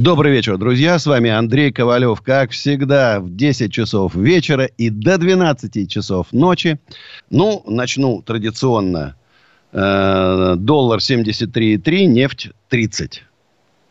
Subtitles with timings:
[0.00, 0.96] Добрый вечер, друзья.
[0.96, 2.20] С вами Андрей Ковалев.
[2.20, 6.78] Как всегда, в 10 часов вечера и до 12 часов ночи.
[7.30, 9.16] Ну, начну традиционно.
[9.72, 13.24] Э, доллар 73,3, нефть 30.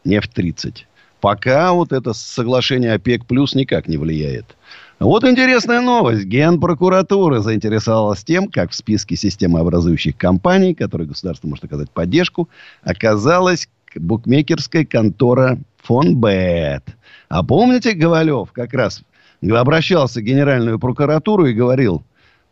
[0.06, 0.88] Нефть 30.
[1.20, 4.56] Пока вот это соглашение ОПЕК плюс никак не влияет.
[5.00, 6.24] Вот интересная новость.
[6.24, 12.48] Генпрокуратура заинтересовалась тем, как в списке системообразующих компаний, которые государство может оказать поддержку,
[12.82, 16.84] оказалась букмекерская контора фон Бет.
[17.30, 19.04] А помните, Говалев как раз
[19.50, 22.04] обращался в Генеральную прокуратуру и говорил,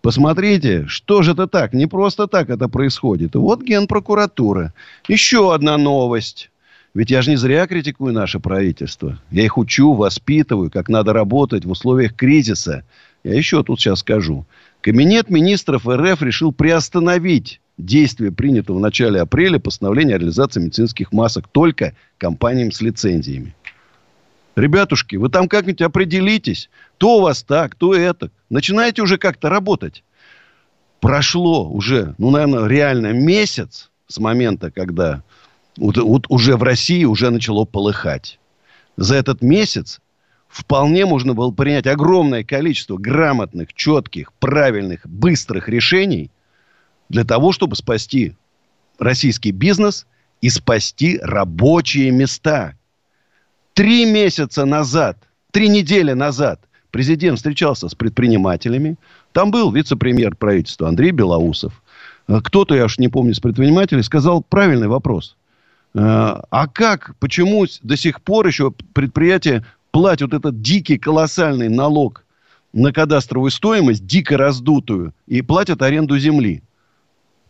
[0.02, 3.36] посмотрите, что же это так, не просто так это происходит.
[3.36, 4.74] И вот Генпрокуратура.
[5.10, 6.50] Еще одна новость.
[6.94, 9.20] Ведь я же не зря критикую наше правительство.
[9.32, 12.84] Я их учу, воспитываю, как надо работать в условиях кризиса.
[13.26, 14.46] Я еще тут сейчас скажу.
[14.80, 21.48] Кабинет министров РФ решил приостановить действие принятого в начале апреля постановления о реализации медицинских масок
[21.48, 23.56] только компаниям с лицензиями.
[24.56, 26.70] Ребятушки, вы там как-нибудь определитесь.
[26.98, 28.32] То у вас так, то это.
[28.50, 30.04] Начинайте уже как-то работать.
[31.02, 35.24] Прошло уже, ну, наверное, реально месяц с момента, когда
[35.78, 38.40] вот, вот уже в России уже начало полыхать.
[38.96, 40.00] За этот месяц
[40.48, 46.32] вполне можно было принять огромное количество грамотных, четких, правильных, быстрых решений,
[47.10, 48.36] для того, чтобы спасти
[49.00, 50.06] российский бизнес
[50.42, 52.76] и спасти рабочие места.
[53.74, 55.18] Три месяца назад,
[55.52, 56.62] три недели назад
[56.96, 58.96] президент встречался с предпринимателями.
[59.34, 61.84] Там был вице-премьер правительства Андрей Белоусов.
[62.30, 65.36] Э, кто-то, я уж не помню, с предпринимателей сказал правильный вопрос.
[65.94, 66.00] Э,
[66.50, 72.24] а как, почему до сих пор еще предприятия платят этот дикий, колоссальный налог
[72.72, 76.64] на кадастровую стоимость, дико раздутую, и платят аренду земли?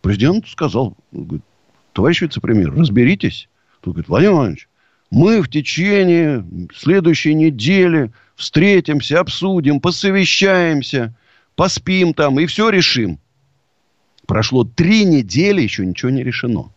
[0.06, 1.42] Президент сказал, говорит,
[1.92, 3.48] товарищ вице-премьер, разберитесь.
[3.80, 4.68] Тут говорит, Владимир Владимирович,
[5.10, 11.12] мы в течение следующей недели встретимся, обсудим, посовещаемся,
[11.56, 13.18] поспим там и все решим.
[14.28, 16.70] Прошло три недели, еще ничего не решено.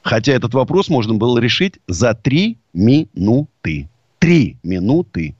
[0.00, 3.90] Хотя этот вопрос можно было решить за три минуты.
[4.20, 5.36] Три минуты.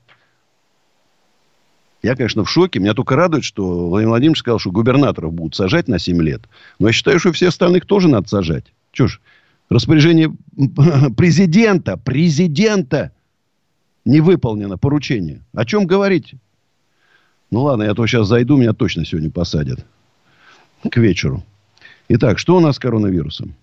[2.03, 2.79] Я, конечно, в шоке.
[2.79, 6.41] Меня только радует, что Владимир Владимирович сказал, что губернаторов будут сажать на 7 лет.
[6.77, 8.65] Но я считаю, что все остальных тоже надо сажать.
[8.91, 9.21] Чего ж,
[9.69, 10.35] распоряжение
[11.17, 13.13] президента, президента
[14.03, 15.41] не выполнено поручение.
[15.53, 16.35] О чем говорить?
[17.51, 19.85] Ну ладно, я то сейчас зайду, меня точно сегодня посадят.
[20.89, 21.41] К вечеру.
[22.09, 23.55] Итак, что у нас с коронавирусом?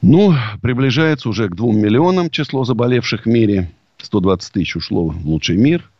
[0.00, 3.72] Ну, приближается уже к 2 миллионам число заболевших в мире.
[3.98, 5.90] 120 тысяч ушло в лучший мир.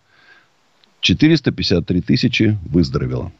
[1.00, 3.32] 453 тысячи выздоровело.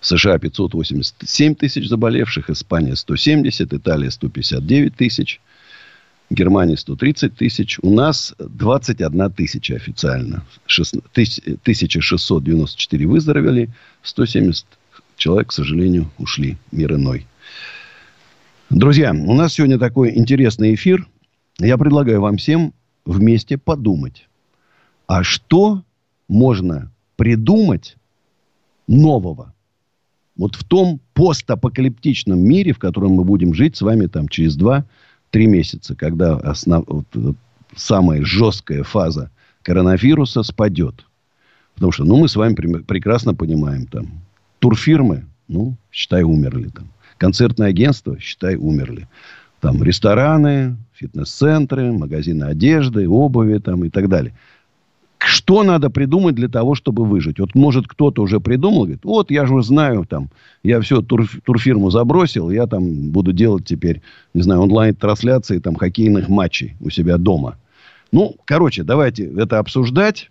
[0.00, 5.40] В США 587 тысяч заболевших, Испания 170, Италия 159 тысяч,
[6.30, 7.78] Германия 130 тысяч.
[7.82, 10.44] У нас 21 тысяча официально.
[10.66, 13.68] 1694 выздоровели,
[14.02, 14.66] 170
[15.16, 16.56] человек, к сожалению, ушли.
[16.72, 17.26] Мир иной.
[18.70, 21.06] Друзья, у нас сегодня такой интересный эфир.
[21.58, 22.72] Я предлагаю вам всем
[23.04, 24.28] вместе подумать.
[25.08, 25.82] А что
[26.30, 27.96] можно придумать
[28.86, 29.52] нового
[30.36, 34.84] вот в том постапокалиптичном мире, в котором мы будем жить с вами там через 2-3
[35.32, 36.84] месяца, когда основ...
[36.86, 37.36] вот,
[37.74, 39.30] самая жесткая фаза
[39.62, 41.04] коронавируса спадет.
[41.74, 44.22] Потому что, ну, мы с вами прекрасно понимаем, там,
[44.60, 46.88] турфирмы, ну, считай, умерли там.
[47.18, 49.08] Концертное агентство, считай, умерли.
[49.60, 54.32] Там рестораны, фитнес-центры, магазины одежды, обуви там и так далее
[55.24, 57.38] что надо придумать для того, чтобы выжить?
[57.40, 60.30] Вот, может, кто-то уже придумал, говорит, вот, я же знаю, там,
[60.62, 64.02] я все, тур, турфирму забросил, я там буду делать теперь,
[64.34, 67.56] не знаю, онлайн-трансляции, там, хоккейных матчей у себя дома.
[68.12, 70.30] Ну, короче, давайте это обсуждать.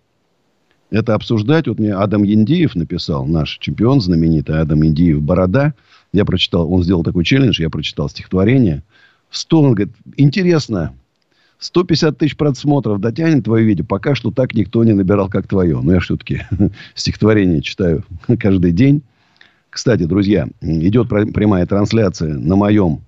[0.90, 1.68] Это обсуждать.
[1.68, 5.74] Вот мне Адам Яндиев написал, наш чемпион знаменитый, Адам Яндиев «Борода».
[6.12, 8.82] Я прочитал, он сделал такой челлендж, я прочитал стихотворение.
[9.30, 10.92] Сто, он говорит, интересно,
[11.60, 13.84] 150 тысяч просмотров дотянет твое видео.
[13.84, 15.78] Пока что так никто не набирал, как твое.
[15.80, 16.42] Но я все-таки
[16.94, 18.02] стихотворение читаю
[18.38, 19.02] каждый день.
[19.68, 23.02] Кстати, друзья, идет прямая трансляция на моем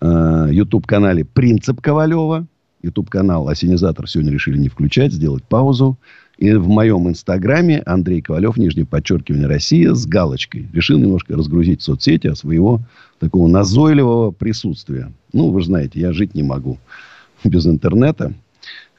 [0.00, 2.46] э, YouTube-канале «Принцип Ковалева».
[2.82, 5.98] YouTube-канал «Осенизатор» сегодня решили не включать, сделать паузу.
[6.38, 10.68] И в моем инстаграме Андрей Ковалев, нижнее подчеркивание Россия, с галочкой.
[10.72, 12.80] Решил немножко разгрузить соцсети от своего
[13.20, 15.12] такого назойливого присутствия.
[15.32, 16.78] Ну, вы же знаете, я жить не могу
[17.44, 18.32] без интернета.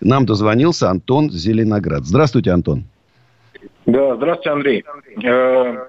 [0.01, 2.06] Нам дозвонился Антон Зеленоград.
[2.06, 2.84] Здравствуйте, Антон.
[3.86, 4.84] Да, здравствуйте, Андрей.
[5.24, 5.88] Э,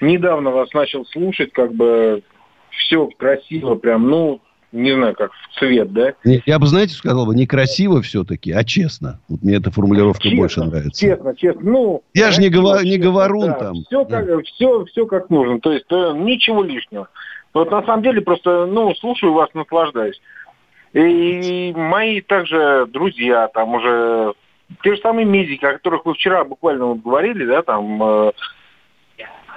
[0.00, 2.22] недавно вас начал слушать, как бы
[2.70, 4.40] все красиво, прям, ну,
[4.72, 6.14] не знаю, как в цвет, да?
[6.24, 9.20] Я бы, знаете, сказал бы, не красиво все-таки, а честно.
[9.28, 11.00] Вот мне эта формулировка честно, больше нравится.
[11.00, 11.62] Честно, честно.
[11.62, 13.74] Ну, Я же не, говор, не говорун да, там.
[13.86, 14.38] Все как, да.
[14.42, 15.60] все, все как нужно.
[15.60, 17.08] То есть то, ничего лишнего.
[17.52, 20.20] Вот на самом деле просто, ну, слушаю вас, наслаждаюсь.
[20.94, 24.34] И мои также друзья, там уже
[24.82, 28.32] те же самые медики, о которых вы вчера буквально вот говорили, да, там э,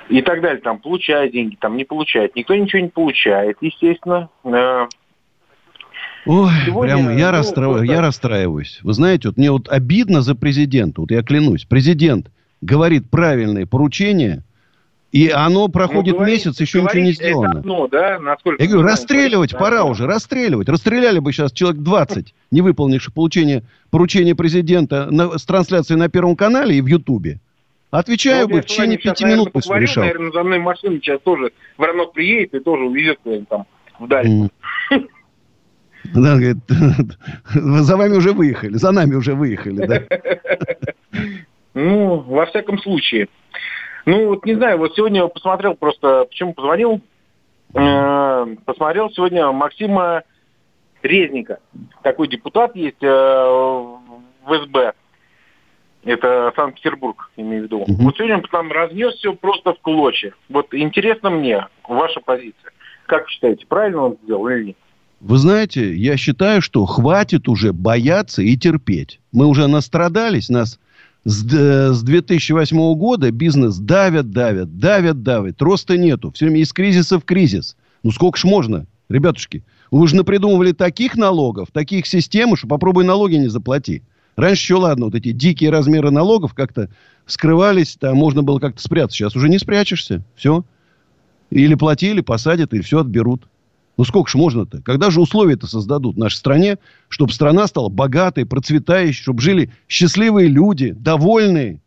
[0.09, 2.35] и так далее, там получает деньги, там не получает.
[2.35, 4.29] Никто ничего не получает, естественно.
[4.43, 4.87] Э,
[6.25, 7.65] Ой, Сегодня, прям я, ну, расстра...
[7.65, 7.85] просто...
[7.85, 8.79] я расстраиваюсь.
[8.81, 11.01] Вы знаете, вот мне вот обидно за президента.
[11.01, 11.65] Вот я клянусь.
[11.65, 12.31] Президент
[12.61, 14.43] говорит правильные поручения,
[15.11, 17.59] и оно проходит ну, говорить, месяц, еще ничего не сделано.
[17.59, 18.19] Одно, да?
[18.19, 19.83] Насколько я говорю, расстреливать да, пора да.
[19.85, 20.67] уже, расстреливать.
[20.67, 26.35] Расстреляли бы сейчас человек 20, не выполнивших получение поручения президента на, с трансляцией на Первом
[26.35, 27.39] канале и в Ютубе.
[27.89, 30.03] Отвечаю ну, бы, в течение пяти минут пусть решал.
[30.03, 33.19] Наверное, за мной машина сейчас тоже Воронок приедет и тоже увезет
[33.49, 33.65] там
[33.99, 34.27] вдаль.
[34.27, 34.49] Mm.
[36.13, 36.57] Да, говорит,
[37.53, 40.03] за вами уже выехали, за нами уже выехали, да?
[41.73, 43.27] Ну, во всяком случае.
[44.07, 47.01] Ну, вот не знаю, вот сегодня посмотрел просто, почему позвонил,
[47.73, 50.23] э, посмотрел сегодня Максима
[51.03, 51.59] Резника.
[52.03, 54.93] Такой депутат есть э, в СБ.
[56.05, 57.79] Это Санкт-Петербург, имею в виду.
[57.79, 57.95] Угу.
[57.99, 60.33] Вот сегодня он там разнес все просто в клочья.
[60.47, 62.71] Вот интересно мне ваша позиция.
[63.07, 64.77] Как считаете, правильно он сделал или нет?
[65.19, 69.19] Вы знаете, я считаю, что хватит уже бояться и терпеть.
[69.33, 70.79] Мы уже настрадались, нас
[71.27, 71.43] с,
[71.93, 75.61] с 2008 года бизнес давят, давят, давят, давят.
[75.61, 76.31] Роста нету.
[76.31, 77.75] Все время из кризиса в кризис.
[78.03, 79.65] Ну сколько ж можно, ребятушки?
[79.91, 84.03] Вы же напридумывали таких налогов, таких систем, что попробуй налоги не заплати.
[84.37, 86.89] Раньше еще ладно, вот эти дикие размеры налогов как-то
[87.25, 89.17] скрывались, там можно было как-то спрятаться.
[89.17, 90.23] Сейчас уже не спрячешься.
[90.37, 90.63] Все.
[91.49, 93.49] Или платили, посадят, или все отберут.
[93.97, 94.81] Ну сколько ж можно-то?
[94.83, 96.77] Когда же условия-то создадут в нашей стране,
[97.09, 101.81] чтобы страна стала богатой, процветающей, чтобы жили счастливые люди, довольные,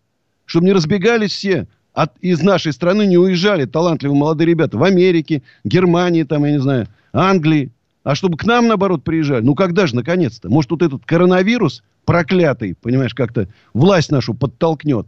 [0.44, 5.42] чтобы не разбегались все от, из нашей страны, не уезжали талантливые молодые ребята в Америке,
[5.62, 7.70] Германии, там, я не знаю, Англии.
[8.02, 9.44] А чтобы к нам, наоборот, приезжали.
[9.44, 10.48] Ну, когда же, наконец-то?
[10.48, 15.06] Может, вот этот коронавирус проклятый, понимаешь, как-то власть нашу подтолкнет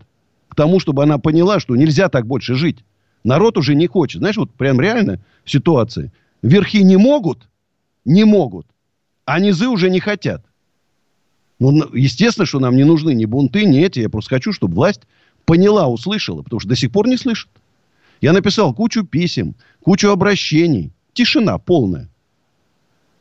[0.48, 2.84] к тому, чтобы она поняла, что нельзя так больше жить.
[3.24, 4.18] Народ уже не хочет.
[4.20, 6.12] Знаешь, вот прям реально ситуация.
[6.42, 7.48] Верхи не могут,
[8.04, 8.66] не могут,
[9.24, 10.44] а низы уже не хотят.
[11.60, 14.00] Ну, естественно, что нам не нужны ни бунты, ни эти.
[14.00, 15.02] Я просто хочу, чтобы власть
[15.44, 17.48] поняла, услышала, потому что до сих пор не слышит.
[18.20, 20.92] Я написал кучу писем, кучу обращений.
[21.12, 22.08] Тишина полная.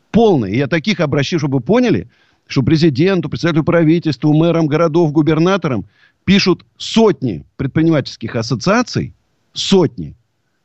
[0.09, 0.51] Полная.
[0.51, 2.09] Я таких обращений, чтобы поняли,
[2.47, 5.85] что президенту, председателю правительства, мэрам городов, губернаторам
[6.25, 9.13] пишут сотни предпринимательских ассоциаций,
[9.53, 10.15] сотни,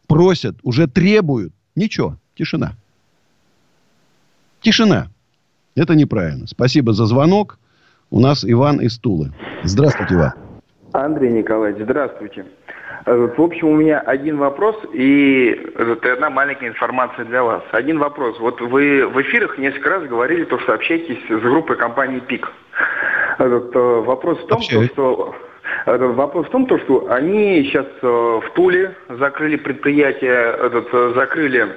[0.07, 1.53] просят, уже требуют.
[1.75, 2.19] Ничего.
[2.37, 2.73] Тишина.
[4.61, 5.09] Тишина.
[5.75, 6.47] Это неправильно.
[6.47, 7.59] Спасибо за звонок.
[8.11, 9.33] У нас Иван из Тулы.
[9.65, 10.33] Здравствуйте, Иван.
[10.93, 12.45] Андрей Николаевич, здравствуйте.
[13.07, 17.63] Э, в общем, у меня один вопрос и одна маленькая информация для вас.
[17.73, 18.39] Один вопрос.
[18.39, 22.51] Вот вы в эфирах несколько раз говорили, то, что общаетесь с группой компании ПИК.
[23.39, 25.35] Этот, э, вопрос в том, то, что
[25.87, 31.69] вопрос в том, то, что они сейчас э, в Туле закрыли предприятие, этот, закрыли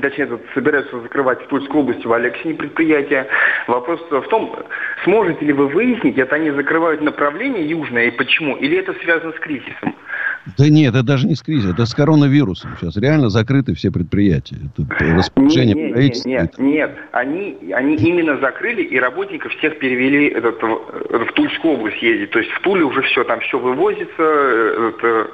[0.00, 3.26] точнее, тут собираются закрывать в Тульской области в Алексине предприятие.
[3.66, 4.56] Вопрос в том,
[5.04, 9.38] сможете ли вы выяснить, это они закрывают направление южное и почему, или это связано с
[9.38, 9.94] кризисом?
[10.58, 12.72] Да нет, это даже не с кризисом, это с коронавирусом.
[12.80, 14.56] Сейчас реально закрыты все предприятия.
[14.76, 15.96] Это распоряжение нет.
[15.96, 16.98] Нет, нет, нет.
[17.12, 22.30] Они, они именно закрыли и работников всех перевели этот, в, в Тульскую область ездить.
[22.30, 25.30] То есть в Туле уже все, там все вывозится, это,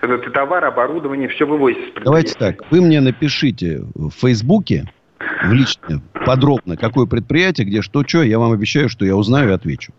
[0.00, 2.00] этот товар, оборудование, все вывозится.
[2.04, 4.84] Давайте так, вы мне напишите в Фейсбуке,
[5.42, 9.52] в лично, подробно, какое предприятие, где что, что, я вам обещаю, что я узнаю и
[9.52, 9.92] отвечу.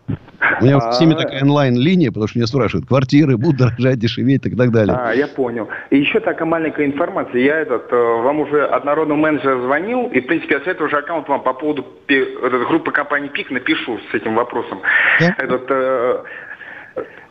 [0.60, 4.50] У меня с ними такая онлайн-линия, потому что меня спрашивают, квартиры будут дорожать, дешеветь и
[4.50, 4.96] так далее.
[4.96, 5.68] А, я понял.
[5.90, 7.40] И еще такая маленькая информация.
[7.40, 10.96] Я этот, э, вам уже однородный менеджер звонил, и, в принципе, я с этого же
[10.96, 14.80] аккаунта вам по поводу группы компании ПИК напишу с этим вопросом.
[15.20, 15.34] Да?
[15.38, 16.22] Этот, э,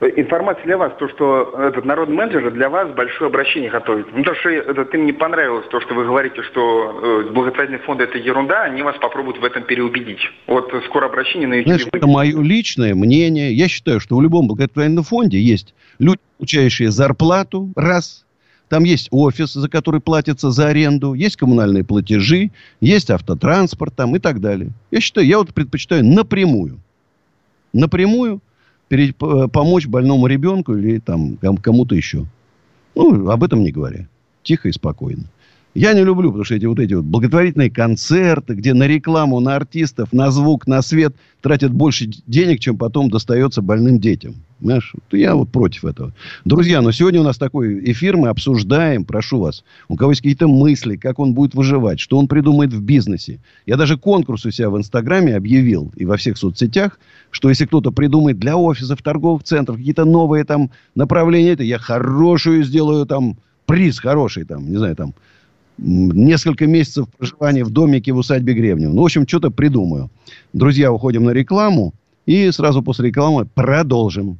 [0.01, 4.07] информация для вас, то, что этот народный менеджер для вас большое обращение готовит.
[4.13, 8.01] Ну, то, что это, ты мне понравилось, то, что вы говорите, что э, благотворительный фонд
[8.01, 10.19] это ерунда, они вас попробуют в этом переубедить.
[10.45, 11.67] Вот скоро обращение на YouTube.
[11.67, 13.53] Знаешь, это мое личное мнение.
[13.53, 18.25] Я считаю, что в любом благотворительном фонде есть люди, получающие зарплату, раз,
[18.69, 22.51] там есть офис, за который платится за аренду, есть коммунальные платежи,
[22.81, 24.71] есть автотранспорт там и так далее.
[24.91, 26.79] Я считаю, я вот предпочитаю напрямую.
[27.73, 28.41] Напрямую
[29.51, 32.25] помочь больному ребенку или там кому-то еще.
[32.95, 34.07] Ну, об этом не говоря.
[34.43, 35.23] Тихо и спокойно.
[35.73, 39.55] Я не люблю, потому что эти вот эти вот благотворительные концерты, где на рекламу, на
[39.55, 44.35] артистов, на звук, на свет тратят больше денег, чем потом достается больным детям.
[44.59, 46.13] Знаешь, я вот против этого.
[46.43, 50.47] Друзья, но сегодня у нас такой эфир, мы обсуждаем, прошу вас, у кого есть какие-то
[50.47, 53.39] мысли, как он будет выживать, что он придумает в бизнесе.
[53.67, 56.99] Я даже конкурс у себя в Инстаграме объявил и во всех соцсетях,
[57.29, 62.63] что если кто-то придумает для офисов, торговых центров какие-то новые там направления, это я хорошую
[62.63, 63.37] сделаю там
[63.67, 65.13] приз хороший там, не знаю, там
[65.77, 68.91] несколько месяцев проживания в домике в усадьбе Гребнев.
[68.91, 70.09] Ну, в общем, что-то придумаю.
[70.53, 71.93] Друзья, уходим на рекламу.
[72.25, 74.39] И сразу после рекламы продолжим.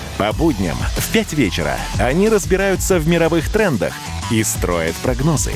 [0.21, 3.91] по будням в 5 вечера они разбираются в мировых трендах
[4.29, 5.53] и строят прогнозы.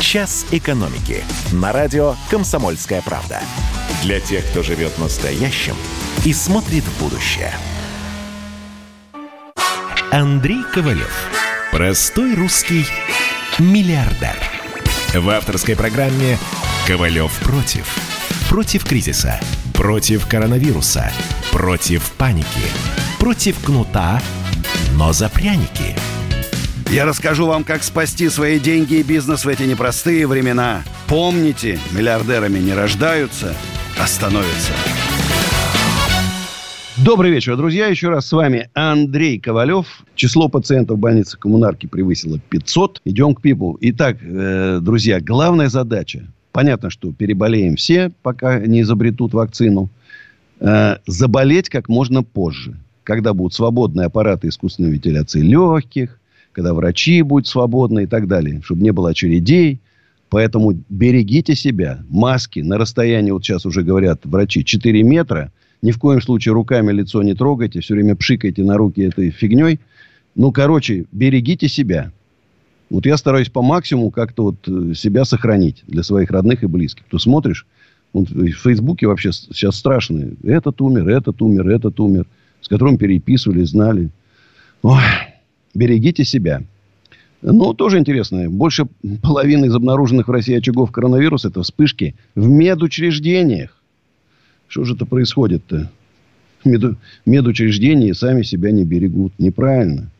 [0.00, 3.40] «Час экономики» на радио «Комсомольская правда».
[4.02, 5.76] Для тех, кто живет настоящим
[6.24, 7.52] и смотрит в будущее.
[10.10, 11.30] Андрей Ковалев.
[11.70, 12.84] Простой русский
[13.60, 14.36] миллиардер.
[15.14, 16.38] В авторской программе
[16.88, 17.86] «Ковалев против».
[18.48, 19.38] Против кризиса.
[19.74, 21.12] Против коронавируса.
[21.52, 22.66] Против паники
[23.22, 24.20] против кнута,
[24.98, 25.94] но за пряники.
[26.90, 30.82] Я расскажу вам, как спасти свои деньги и бизнес в эти непростые времена.
[31.06, 33.54] Помните, миллиардерами не рождаются,
[33.96, 34.72] а становятся.
[36.96, 37.86] Добрый вечер, друзья.
[37.86, 39.86] Еще раз с вами Андрей Ковалев.
[40.16, 43.02] Число пациентов в больнице коммунарки превысило 500.
[43.04, 43.78] Идем к ПИПу.
[43.82, 46.26] Итак, э, друзья, главная задача.
[46.50, 49.90] Понятно, что переболеем все, пока не изобретут вакцину.
[50.58, 56.18] Э, заболеть как можно позже когда будут свободные аппараты искусственной вентиляции легких,
[56.52, 59.80] когда врачи будут свободны и так далее, чтобы не было очередей.
[60.28, 62.02] Поэтому берегите себя.
[62.08, 65.52] Маски на расстоянии, вот сейчас уже говорят врачи, 4 метра.
[65.82, 69.80] Ни в коем случае руками лицо не трогайте, все время пшикайте на руки этой фигней.
[70.34, 72.12] Ну, короче, берегите себя.
[72.88, 77.04] Вот я стараюсь по максимуму как-то вот э, себя сохранить для своих родных и близких.
[77.10, 77.66] То смотришь,
[78.12, 80.30] вот в Фейсбуке вообще сейчас страшно.
[80.44, 82.26] Этот умер, этот умер, этот умер
[82.62, 84.08] с которым переписывали, знали.
[84.82, 85.02] Ой,
[85.74, 86.62] берегите себя.
[87.42, 88.48] Ну, тоже интересно.
[88.48, 88.86] Больше
[89.20, 93.76] половины из обнаруженных в России очагов коронавируса– это вспышки в медучреждениях.
[94.68, 95.90] Что же это происходит-то?
[96.64, 96.96] Меду...
[97.26, 99.32] Медучреждения сами себя не берегут.
[99.38, 100.10] Неправильно.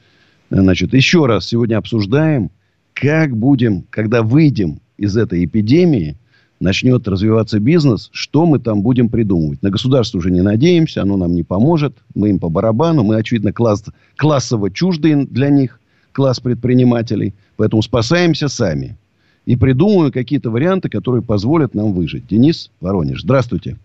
[0.50, 2.50] Значит, еще раз сегодня обсуждаем,
[2.92, 6.16] как будем, когда выйдем из этой эпидемии,
[6.62, 9.62] начнет развиваться бизнес, что мы там будем придумывать.
[9.62, 11.94] На государство уже не надеемся, оно нам не поможет.
[12.14, 13.02] Мы им по барабану.
[13.02, 13.84] Мы, очевидно, класс,
[14.16, 15.80] классово чуждые для них,
[16.12, 17.34] класс предпринимателей.
[17.56, 18.96] Поэтому спасаемся сами.
[19.44, 22.28] И придумываем какие-то варианты, которые позволят нам выжить.
[22.28, 23.76] Денис Воронеж, здравствуйте.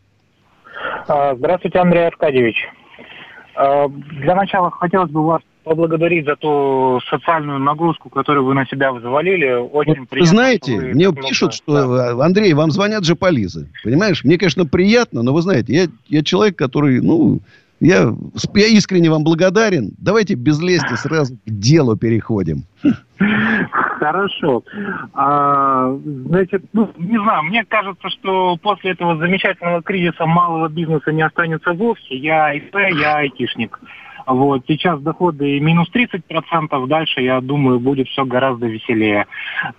[1.07, 2.57] А, здравствуйте, Андрей Аркадьевич.
[3.55, 8.91] А, для начала хотелось бы вас поблагодарить за ту социальную нагрузку, которую вы на себя
[8.91, 9.53] взвалили.
[9.53, 10.33] Очень вот, приятно.
[10.33, 12.25] Знаете, вы мне пишут, что да.
[12.25, 13.69] Андрей, вам звонят же полизы.
[13.83, 14.23] Понимаешь?
[14.23, 17.39] Мне, конечно, приятно, но вы знаете, я, я человек, который, ну,
[17.79, 18.11] я,
[18.55, 19.91] я искренне вам благодарен.
[19.97, 22.63] Давайте без лести сразу к делу переходим.
[23.99, 24.63] Хорошо.
[25.13, 25.95] А,
[26.25, 31.73] значит, ну, не знаю, мне кажется, что после этого замечательного кризиса малого бизнеса не останется
[31.73, 32.15] вовсе.
[32.15, 33.79] Я ИП, я айтишник.
[34.27, 34.63] Вот.
[34.67, 39.25] Сейчас доходы минус 30%, дальше, я думаю, будет все гораздо веселее.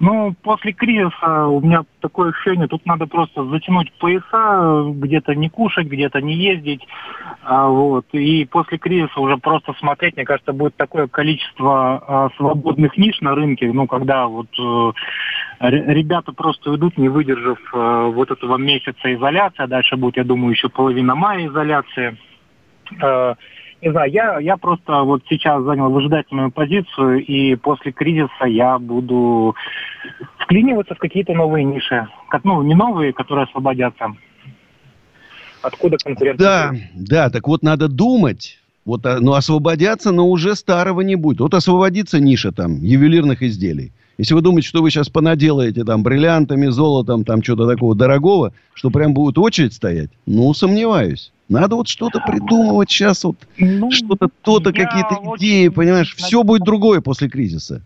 [0.01, 5.87] Ну, после кризиса у меня такое ощущение, тут надо просто затянуть пояса, где-то не кушать,
[5.87, 6.81] где-то не ездить.
[7.43, 8.07] А, вот.
[8.13, 13.35] И после кризиса уже просто смотреть, мне кажется, будет такое количество а, свободных ниш на
[13.35, 14.93] рынке, ну, когда вот э,
[15.61, 20.53] ребята просто идут, не выдержав э, вот этого месяца изоляции, а дальше будет, я думаю,
[20.53, 22.17] еще половина мая изоляции.
[23.81, 29.55] Не знаю, я, я просто вот сейчас занял выжидательную позицию, и после кризиса я буду
[30.39, 32.09] вклиниваться в какие-то новые ниши.
[32.29, 34.17] Как, ну, не новые, которые освободятся.
[35.63, 36.39] Откуда конкуренция?
[36.39, 38.59] Да, да, так вот надо думать.
[38.85, 41.41] Вот, а, ну, освободятся, но уже старого не будет.
[41.41, 43.93] Вот освободится ниша там ювелирных изделий.
[44.19, 48.91] Если вы думаете, что вы сейчас понаделаете там бриллиантами, золотом, там что-то такого дорогого, что
[48.91, 51.33] прям будет очередь стоять, ну, сомневаюсь.
[51.49, 56.15] Надо вот что-то придумывать сейчас, вот ну, что-то, то-то, какие-то идеи, понимаешь?
[56.17, 57.83] Все будет другое после кризиса.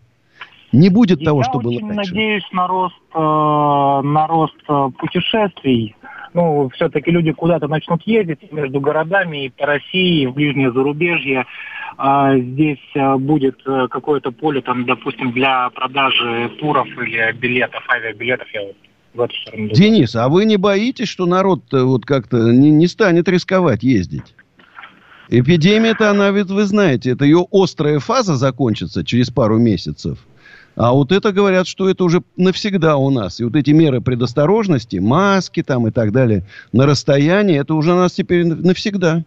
[0.73, 1.91] Не будет я того, что было раньше.
[1.91, 5.95] Я надеюсь на рост, э, на рост э, путешествий.
[6.33, 11.45] Ну, все-таки люди куда-то начнут ездить между городами и по России, и в ближнее зарубежье.
[11.97, 18.47] А здесь э, будет э, какое-то поле, там, допустим, для продажи туров или билетов, авиабилетов.
[18.51, 18.75] Я вот
[19.13, 23.29] в эту сторону Денис, а вы не боитесь, что народ вот как-то не, не станет
[23.29, 24.33] рисковать ездить?
[25.29, 30.17] Эпидемия-то, она ведь, вы знаете, это ее острая фаза закончится через пару месяцев.
[30.75, 33.39] А вот это говорят, что это уже навсегда у нас.
[33.39, 37.97] И вот эти меры предосторожности, маски там и так далее, на расстоянии, это уже у
[37.97, 39.23] нас теперь навсегда.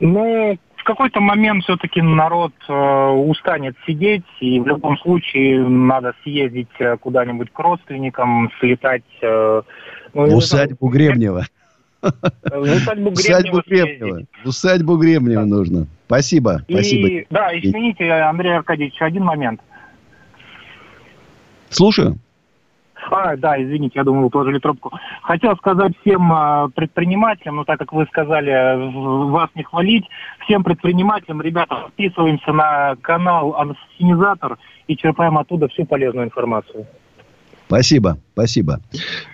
[0.00, 6.96] Ну, какой-то момент все-таки народ э, устанет сидеть, и в любом случае надо съездить э,
[6.96, 9.02] куда-нибудь к родственникам, слетать.
[9.20, 9.62] Э,
[10.14, 11.46] ну, в усадьбу Гребнева.
[12.00, 13.10] В усадьбу
[13.66, 14.22] Гребнева.
[14.44, 15.88] В усадьбу Гребнева нужно.
[16.06, 16.62] Спасибо.
[16.68, 17.26] Спасибо.
[17.30, 19.60] Да, извините, Андрей Аркадьевич, один момент.
[21.70, 22.18] Слушаю.
[23.10, 24.92] А, да, извините, я думал, вы положили трубку.
[25.22, 30.04] Хотел сказать всем а, предпринимателям, ну так как вы сказали, вас не хвалить,
[30.44, 34.58] всем предпринимателям, ребята, подписываемся на канал Ансинизатор
[34.88, 36.86] и черпаем оттуда всю полезную информацию.
[37.66, 38.80] Спасибо, спасибо.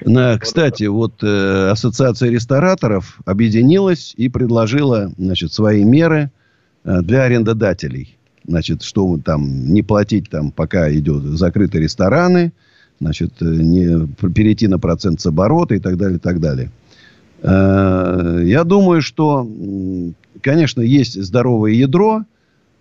[0.01, 6.31] На, кстати, вот э, Ассоциация рестораторов объединилась и предложила значит, свои меры
[6.85, 8.17] э, для арендодателей.
[8.47, 12.53] Значит, что там не платить там, пока идет закрыты рестораны–
[13.03, 16.71] значит, э, не перейти на процент с оборота и так далее, и так далее.
[17.43, 19.47] Э, я думаю, что,
[20.41, 22.25] конечно, есть здоровое ядро,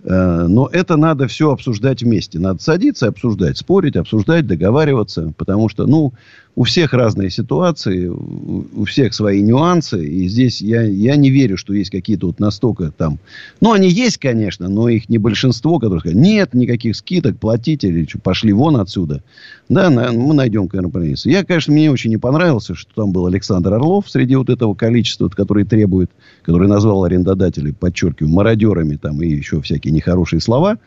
[0.04, 2.40] но это надо все обсуждать вместе.
[2.40, 5.34] Надо садиться, обсуждать, спорить, обсуждать, договариваться.
[5.38, 6.14] Потому что, ну,
[6.56, 10.06] у всех разные ситуации, у всех свои нюансы.
[10.06, 13.20] И здесь я, я не верю, что есть какие-то вот настолько там...
[13.62, 18.06] Ну, они есть, конечно, но их не большинство, которые сказали, нет никаких скидок, платите, или
[18.06, 19.24] что, пошли вон отсюда.
[19.70, 21.26] Да, на, мы найдем компромисс.
[21.26, 25.30] Я, конечно, мне очень не понравился, что там был Александр Орлов среди вот этого количества,
[25.30, 26.12] который требует,
[26.44, 30.78] который назвал арендодателей, подчеркиваю, мародерами там и еще всякие нехорошие слова.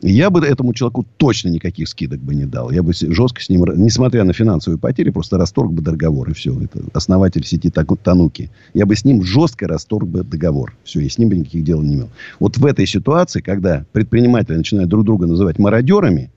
[0.00, 2.70] Я бы этому человеку точно никаких скидок бы не дал.
[2.70, 6.30] Я бы жестко с ним, несмотря на финансовые потери, просто расторг бы договор.
[6.30, 6.56] И все.
[6.60, 8.50] Это основатель сети Тануки.
[8.74, 10.76] Я бы с ним жестко расторг бы договор.
[10.84, 11.00] Все.
[11.00, 12.10] И с ним бы никаких дел не имел.
[12.38, 16.30] Вот в этой ситуации, когда предприниматели начинают друг друга называть мародерами,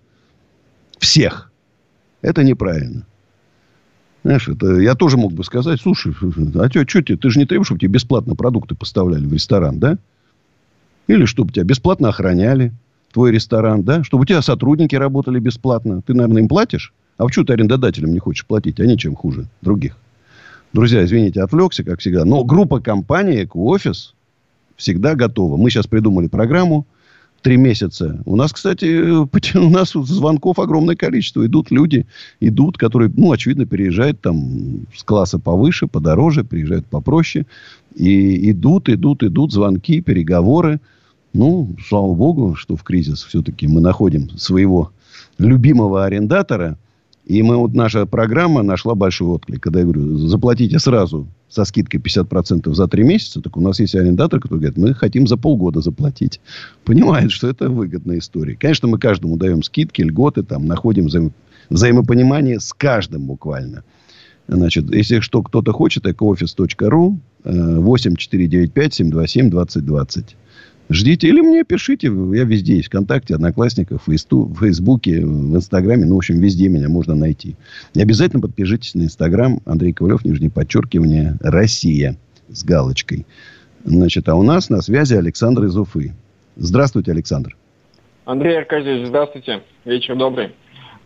[0.97, 1.52] всех,
[2.24, 3.06] это неправильно.
[4.24, 6.13] Знаешь, это я тоже мог бы сказать, слушай,
[6.56, 9.80] а что, что тебе, ты же не требуешь, чтобы тебе бесплатно продукты поставляли в ресторан,
[9.80, 9.97] да?
[11.08, 12.74] Или чтобы тебя бесплатно охраняли,
[13.12, 14.04] твой ресторан, да?
[14.04, 16.02] Чтобы у тебя сотрудники работали бесплатно.
[16.02, 16.94] Ты, наверное, им платишь?
[17.18, 18.80] А почему ты арендодателям не хочешь платить?
[18.80, 19.98] Они чем хуже других.
[20.74, 22.24] Друзья, извините, отвлекся, как всегда.
[22.24, 24.14] Но группа компании «Экоофис»
[24.78, 25.58] всегда готова.
[25.58, 26.88] Мы сейчас придумали программу–
[27.41, 28.21] три месяца.
[28.25, 29.10] У нас, кстати,
[29.58, 31.45] у нас звонков огромное количество.
[31.45, 32.06] Идут люди,
[32.39, 37.45] идут, которые, ну, очевидно, переезжают там с класса повыше, подороже, приезжают попроще.
[37.95, 40.80] И идут, идут, идут звонки, переговоры.
[41.34, 44.91] Ну, слава богу, что в кризис все-таки мы находим своего
[45.38, 46.77] любимого арендатора–
[47.25, 49.62] и мы, вот наша программа нашла большой отклик.
[49.62, 53.94] Когда я говорю, заплатите сразу со скидкой 50% за три месяца, так у нас есть
[53.94, 56.40] арендатор, который говорит, мы хотим за полгода заплатить.
[56.86, 58.56] Понимает, что это выгодная история.
[58.56, 61.34] Конечно, мы каждому даем скидки, льготы, там, находим взаим...
[61.70, 63.84] взаимопонимание с каждым буквально.
[64.48, 70.38] Значит, если что, кто-то хочет, экоофис.ру 8495 727 2020.
[70.89, 71.28] Ждите.
[71.28, 72.08] Или мне пишите.
[72.08, 72.88] Я везде есть.
[72.88, 76.06] ВКонтакте, Одноклассниках, в Фейсбуке, в Инстаграме.
[76.06, 77.56] Ну, в общем, везде меня можно найти.
[77.94, 79.60] И обязательно подпишитесь на Инстаграм.
[79.65, 82.17] Андрей Ковалев, нижнее подчеркивание, Россия.
[82.50, 83.26] С галочкой.
[83.86, 86.13] Значит, а у нас на связи Александр из Уфы.
[86.58, 87.56] Здравствуйте, Александр.
[88.26, 89.63] Андрей Аркадьевич, здравствуйте.
[89.86, 90.52] Вечер добрый.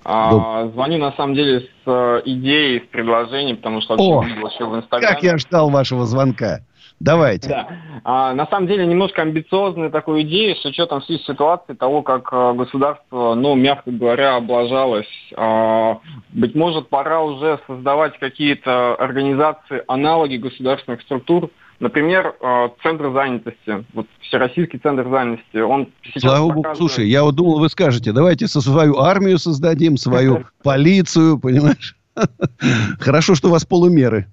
[0.04, 4.66] А, звоню на самом деле с э, идеей, с предложением, потому что О, видел еще
[4.66, 5.16] в Инстаграме.
[5.16, 6.62] Как я ждал вашего звонка.
[7.00, 7.50] Давайте.
[7.50, 7.68] Да.
[8.04, 12.54] А, на самом деле немножко амбициозная такая идея с учетом всей ситуации того, как э,
[12.54, 15.08] государство, ну, мягко говоря, облажалось.
[15.36, 23.86] А, быть может, пора уже создавать какие-то организации, аналоги государственных структур, Например, э, центр занятости,
[23.94, 26.64] вот Всероссийский центр занятости, он сейчас Слава показывает...
[26.64, 31.98] богу, слушай, я вот думал, вы скажете, давайте со свою армию создадим, свою полицию, понимаешь?
[33.00, 34.28] Хорошо, что у вас полумеры.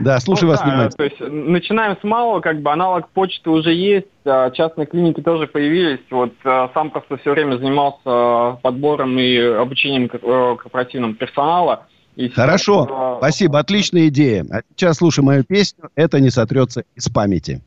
[0.00, 0.90] Да, слушай ну, вас да, внимательно.
[0.96, 5.46] То есть начинаем с малого, как бы аналог почты уже есть, а частные клиники тоже
[5.46, 6.00] появились.
[6.10, 11.86] Вот а, сам просто все время занимался подбором и обучением э, корпоративного персонала.
[12.16, 12.96] И Хорошо, сейчас...
[12.98, 14.44] А, спасибо, отличная идея.
[14.50, 17.60] А сейчас слушай мою песню, это не сотрется из памяти.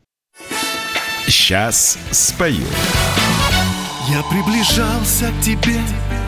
[1.26, 2.66] Сейчас спою.
[4.08, 5.80] Я приближался к тебе,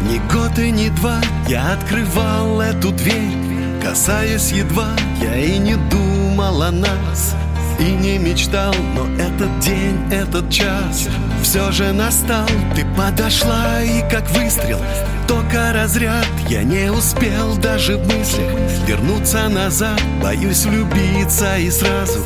[0.09, 3.44] ни год и ни два, я открывал эту дверь
[3.85, 4.89] Касаясь едва,
[5.21, 7.35] я и не думал о нас
[7.79, 11.07] И не мечтал, но этот день, этот час
[11.43, 14.81] Все же настал, ты подошла и как выстрел
[15.29, 18.51] Только разряд, я не успел даже в мыслях
[18.87, 22.21] Вернуться назад, боюсь влюбиться и сразу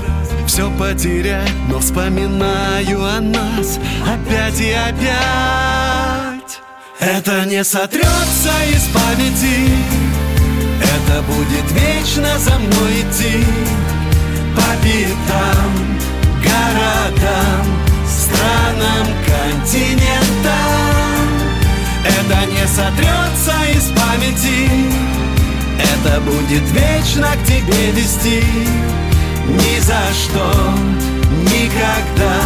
[0.49, 3.79] все потерять, но вспоминаю о нас.
[4.03, 6.09] Опять и опять.
[7.01, 9.78] Это не сотрется из памяти,
[11.09, 13.45] это будет вечно за мной идти.
[14.55, 15.99] По пятам,
[16.43, 17.67] городам,
[18.07, 20.53] странам, континентам.
[22.05, 24.71] Это не сотрется из памяти.
[25.79, 28.45] Это будет вечно к тебе вести.
[29.47, 30.75] Ни за что,
[31.45, 32.39] никогда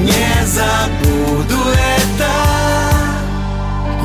[0.00, 1.60] не забуду
[1.98, 2.32] это.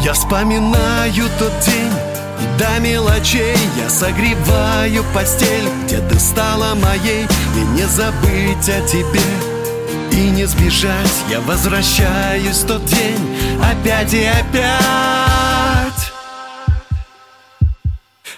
[0.02, 2.09] Я вспоминаю тот день
[2.58, 7.26] до мелочей я согреваю постель Где ты стала моей
[7.56, 9.22] И не забыть о тебе.
[10.12, 15.20] И не сбежать Я возвращаюсь в тот день Опять и опять.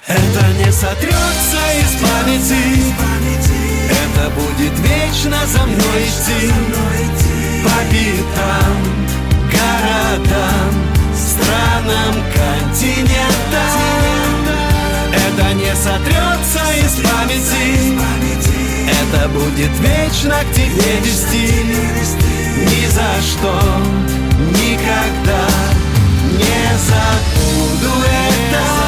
[0.07, 2.93] Это не сотрется из памяти
[3.89, 6.51] Это будет вечно за мной идти.
[7.63, 8.77] По пятам,
[9.51, 10.80] городам
[11.41, 13.63] странам континента
[15.13, 17.91] Это не сотрется из памяти.
[18.87, 21.65] Это будет вечно к тебе вести.
[22.57, 23.59] Ни за что,
[24.37, 25.47] никогда
[26.37, 28.80] не забуду это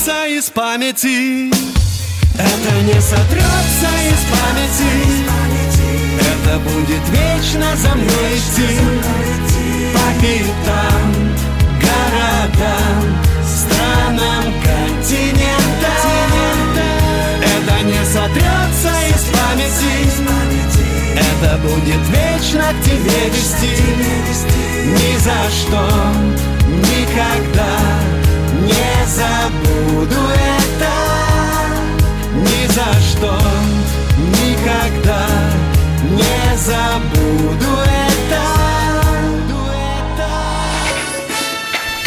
[0.00, 1.50] сотрется из памяти.
[2.34, 4.92] Это не сотрется из памяти.
[6.20, 8.78] Это будет вечно за мной идти.
[9.92, 11.08] По пятам,
[11.80, 13.00] городам,
[13.44, 15.90] странам, континентам.
[17.42, 19.94] Это не сотрется из памяти.
[21.16, 23.76] Это будет вечно к тебе вести.
[24.86, 25.82] Ни за что,
[26.88, 27.72] никогда
[28.62, 29.79] не забуду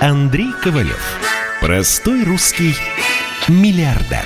[0.00, 1.18] Андрей Ковалев.
[1.60, 2.74] Простой русский
[3.48, 4.24] миллиардер.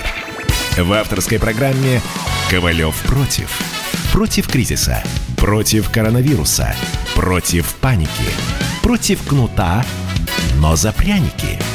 [0.79, 2.01] В авторской программе
[2.49, 3.51] «Ковалев против».
[4.13, 5.03] Против кризиса.
[5.37, 6.77] Против коронавируса.
[7.17, 8.09] Против паники.
[8.85, 9.85] Против кнута,
[10.59, 11.59] но за пряники–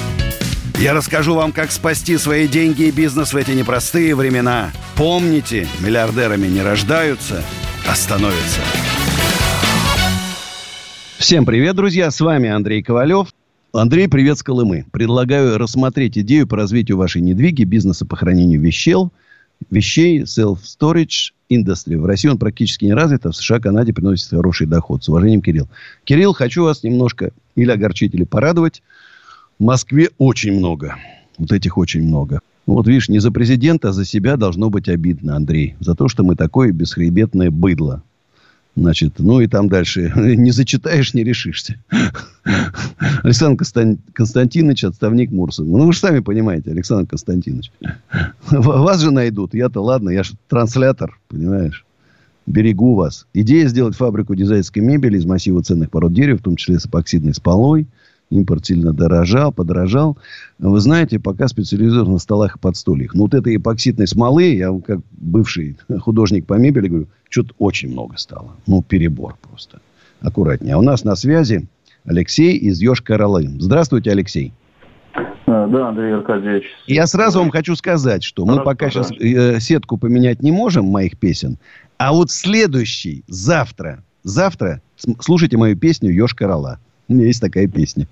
[0.79, 4.71] я расскажу вам, как спасти свои деньги и бизнес в эти непростые времена.
[4.95, 7.43] Помните, миллиардерами не рождаются,
[7.85, 8.62] а становятся.
[11.17, 12.09] Всем привет, друзья!
[12.12, 13.27] С вами Андрей Ковалев.
[13.71, 14.86] Андрей, привет с Колымы.
[14.91, 18.95] Предлагаю рассмотреть идею по развитию вашей недвиги, бизнеса по хранению вещей,
[19.69, 21.95] вещей, self-storage industry.
[21.95, 25.03] В России он практически не развит, а в США, Канаде приносит хороший доход.
[25.03, 25.69] С уважением, Кирилл.
[26.03, 28.82] Кирилл, хочу вас немножко или огорчить, или порадовать.
[29.60, 30.95] В Москве очень много.
[31.38, 32.41] Вот этих очень много.
[32.65, 35.75] Ну, вот видишь, не за президента, а за себя должно быть обидно, Андрей.
[35.79, 38.01] За то, что мы такое бесхребетное быдло.
[38.75, 40.13] Значит, ну и там дальше.
[40.15, 41.75] Не зачитаешь, не решишься.
[43.23, 43.65] Александр
[44.13, 45.63] Константинович, отставник Мурса.
[45.63, 47.71] Ну, вы же сами понимаете, Александр Константинович.
[48.49, 49.53] Вас же найдут.
[49.53, 51.86] Я-то ладно, я же транслятор, понимаешь.
[52.45, 53.27] берегу вас.
[53.34, 57.34] Идея сделать фабрику дизайнерской мебели из массива ценных пород дерева, в том числе с эпоксидной
[57.34, 57.88] смолой.
[58.30, 60.18] Импорт сильно дорожал, подорожал.
[60.60, 63.15] Вы знаете, пока специализируют на столах и подстульях.
[63.15, 68.18] Но вот этой эпоксидной смолы, я как бывший художник по мебели говорю, что-то очень много
[68.18, 68.52] стало.
[68.68, 69.80] Ну, перебор просто.
[70.22, 70.76] Аккуратнее.
[70.76, 71.68] А у нас на связи
[72.06, 73.48] Алексей из Йошкар-Олы.
[73.60, 74.54] Здравствуйте, Алексей.
[75.48, 76.65] А, да, Андрей Аркадьевич.
[76.86, 78.92] Я сразу вам хочу сказать, что мы пока да.
[78.92, 81.58] сейчас э, сетку поменять не можем моих песен,
[81.98, 84.82] а вот следующий, завтра, завтра
[85.20, 86.80] слушайте мою песню «Еж Корола».
[87.10, 88.08] У меня есть такая песня.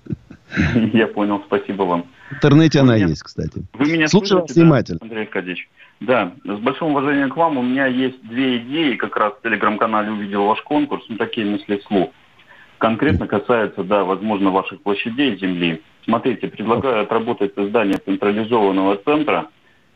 [0.92, 2.04] Я понял, спасибо вам.
[2.30, 3.62] В интернете она есть, кстати.
[3.74, 4.98] Вы меня Слушаю слышите, внимательно.
[5.00, 5.68] Да, Андрей Аркадьевич?
[6.00, 7.58] Да, с большим уважением к вам.
[7.58, 8.96] У меня есть две идеи.
[8.96, 11.04] Как раз в телеграм-канале увидел ваш конкурс.
[11.08, 12.10] Ну, такие мысли вслух.
[12.78, 15.80] Конкретно касается, да, возможно, ваших площадей земли.
[16.04, 19.46] Смотрите, предлагаю отработать создание централизованного центра,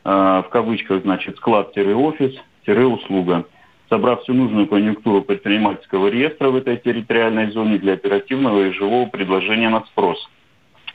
[0.05, 3.47] э, в кавычках, значит, склад-офис-услуга,
[3.92, 9.68] собрав всю нужную конъюнктуру предпринимательского реестра в этой территориальной зоне для оперативного и живого предложения
[9.68, 10.31] на спрос.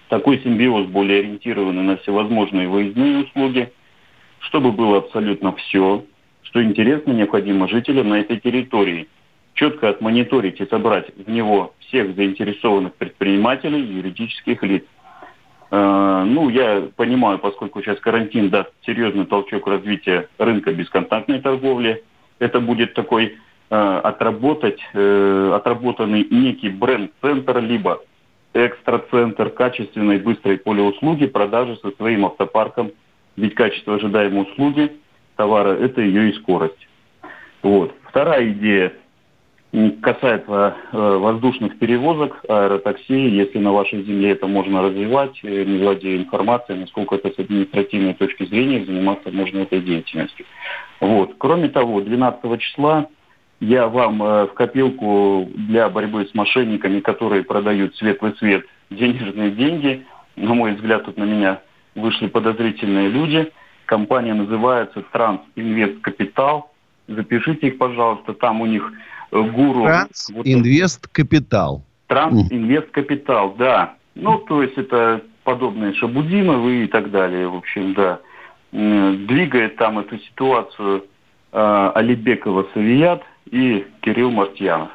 [0.10, 3.72] Такой симбиоз более ориентированный на всевозможные выездные услуги,
[4.40, 6.06] чтобы было абсолютно все,
[6.42, 9.08] что интересно необходимо жителям на этой территории–
[9.54, 14.84] четко отмониторить и собрать в него всех заинтересованных предпринимателей и юридических лиц.
[15.70, 22.04] Э, ну, я понимаю, поскольку сейчас карантин даст серьезный толчок развития рынка бесконтактной торговли,
[22.40, 23.38] это будет такой
[23.70, 28.02] э, отработать, э, отработанный некий бренд-центр, либо
[28.54, 32.92] экстра-центр качественной быстрой полеуслуги, продажи со своим автопарком.
[33.36, 34.92] Ведь качество ожидаемой услуги
[35.36, 36.88] товара– это ее и скорость.
[37.62, 37.94] Вот.
[38.10, 38.94] Вторая идея
[40.02, 46.18] касается э, воздушных перевозок, аэротакси, если на вашей земле это можно развивать, э, не владея
[46.18, 50.46] информацией, насколько это с административной точки зрения заниматься можно этой деятельностью.
[51.02, 51.36] Вот.
[51.38, 53.08] Кроме того, 12 числа
[53.60, 60.06] я вам э, в копилку для борьбы с мошенниками, которые продают светлый цвет, денежные деньги,
[60.38, 61.62] на мой взгляд, тут на меня
[61.96, 63.52] вышли подозрительные люди.
[63.86, 66.72] Компания называется Транс Инвест Капитал.
[67.08, 68.92] Запишите их, пожалуйста, там у них
[69.32, 69.84] гуру.
[69.84, 71.84] Транс Инвест Капитал.
[72.08, 73.96] Транс Инвест Капитал, да.
[74.16, 78.20] Ну, то есть это подобные Шабудимовы и так далее, в общем, да.
[78.72, 81.06] Двигает там эту ситуацию
[81.52, 84.90] э, Алибекова Савият и Кирилл Мартьянов.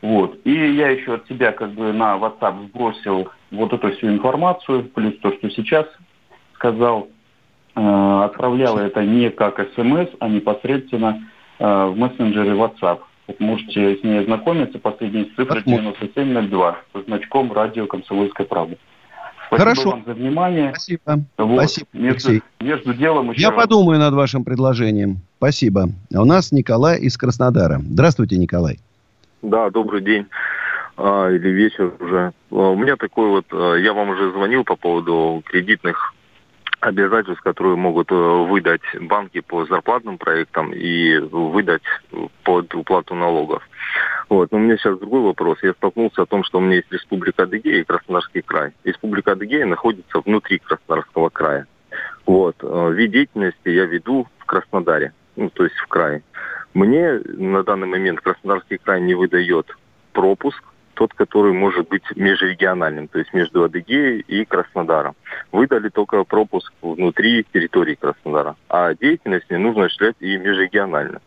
[0.00, 0.38] Вот.
[0.44, 5.16] И я еще от себя как бы на WhatsApp сбросил вот эту всю информацию, плюс
[5.18, 5.86] то, что сейчас
[6.54, 7.08] сказал.
[7.74, 11.22] Э, отправлял это не как смс, а непосредственно
[11.58, 13.00] э, в мессенджере WhatsApp.
[13.26, 14.78] Вот можете с ней ознакомиться.
[14.78, 18.76] Последняя цифра 9702 со значком радио «Комсомольская правда».
[19.46, 19.90] Спасибо Хорошо.
[19.90, 20.70] вам за внимание.
[20.70, 21.24] Спасибо.
[21.36, 21.58] Вот.
[21.58, 23.42] Спасибо, между, между делом еще...
[23.42, 23.62] Я раз.
[23.62, 25.18] подумаю над вашим предложением.
[25.36, 25.90] Спасибо.
[26.14, 27.78] А у нас Николай из Краснодара.
[27.80, 28.78] Здравствуйте, Николай.
[29.42, 30.26] Да, добрый день.
[30.96, 32.32] А, или вечер уже.
[32.50, 33.44] А, у меня такой вот...
[33.52, 36.14] А, я вам уже звонил по поводу кредитных
[36.82, 41.82] обязательств, которые могут э, выдать банки по зарплатным проектам и выдать
[42.42, 43.62] под уплату налогов.
[44.28, 44.50] Вот.
[44.50, 45.58] Но у меня сейчас другой вопрос.
[45.62, 48.72] Я столкнулся о том, что у меня есть Республика Адыгея и Краснодарский край.
[48.82, 51.66] Республика Адыгея находится внутри Краснодарского края.
[52.26, 52.56] Вот.
[52.62, 56.22] Э, вид деятельности я веду в Краснодаре, ну, то есть в крае.
[56.74, 59.70] Мне на данный момент Краснодарский край не выдает
[60.12, 60.64] пропуск
[61.02, 65.16] тот, который может быть межрегиональным, то есть между Адыгеей и Краснодаром.
[65.50, 71.20] Выдали только пропуск внутри территории Краснодара, а деятельность не нужно осуществлять и межрегионально.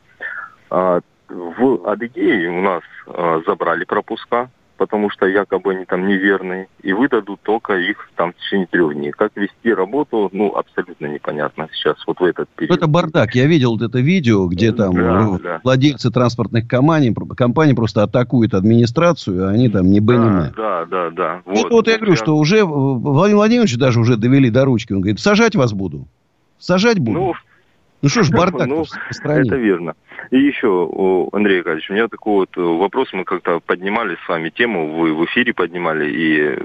[0.69, 6.93] А, в Адыгее у нас а, забрали пропуска, потому что якобы они там неверные, и
[6.93, 9.11] выдадут только их там в течение трех дней.
[9.11, 12.77] Как вести работу, ну, абсолютно непонятно сейчас, вот в этот период.
[12.77, 13.35] Это бардак.
[13.35, 15.61] Я видел вот это видео, где там да, ну, да.
[15.63, 21.09] владельцы транспортных компаний, компаний просто атакуют администрацию, а они там не бы, да, Да, да,
[21.09, 21.41] да.
[21.45, 22.17] Вот, вот, вот я говорю, я...
[22.17, 24.93] что уже Владимир Владимирович даже уже довели до ручки.
[24.93, 26.07] Он говорит, сажать вас буду.
[26.57, 27.19] Сажать буду.
[27.19, 27.33] Ну,
[28.05, 28.85] ну что ж, бардак ну.
[29.23, 29.95] Это верно.
[30.29, 33.11] И еще, Андрей Аркадьевич, у меня такой вот э, вопрос.
[33.13, 36.59] Мы как-то поднимали с вами тему, вы в эфире поднимали, и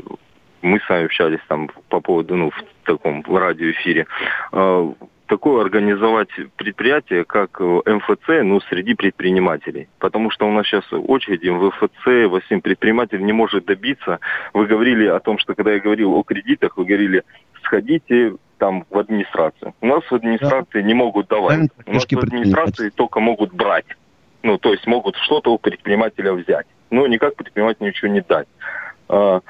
[0.61, 4.07] мы с вами общались там по поводу, ну, в таком в радиоэфире.
[4.53, 4.92] А,
[5.29, 9.88] такое организовать предприятие, как э, МФЦ, ну, среди предпринимателей.
[9.98, 14.20] Потому что у нас сейчас очереди в МФЦ, восемь предприниматель не может добиться.
[14.53, 17.22] Вы говорили о том, что когда я говорил о кредитах, вы говорили,
[17.62, 19.74] сходите там в администрацию.
[19.80, 20.86] У нас в администрации да.
[20.86, 21.70] не могут давать.
[21.86, 23.86] У нас в администрации только могут брать.
[24.42, 26.66] Ну, то есть могут что-то у предпринимателя взять.
[26.90, 28.48] Но никак предпринимателю ничего не дать.
[29.08, 29.40] А,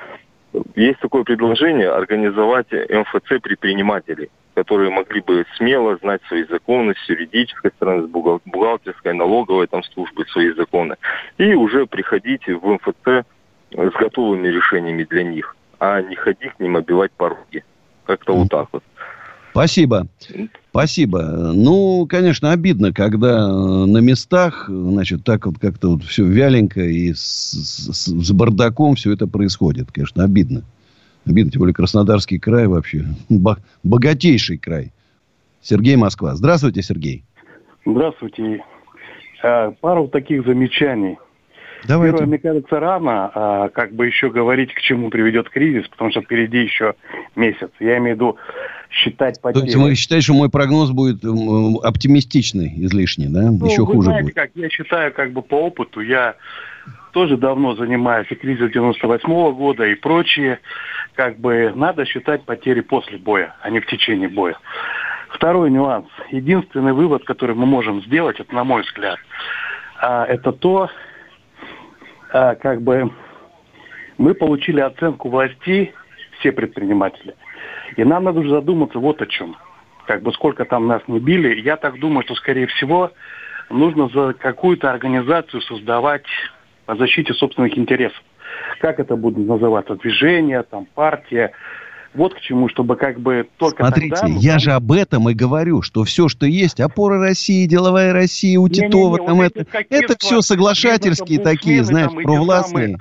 [0.76, 7.72] есть такое предложение организовать МФЦ предпринимателей, которые могли бы смело знать свои законы с юридической
[7.72, 10.96] стороны, с бухгалтерской, налоговой там службы свои законы,
[11.38, 13.26] и уже приходить в МФЦ
[13.72, 17.64] с готовыми решениями для них, а не ходить к ним обивать пороги.
[18.06, 18.82] Как-то вот так вот.
[19.50, 20.06] Спасибо.
[20.70, 21.52] Спасибо.
[21.52, 27.20] Ну, конечно, обидно, когда на местах, значит, так вот как-то вот все вяленько и с,
[27.20, 29.90] с, с бардаком все это происходит.
[29.90, 30.62] Конечно, обидно.
[31.26, 33.04] Обидно, тем более Краснодарский край вообще
[33.82, 34.92] богатейший край.
[35.60, 36.34] Сергей Москва.
[36.36, 37.24] Здравствуйте, Сергей.
[37.84, 38.64] Здравствуйте.
[39.42, 41.18] А, пару таких замечаний.
[41.86, 42.16] Давайте.
[42.16, 46.20] Первое, мне кажется, рано а, как бы еще говорить, к чему приведет кризис, потому что
[46.20, 46.94] впереди еще
[47.36, 47.70] месяц.
[47.80, 48.36] Я имею в виду
[48.90, 49.60] считать потери.
[49.60, 51.24] То есть вы считаете, что мой прогноз будет
[51.82, 53.50] оптимистичный излишне, да?
[53.50, 54.34] Ну, еще хуже знаете, будет?
[54.34, 56.34] как я считаю, как бы по опыту, я
[57.12, 60.60] тоже давно занимаюсь и кризис 98 -го года и прочее.
[61.14, 64.56] Как бы надо считать потери после боя, а не в течение боя.
[65.28, 66.06] Второй нюанс.
[66.30, 69.18] Единственный вывод, который мы можем сделать, это на мой взгляд,
[70.00, 70.90] а, это то,
[72.32, 73.10] а, как бы
[74.18, 75.92] мы получили оценку властей,
[76.38, 77.34] все предприниматели.
[77.96, 79.56] И нам надо уже задуматься вот о чем.
[80.06, 81.60] Как бы сколько там нас не били.
[81.60, 83.12] Я так думаю, что, скорее всего,
[83.68, 86.26] нужно за какую-то организацию создавать
[86.86, 88.20] по защите собственных интересов.
[88.80, 89.94] Как это будет называться?
[89.96, 91.52] Движение, там, партия.
[92.12, 94.36] Вот к чему, чтобы как бы только Смотрите, тогда...
[94.38, 98.68] я же об этом и говорю, что все, что есть, опора России, деловая Россия, у
[98.68, 102.98] Титова, не, не, не, там вот это, это все соглашательские такие, знаешь, провластные.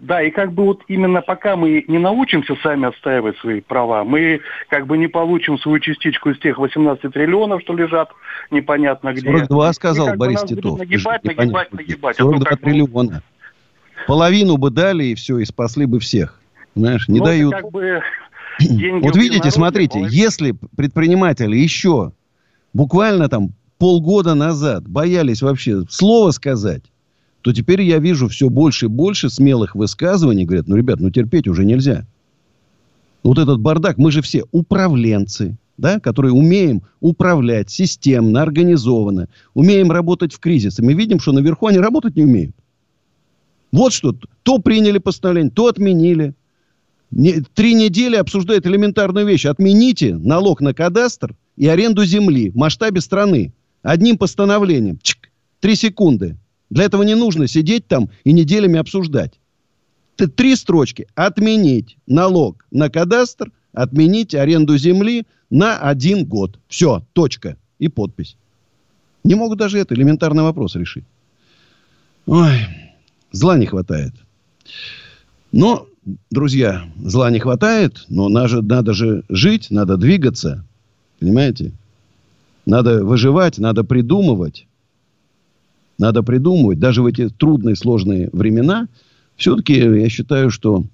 [0.00, 4.40] Да, и как бы вот именно пока мы не научимся сами отстаивать свои права, мы
[4.68, 8.10] как бы не получим свою частичку из тех 18 триллионов, что лежат
[8.50, 9.22] непонятно где.
[9.22, 10.78] 42 сказал и, Борис Титов.
[10.78, 12.16] Нагибать, нагибать, нагибать.
[12.16, 13.12] 42 а триллиона.
[13.12, 13.22] Бы...
[14.06, 16.40] Половину бы дали, и все, и спасли бы всех.
[16.74, 17.52] Знаешь, не ну, дают.
[17.54, 18.02] Как бы
[19.02, 20.12] вот видите, смотрите, половину.
[20.12, 22.12] если предприниматели еще
[22.72, 26.82] буквально там полгода назад боялись вообще слова сказать,
[27.42, 30.46] то теперь я вижу все больше и больше смелых высказываний.
[30.46, 32.06] Говорят, ну, ребят, ну терпеть уже нельзя.
[33.22, 40.32] Вот этот бардак, мы же все управленцы, да, которые умеем управлять системно, организованно, умеем работать
[40.32, 40.82] в кризисе.
[40.82, 42.54] Мы видим, что наверху они работать не умеют.
[43.72, 44.14] Вот что.
[44.42, 46.34] То приняли постановление, то отменили.
[47.16, 49.46] Не, три недели обсуждают элементарную вещь.
[49.46, 53.52] Отмените налог на кадастр и аренду земли в масштабе страны.
[53.82, 54.98] Одним постановлением.
[55.00, 56.36] Чик, три секунды.
[56.70, 59.38] Для этого не нужно сидеть там и неделями обсуждать.
[60.16, 61.06] Три строчки.
[61.14, 66.58] Отменить налог на кадастр, отменить аренду земли на один год.
[66.66, 67.56] Все, точка.
[67.78, 68.36] И подпись.
[69.22, 71.04] Не могут даже это элементарный вопрос решить.
[72.26, 72.58] Ой,
[73.30, 74.14] зла не хватает.
[75.52, 75.86] Но,
[76.30, 80.64] друзья, зла не хватает, но надо, надо же жить, надо двигаться.
[81.20, 81.72] Понимаете?
[82.66, 84.66] Надо выживать, надо придумывать.
[85.98, 86.78] Надо придумывать.
[86.78, 88.88] Даже в эти трудные, сложные времена,
[89.36, 90.84] все-таки я считаю, что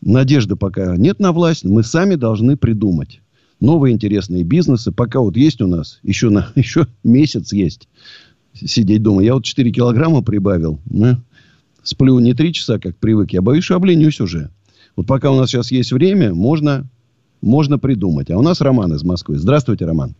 [0.00, 1.64] надежды пока нет на власть.
[1.64, 3.20] Мы сами должны придумать
[3.60, 4.90] новые интересные бизнесы.
[4.92, 7.88] Пока вот есть у нас, еще, на, еще месяц есть
[8.54, 9.22] сидеть дома.
[9.22, 10.80] Я вот 4 килограмма прибавил.
[10.90, 11.16] Ну,
[11.82, 13.30] сплю не 3 часа, как привык.
[13.32, 14.50] Я боюсь, что обленюсь уже.
[14.96, 16.84] Вот пока у нас сейчас есть время, можно,
[17.42, 18.30] можно придумать.
[18.30, 19.36] А у нас Роман из Москвы.
[19.36, 20.14] Здравствуйте, Роман.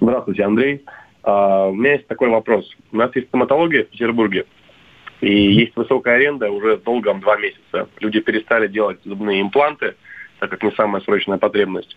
[0.00, 0.84] Здравствуйте, Андрей.
[1.22, 2.68] А, у меня есть такой вопрос.
[2.92, 4.46] У нас есть стоматология в Петербурге,
[5.20, 7.88] и есть высокая аренда уже долгом два месяца.
[8.00, 9.94] Люди перестали делать зубные импланты,
[10.38, 11.96] так как не самая срочная потребность.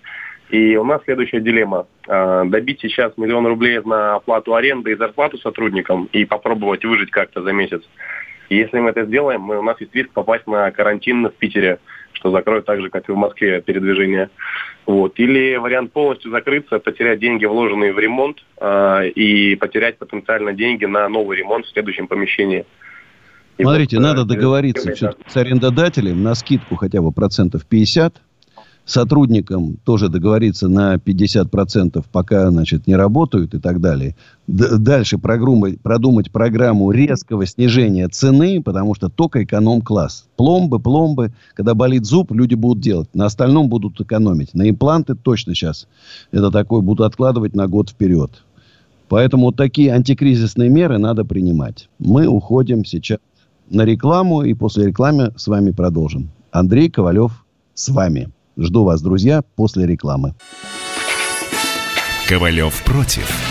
[0.50, 1.88] И у нас следующая дилемма.
[2.08, 7.42] А, добить сейчас миллион рублей на оплату аренды и зарплату сотрудникам и попробовать выжить как-то
[7.42, 7.84] за месяц.
[8.52, 11.80] И если мы это сделаем, мы, у нас есть риск попасть на карантин в Питере
[12.14, 14.30] что закроют так же, как и в Москве передвижение.
[14.86, 15.18] Вот.
[15.18, 21.10] Или вариант полностью закрыться, потерять деньги, вложенные в ремонт, э, и потерять потенциально деньги на
[21.10, 22.66] новый ремонт в следующем помещении.
[23.58, 24.94] И Смотрите, вот, надо договориться
[25.26, 28.22] с арендодателем на скидку хотя бы процентов 50,
[28.86, 34.16] сотрудникам тоже договориться на 50%, пока, значит, не работают и так далее.
[34.48, 40.26] Дальше продумать, продумать программу резкого снижения цены, потому что только эконом-класс.
[40.36, 41.34] Пломбы, пломбы.
[41.56, 43.10] Когда болит зуб, люди будут делать.
[43.14, 44.54] На остальном будут экономить.
[44.54, 45.88] На импланты точно сейчас
[46.32, 48.44] это такое будут откладывать на год вперед.
[49.08, 51.90] Поэтому вот такие антикризисные меры надо принимать.
[52.00, 53.20] Мы уходим сейчас
[53.70, 56.30] на рекламу, и после рекламы с вами продолжим.
[56.52, 58.30] Андрей Ковалев с вами.
[58.58, 60.36] Жду вас, друзья, после рекламы.
[62.28, 63.51] Ковалев против.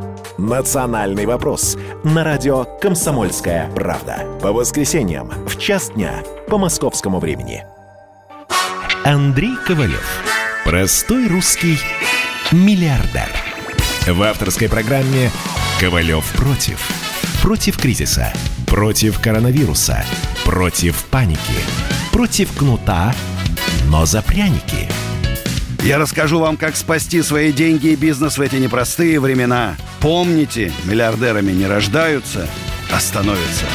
[0.41, 4.25] «Национальный вопрос» на радио «Комсомольская правда».
[4.41, 7.63] По воскресеньям в час дня по московскому времени.
[9.03, 10.03] Андрей Ковалев.
[10.65, 11.77] Простой русский
[12.51, 13.29] миллиардер.
[14.07, 15.29] В авторской программе
[15.79, 16.89] «Ковалев против».
[17.43, 18.33] Против кризиса.
[18.65, 20.03] Против коронавируса.
[20.43, 21.39] Против паники.
[22.11, 23.13] Против кнута,
[23.89, 24.89] но за пряники.
[25.83, 29.77] Я расскажу вам, как спасти свои деньги и бизнес в эти непростые времена.
[29.99, 32.47] Помните, миллиардерами не рождаются,
[32.93, 33.65] а становятся.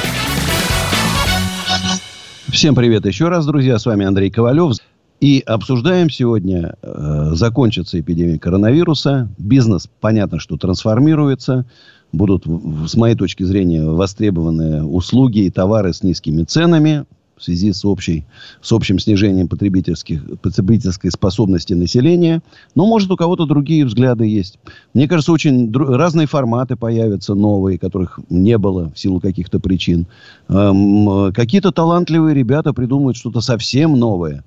[2.47, 3.77] Всем привет еще раз, друзья.
[3.81, 4.77] С вами Андрей Ковалев.
[5.21, 9.29] И обсуждаем сегодня, э, закончится эпидемия коронавируса.
[9.37, 11.67] Бизнес, понятно, что трансформируется.
[12.13, 12.45] Будут,
[12.87, 17.05] с моей точки зрения, востребованы услуги и товары с низкими ценами
[17.37, 18.25] в связи с, общей,
[18.63, 22.43] с общим снижением потребительских, потребительской способности населения.
[22.75, 24.59] Но, может, у кого-то другие взгляды есть.
[24.95, 30.07] Мне кажется, очень дру- разные форматы появятся новые, которых не было в силу каких-то причин.
[30.49, 34.45] Эм, какие-то талантливые ребята придумают что-то совсем новое.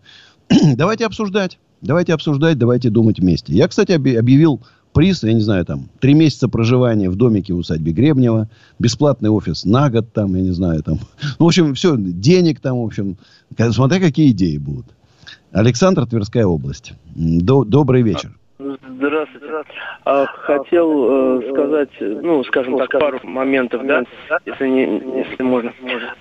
[0.75, 1.59] давайте обсуждать.
[1.81, 3.53] Давайте обсуждать, давайте думать вместе.
[3.53, 4.61] Я, кстати, объявил
[4.93, 9.65] приз, я не знаю, там, три месяца проживания в домике в усадьбе Гребнева, бесплатный офис
[9.65, 10.99] на год, там, я не знаю, там.
[11.39, 13.17] Ну, в общем, все, денег там, в общем.
[13.71, 14.85] Смотря какие идеи будут.
[15.51, 16.93] Александр, Тверская область.
[17.15, 18.38] Добрый вечер.
[18.59, 19.63] Здравствуйте.
[20.03, 24.03] А, хотел э, сказать, ну, скажем так, пару моментов, да,
[24.45, 24.83] если, не,
[25.19, 25.71] если можно.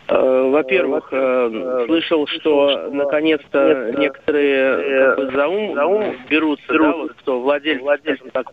[0.07, 7.41] Э, во-первых, э, слышал, что наконец-то некоторые как бы, за ум, берутся, да, вот, кто
[7.41, 8.53] владельцы, скажем так,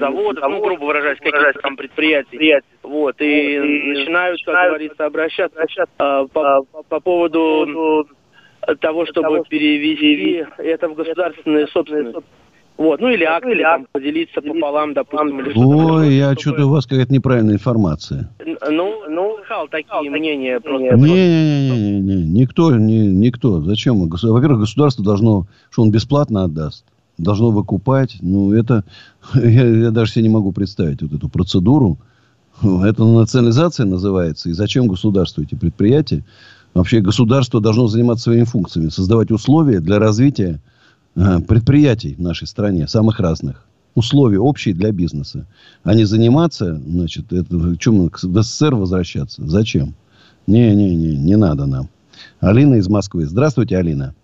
[0.00, 2.60] заводов, ну, грубо выражаясь, каких-то там предприятий.
[2.82, 3.58] Вот, и
[3.94, 5.64] начинают, как говорится, обращаться
[6.32, 8.08] по, по поводу
[8.76, 12.18] того, чтобы того, перевести это в государственную собственность.
[12.76, 15.66] Вот, ну или акты, или там, поделиться пополам, допустим, или что-то.
[15.66, 18.30] Ой, я что-то у вас какая-то неправильная информация.
[18.70, 20.96] Ну, ну, слыхал такие мнения просто.
[20.96, 23.60] Не-не-не, никто, не, никто.
[23.62, 24.08] Зачем?
[24.08, 26.84] Во-первых, государство должно, что он бесплатно отдаст,
[27.18, 28.18] должно выкупать.
[28.20, 28.84] Ну, это,
[29.34, 31.98] я, я даже себе не могу представить вот эту процедуру.
[32.62, 34.50] Это национализация называется.
[34.50, 36.24] И зачем государству эти предприятия?
[36.74, 40.60] Вообще государство должно заниматься своими функциями, создавать условия для развития
[41.16, 43.64] э, предприятий в нашей стране, самых разных.
[43.94, 45.46] Условия общие для бизнеса.
[45.82, 49.46] А не заниматься, значит, это, чем в СССР возвращаться?
[49.46, 49.94] Зачем?
[50.46, 51.88] Не-не-не, не надо нам.
[52.40, 53.24] Алина из Москвы.
[53.26, 54.14] Здравствуйте, Алина.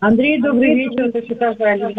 [0.00, 1.10] Андрей, добрый вечер.
[1.12, 1.90] Это тоже Алина.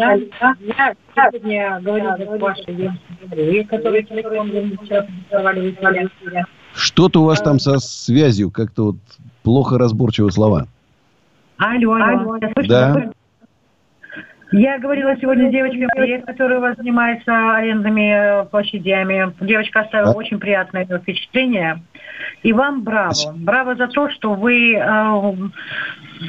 [0.60, 4.50] Я сегодня говорю с вашей которые телефон
[4.82, 5.06] вчера
[6.74, 8.96] Что-то у вас там со связью как-то вот
[9.42, 10.66] плохо разборчивы слова.
[11.56, 12.38] Алло, алло.
[12.66, 13.10] Да.
[14.52, 19.32] Я говорила сегодня с девочкой, которая у вас занимается арендными площадями.
[19.40, 20.16] Девочка оставила а?
[20.16, 21.82] очень приятное впечатление.
[22.42, 23.12] И вам браво.
[23.36, 25.34] Браво за то, что вы э,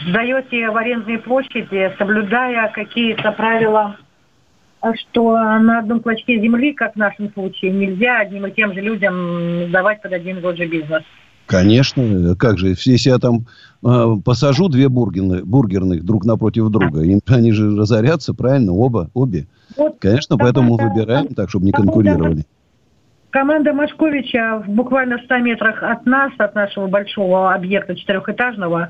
[0.08, 3.96] сдаете в арендные площади, соблюдая какие-то правила,
[4.96, 9.68] что на одном клочке земли, как в нашем случае, нельзя одним и тем же людям
[9.70, 11.04] сдавать под один и тот же бизнес.
[11.46, 13.46] Конечно, как же, если я там
[13.86, 19.48] э, посажу две бургерных, бургерных друг напротив друга, им, они же разорятся, правильно, оба, обе.
[19.78, 22.46] Вот, Конечно, поэтому мы выбираем так, чтобы не конкурировали.
[23.32, 28.90] Команда Машковича буквально в 100 метрах от нас, от нашего большого объекта четырехэтажного,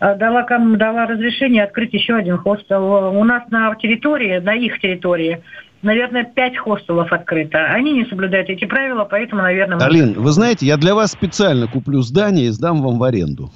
[0.00, 3.14] э, дала, дала разрешение открыть еще один хостел.
[3.14, 5.42] У нас на территории, на их территории,
[5.82, 7.66] наверное, пять хостелов открыто.
[7.66, 9.76] Они не соблюдают эти правила, поэтому, наверное...
[9.76, 9.84] Мы...
[9.84, 13.50] Алин, вы знаете, я для вас специально куплю здание и сдам вам в аренду.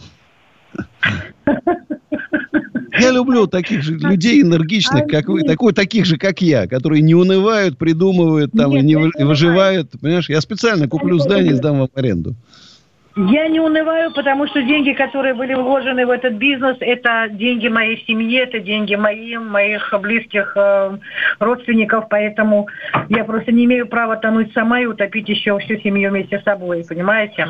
[2.98, 7.14] Я люблю таких же людей энергичных, как вы, такой, таких же, как я, которые не
[7.14, 9.92] унывают, придумывают там Нет, и не выживают.
[10.00, 12.34] Понимаешь, я специально куплю здание и сдам вам в аренду.
[13.16, 18.04] Я не унываю, потому что деньги, которые были вложены в этот бизнес, это деньги моей
[18.06, 20.96] семьи, это деньги моим, моих близких э,
[21.40, 22.68] родственников, поэтому
[23.08, 26.84] я просто не имею права тонуть сама и утопить еще всю семью вместе с собой,
[26.88, 27.48] понимаете?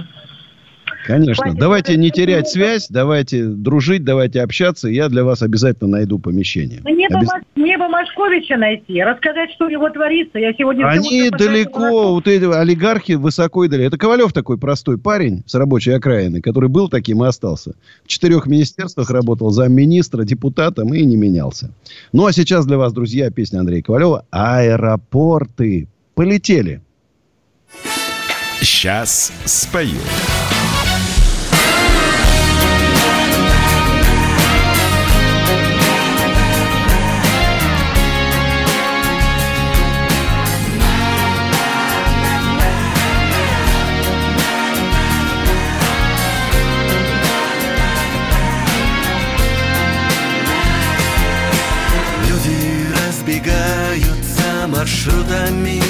[1.07, 1.45] Конечно.
[1.45, 4.89] Хватит давайте не терять связь, давайте дружить, давайте общаться.
[4.89, 6.81] Я для вас обязательно найду помещение.
[6.85, 10.39] Мне бы, Обяз- Маш- мне бы Машковича найти, рассказать, что у него творится.
[10.39, 10.87] Я сегодня...
[10.87, 13.89] Они далеко, вот эти олигархи высоко и далеко.
[13.89, 17.75] Это Ковалев такой простой парень с рабочей окраины, который был таким и остался.
[18.05, 21.71] В четырех министерствах работал замминистра, депутатом и не менялся.
[22.13, 25.89] Ну, а сейчас для вас, друзья, песня Андрея Ковалева «Аэропорты».
[26.15, 26.83] Полетели.
[28.61, 29.97] Сейчас спою.
[55.61, 55.81] Маршрутами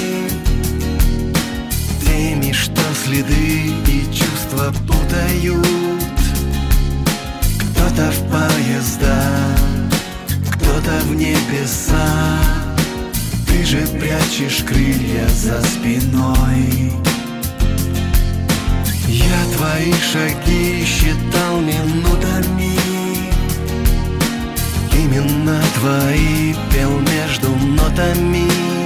[2.05, 5.65] Теми, что следы и чувства путают.
[7.57, 9.31] Кто-то в поезда,
[10.51, 12.39] кто-то в небеса.
[13.47, 16.93] Ты же прячешь крылья за спиной.
[19.07, 22.77] Я твои шаги считал минутами.
[24.93, 28.80] Именно твои пел между нотами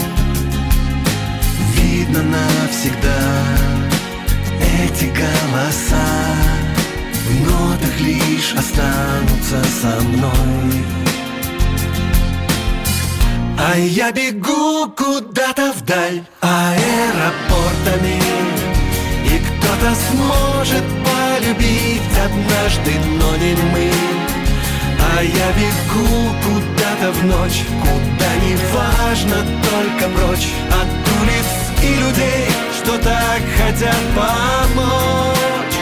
[2.07, 3.17] Видно навсегда.
[4.61, 6.05] Эти голоса
[7.27, 10.85] В нотах лишь останутся со мной.
[13.57, 18.21] А я бегу куда-то вдаль аэропортами
[19.23, 23.91] И кто-то сможет полюбить однажды, но не мы.
[25.17, 31.04] А я бегу куда-то в ночь, куда не важно, только прочь от
[31.85, 35.77] и людей, что так хотят помочь.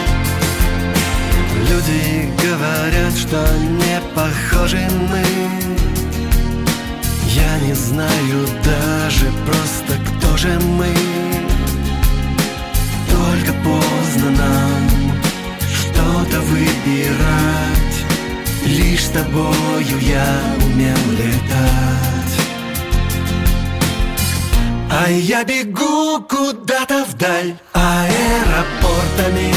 [1.70, 3.40] Люди говорят, что
[3.82, 5.24] не похожи мы.
[7.28, 10.94] Я не знаю даже просто, кто же мы.
[13.10, 15.14] Только поздно нам
[15.80, 17.98] что-то выбирать.
[18.66, 20.26] Лишь с тобою я
[20.66, 22.13] умел летать
[24.96, 29.52] А я бегу куда-то вдаль аэропортами.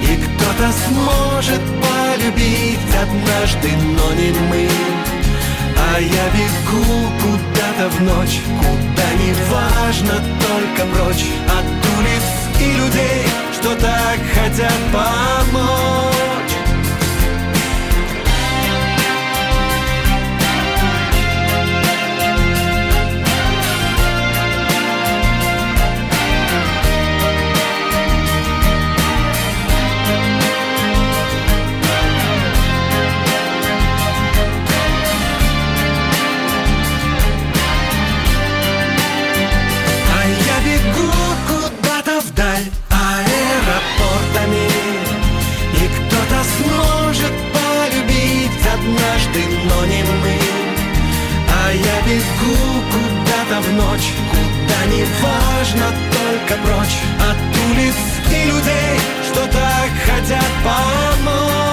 [0.00, 4.68] И кто-то сможет полюбить однажды, но не мы.
[5.76, 6.84] А я бегу
[7.20, 11.26] куда-то в ночь, куда не важно, только прочь.
[11.58, 11.66] От
[11.98, 12.26] улиц
[12.60, 16.17] и людей, что так хотят помочь
[48.88, 50.38] однажды, но не мы.
[51.50, 56.98] А я бегу куда-то в ночь, куда не важно, только прочь.
[57.20, 57.38] От
[57.70, 57.94] улиц
[58.30, 61.67] и людей, что так хотят помочь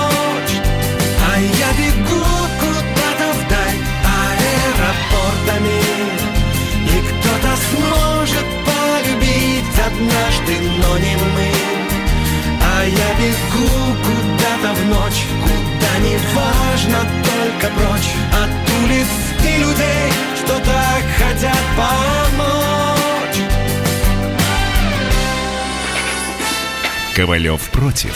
[27.16, 28.14] Ковалев против.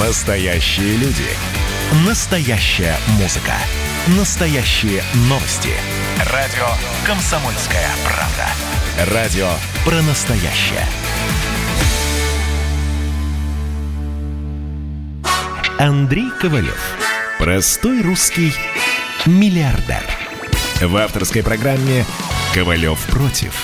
[0.00, 1.28] Настоящие люди.
[2.04, 3.52] Настоящая музыка.
[4.18, 5.70] Настоящие новости.
[6.32, 6.66] Радио
[7.06, 9.14] «Комсомольская правда».
[9.14, 9.48] Радио
[9.84, 10.88] про настоящее.
[15.78, 16.96] Андрей Ковалев.
[17.38, 18.52] Простой русский
[19.24, 20.02] миллиардер.
[20.80, 22.04] В авторской программе
[22.52, 23.54] «Ковалев против».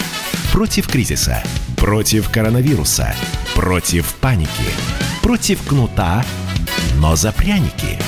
[0.53, 1.43] Против кризиса.
[1.81, 3.15] Против коронавируса.
[3.57, 4.51] Против паники.
[5.23, 6.23] Против кнута,
[7.01, 7.99] но за пряники.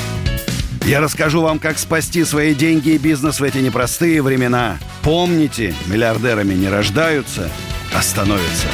[0.86, 4.76] Я расскажу вам, как спасти свои деньги и бизнес в эти непростые времена.
[5.02, 7.50] Помните, миллиардерами не рождаются,
[7.96, 8.68] а становятся.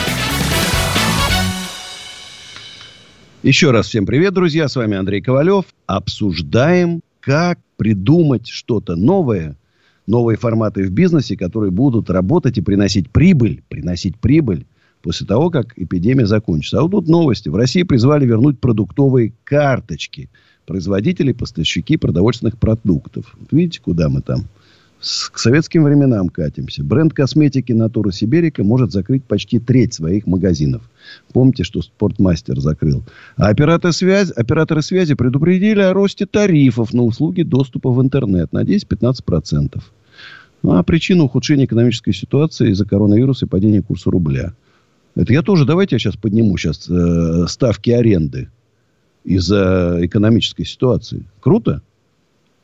[3.44, 4.66] Еще раз всем привет, друзья.
[4.66, 5.66] С вами Андрей Ковалев.
[5.86, 9.56] Обсуждаем, как придумать что-то новое,
[10.08, 14.66] новые форматы в бизнесе, которые будут работать и приносить прибыль, приносить прибыль
[15.02, 16.78] после того, как эпидемия закончится.
[16.78, 17.48] А вот тут новости.
[17.48, 20.28] В России призвали вернуть продуктовые карточки
[20.66, 23.34] производителей, поставщики продовольственных продуктов.
[23.38, 24.46] Вот видите, куда мы там
[25.00, 26.82] с, к советским временам катимся.
[26.82, 30.82] Бренд косметики Натура Сиберика может закрыть почти треть своих магазинов.
[31.32, 33.04] Помните, что Спортмастер закрыл.
[33.36, 38.62] А операторы связи, операторы связи предупредили о росте тарифов на услуги доступа в интернет на
[38.62, 39.80] 10-15%.
[40.62, 44.54] Ну, а причина ухудшения экономической ситуации из-за коронавируса и падения курса рубля.
[45.18, 48.50] Это я тоже, давайте я сейчас подниму сейчас э, ставки аренды
[49.24, 51.24] из-за экономической ситуации.
[51.40, 51.82] Круто?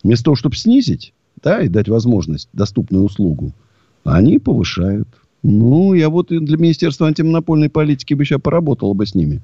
[0.04, 3.52] Вместо того, чтобы снизить, да, и дать возможность доступную услугу,
[4.04, 5.08] они повышают.
[5.42, 9.42] Ну, я вот для Министерства антимонопольной политики бы сейчас поработал бы с ними.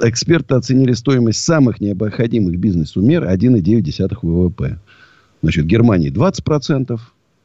[0.00, 4.78] Эксперты оценили стоимость самых необходимых бизнесу мер 1,9 ВВП.
[5.42, 6.98] Значит, в Германии 20%,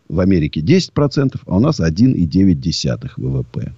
[0.08, 3.74] в Америке 10%, а у нас 1,9 ВВП.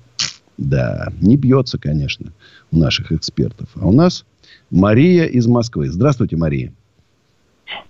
[0.60, 2.34] Да, не бьется, конечно,
[2.72, 3.70] у наших экспертов.
[3.82, 4.26] А у нас
[4.70, 5.88] Мария из Москвы.
[5.88, 6.74] Здравствуйте, Мария.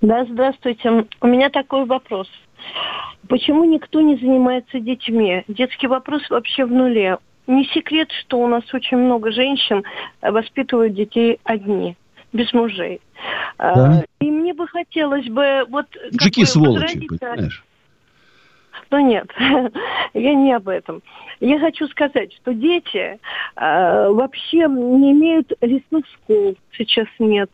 [0.01, 1.05] Да, здравствуйте.
[1.19, 2.27] У меня такой вопрос.
[3.27, 5.43] Почему никто не занимается детьми?
[5.47, 7.17] Детский вопрос вообще в нуле.
[7.47, 9.83] Не секрет, что у нас очень много женщин
[10.21, 11.97] воспитывают детей одни,
[12.33, 13.01] без мужей.
[13.57, 14.05] Да.
[14.21, 15.87] И мне бы хотелось бы вот...
[16.11, 17.63] Мужики сволочи, понимаешь?
[18.91, 19.29] Но нет,
[20.13, 21.01] я не об этом.
[21.39, 23.19] Я хочу сказать, что дети
[23.55, 27.51] э, вообще не имеют лесных школ, сейчас нет.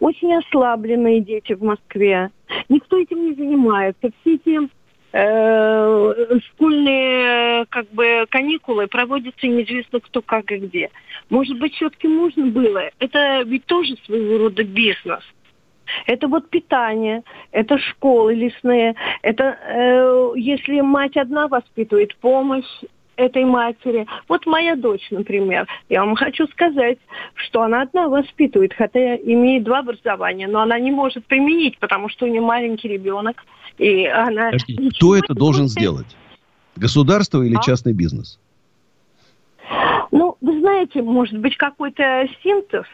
[0.00, 2.30] Очень ослабленные дети в Москве.
[2.68, 4.10] Никто этим не занимается.
[4.20, 4.68] Все эти
[5.12, 10.90] э, школьные как бы каникулы проводятся неизвестно кто как и где.
[11.28, 12.90] Может быть, все-таки можно было.
[12.98, 15.22] Это ведь тоже своего рода бизнес.
[16.06, 17.22] Это вот питание,
[17.52, 22.66] это школы лесные, это э, если мать одна воспитывает помощь
[23.18, 24.06] этой матери.
[24.28, 26.98] Вот моя дочь, например, я вам хочу сказать,
[27.34, 32.26] что она одна воспитывает, хотя имеет два образования, но она не может применить, потому что
[32.26, 33.44] у нее маленький ребенок,
[33.76, 34.52] и она...
[34.96, 35.72] Кто это должен может...
[35.72, 36.16] сделать?
[36.76, 37.60] Государство или а?
[37.60, 38.38] частный бизнес?
[40.12, 42.86] Ну, вы знаете, может быть, какой-то синтез,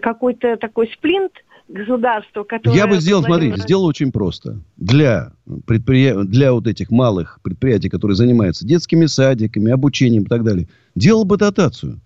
[0.00, 1.32] какой-то такой сплинт–
[1.68, 2.76] государство, которое...
[2.76, 4.60] Я бы сделал, смотрите, сделал очень просто.
[4.76, 5.32] Для,
[5.66, 6.16] предприя...
[6.24, 11.36] для вот этих малых предприятий, которые занимаются детскими садиками, обучением и так далее, делал бы
[11.36, 12.00] дотацию.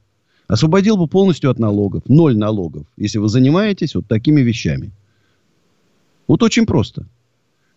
[0.48, 2.02] Освободил бы полностью от налогов.
[2.08, 4.90] Ноль налогов, если вы занимаетесь вот такими вещами.
[6.26, 7.06] Вот очень просто.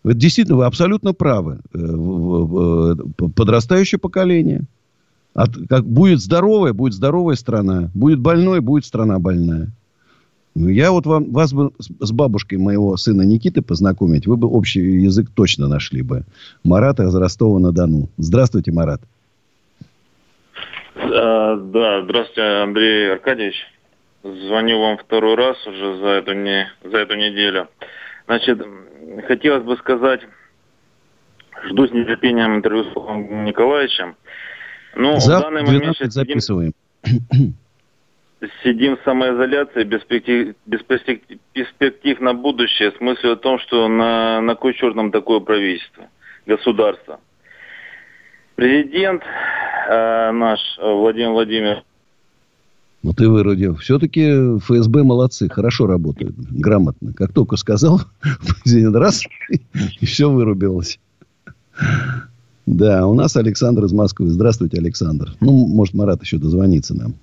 [0.02, 1.60] Вот действительно, вы абсолютно правы.
[1.72, 2.94] Э, э,
[3.34, 4.64] подрастающее поколение.
[5.34, 7.90] От, как будет здоровая, будет здоровая страна.
[7.94, 9.72] Будет больной, будет страна больная.
[10.58, 14.80] Ну, я вот вам, вас бы с бабушкой моего сына Никиты познакомить, вы бы общий
[14.80, 16.22] язык точно нашли бы.
[16.64, 18.08] Марат из Ростова-на-Дону.
[18.16, 19.02] Здравствуйте, Марат.
[20.94, 23.56] А, да, здравствуйте, Андрей Аркадьевич.
[24.22, 27.68] Звоню вам второй раз уже за эту, не, за эту неделю.
[28.24, 28.58] Значит,
[29.28, 30.22] хотелось бы сказать,
[31.68, 34.16] жду с нетерпением интервью с Николаевичем.
[34.94, 36.72] Ну, в данный момент записываем.
[38.62, 40.82] сидим в самоизоляции без перспектив, без
[41.52, 42.92] перспектив на будущее.
[42.92, 46.04] В смысле о том, что на, на кой черт нам такое правительство,
[46.46, 47.20] государство.
[48.54, 51.84] Президент э, наш Владимир Владимирович
[53.06, 53.76] ну, ты выродил.
[53.76, 57.12] Все-таки ФСБ молодцы, хорошо работают, грамотно.
[57.12, 58.00] Как только сказал,
[58.64, 59.22] президент раз,
[60.00, 60.98] и все вырубилось.
[62.66, 64.28] Да, у нас Александр из Москвы.
[64.28, 65.34] Здравствуйте, Александр.
[65.40, 67.14] Ну, может, Марат еще дозвонится нам.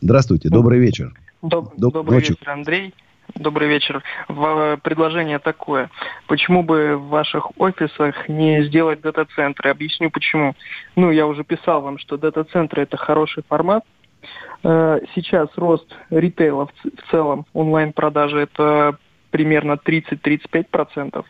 [0.00, 1.12] Здравствуйте, добрый вечер.
[1.42, 2.30] Доб- Доб- добрый ночи.
[2.32, 2.94] вечер, Андрей.
[3.34, 4.02] Добрый вечер.
[4.28, 5.88] В, предложение такое.
[6.26, 9.70] Почему бы в ваших офисах не сделать дата-центры?
[9.70, 10.54] Объясню почему.
[10.96, 13.84] Ну, я уже писал вам, что дата-центры это хороший формат.
[14.64, 18.96] Э, сейчас рост ритейла в целом, онлайн-продажи, это
[19.30, 21.24] примерно 30-35%.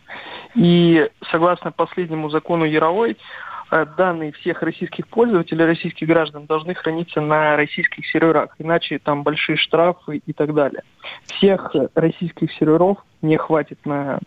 [0.55, 3.17] И согласно последнему закону Яровой, Э,
[3.71, 10.21] данные всех российских пользователей, российских граждан должны храниться на российских серверах, иначе там большие штрафы
[10.25, 10.83] и так далее.
[11.25, 14.19] Всех российских серверов не хватит на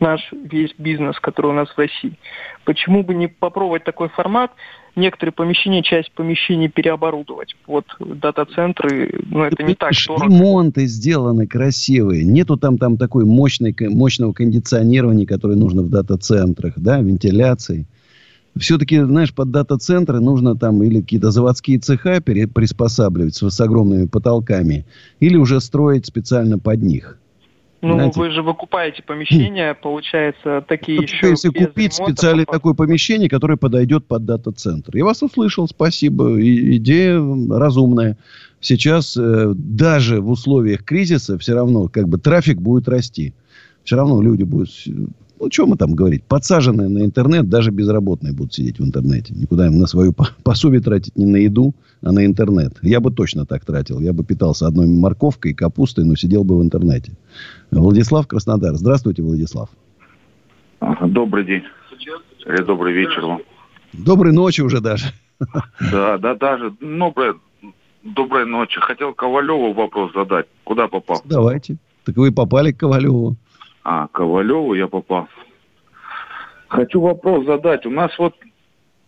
[0.00, 2.18] наш весь бизнес, который у нас в России.
[2.64, 4.52] Почему бы не попробовать такой формат,
[4.96, 7.56] некоторые помещения, часть помещений переоборудовать.
[7.66, 10.26] Вот дата-центры, ну это не так дорого.
[10.26, 12.24] Ремонты сделаны красивые.
[12.24, 17.86] Нету там, там такой мощной, мощного кондиционирования, которое нужно в дата-центрах, да, вентиляции
[18.58, 24.86] все-таки, знаешь, под дата-центры нужно там или какие-то заводские цеха приспосабливать с, с огромными потолками,
[25.20, 27.18] или уже строить специально под них.
[27.82, 28.18] Ну, Знаете?
[28.18, 34.06] вы же выкупаете помещения, получается, такие Только еще если купить потом- такое помещение, которое подойдет
[34.06, 34.96] под дата-центр.
[34.96, 36.38] Я вас услышал, спасибо.
[36.38, 38.16] И- идея разумная.
[38.60, 43.34] Сейчас э, даже в условиях кризиса все равно как бы трафик будет расти.
[43.82, 44.70] Все равно люди будут...
[45.44, 46.24] Ну, что мы там говорить?
[46.24, 49.34] Подсаженные на интернет, даже безработные будут сидеть в интернете.
[49.36, 52.78] Никуда им на свою по- пособие тратить не на еду, а на интернет.
[52.80, 54.00] Я бы точно так тратил.
[54.00, 57.12] Я бы питался одной морковкой и капустой, но сидел бы в интернете.
[57.70, 58.74] Владислав Краснодар.
[58.76, 59.68] Здравствуйте, Владислав.
[60.80, 61.62] Добрый день.
[62.46, 63.40] Или добрый вечер вам.
[63.92, 65.06] Доброй ночи уже даже.
[65.92, 67.34] Да, да, даже доброй,
[68.02, 68.80] доброй ночи.
[68.80, 70.46] Хотел Ковалеву вопрос задать.
[70.64, 71.20] Куда попал?
[71.26, 71.76] Давайте.
[72.04, 73.36] Так вы попали к Ковалеву.
[73.84, 75.28] А, Ковалеву я попал.
[76.68, 77.84] Хочу вопрос задать.
[77.86, 78.34] У нас вот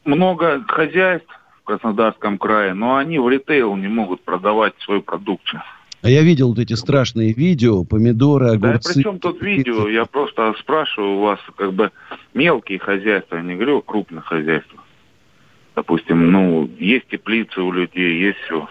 [0.05, 1.29] много хозяйств
[1.63, 5.63] в Краснодарском крае, но они в ритейл не могут продавать свою продукцию.
[6.03, 8.95] А я видел вот эти страшные видео, помидоры, Да огурцы.
[8.95, 9.89] при чем тут видео?
[9.89, 11.91] Я просто спрашиваю у вас, как бы,
[12.35, 14.85] мелкие хозяйства, я не говорю о крупных хозяйствах.
[15.75, 18.69] Допустим, ну, есть теплицы у людей, есть все.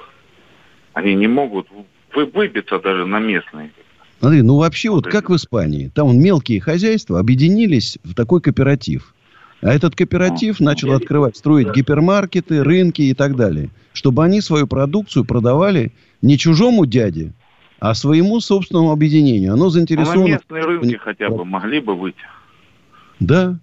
[0.93, 1.67] Они не могут
[2.13, 3.71] вы- выбиться даже на местные.
[4.19, 5.91] Смотри, ну вообще вот как в Испании.
[5.93, 9.13] Там мелкие хозяйства объединились в такой кооператив.
[9.61, 13.69] А этот кооператив начал открывать, строить гипермаркеты, рынки и так далее.
[13.93, 15.91] Чтобы они свою продукцию продавали
[16.21, 17.33] не чужому дяде,
[17.79, 19.53] а своему собственному объединению.
[19.53, 20.27] Оно Ну, на заинтересовано...
[20.27, 22.17] местные рынки хотя бы могли бы выйти.
[23.19, 23.59] Да.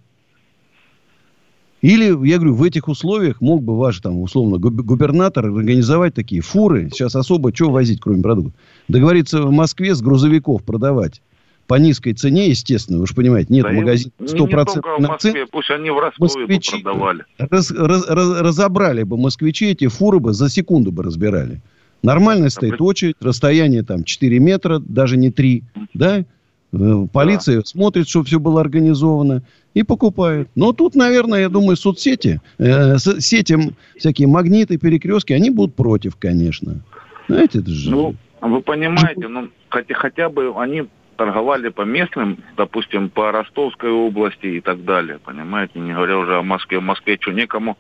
[1.82, 6.40] Или, я говорю, в этих условиях мог бы ваш, там, условно, губ- губернатор организовать такие
[6.40, 6.88] фуры.
[6.92, 8.54] Сейчас особо что возить, кроме продуктов?
[8.88, 11.20] Договориться в Москве с грузовиков продавать.
[11.66, 15.32] По низкой цене, естественно, вы же понимаете, нет Да магазин не- 100% не в Москве,
[15.32, 15.46] цене.
[15.50, 17.24] пусть они в Ростове бы продавали.
[17.38, 21.60] Раз- раз- раз- разобрали бы москвичи эти фуры бы за секунду бы разбирали.
[22.02, 25.62] Нормально стоит очередь, расстояние там 4 метра, даже не 3,
[25.94, 26.24] да?
[26.72, 29.42] Э, Полиция смотрит, чтобы все было организовано
[29.74, 30.48] и покупает.
[30.54, 36.16] Но тут, наверное, я думаю, соцсети, э, с- сети, всякие магниты, перекрестки, они будут против,
[36.16, 36.80] конечно.
[37.28, 37.90] Знаете, это же...
[37.90, 40.84] Ну, вы понимаете, ну, хотя, хотя бы они
[41.16, 46.42] торговали по местным, допустим, по Ростовской области и так далее, понимаете, не говоря уже о
[46.42, 46.78] Москве.
[46.80, 47.76] В Москве что, некому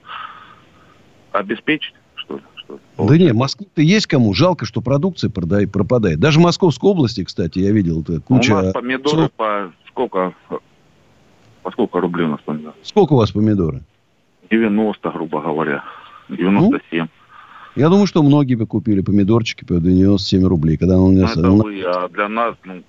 [1.32, 2.42] обеспечить, что ли?
[2.56, 2.61] Что ли?
[2.98, 4.34] Да не, Москве-то есть кому.
[4.34, 6.20] Жалко, что продукция продает, пропадает.
[6.20, 8.52] Даже в Московской области, кстати, я видел это, куча...
[8.52, 10.34] У нас помидоры по сколько,
[11.62, 12.74] по сколько рублей у нас помидоры?
[12.82, 13.82] Сколько у вас помидоры?
[14.50, 15.84] 90, грубо говоря.
[16.28, 17.06] 97.
[17.74, 20.76] Я думаю, что многие бы купили помидорчики по 97 рублей.
[20.76, 21.36] Когда у Ну, нас...
[21.36, 22.82] это у нас- вы, а для нас, ну,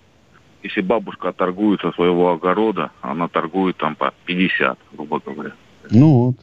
[0.62, 5.54] если бабушка торгует со своего огорода, она торгует там по 50, грубо говоря.
[5.90, 6.36] Ну вот.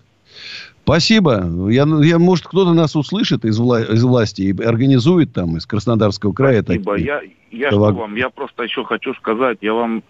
[0.84, 1.44] Спасибо.
[1.70, 6.32] Я, я, может, кто-то нас услышит из, вла- из власти и организует там из Краснодарского
[6.32, 6.62] края.
[6.62, 6.92] Спасибо.
[6.92, 7.06] такие.
[7.06, 7.22] Я,
[7.52, 10.02] я что вам, я просто еще хочу сказать, я вам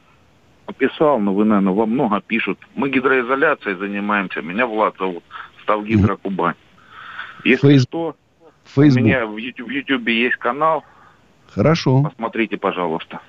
[0.66, 2.58] описал, но вы, наверное, вам много пишут.
[2.74, 4.40] Мы гидроизоляцией занимаемся.
[4.40, 5.22] Меня Влад зовут.
[5.62, 6.54] Став Гидро Кубань.
[7.44, 8.16] Если Фейс- что,
[8.64, 9.02] Фейсбук.
[9.02, 10.84] у меня в YouTube, в Ютубе есть канал.
[11.50, 12.04] Хорошо.
[12.04, 13.20] Посмотрите, пожалуйста.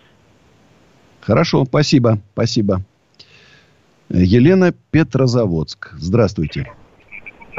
[1.21, 1.65] Хорошо.
[1.65, 2.19] Спасибо.
[2.33, 2.81] Спасибо.
[4.09, 5.93] Елена Петрозаводск.
[5.93, 6.71] Здравствуйте.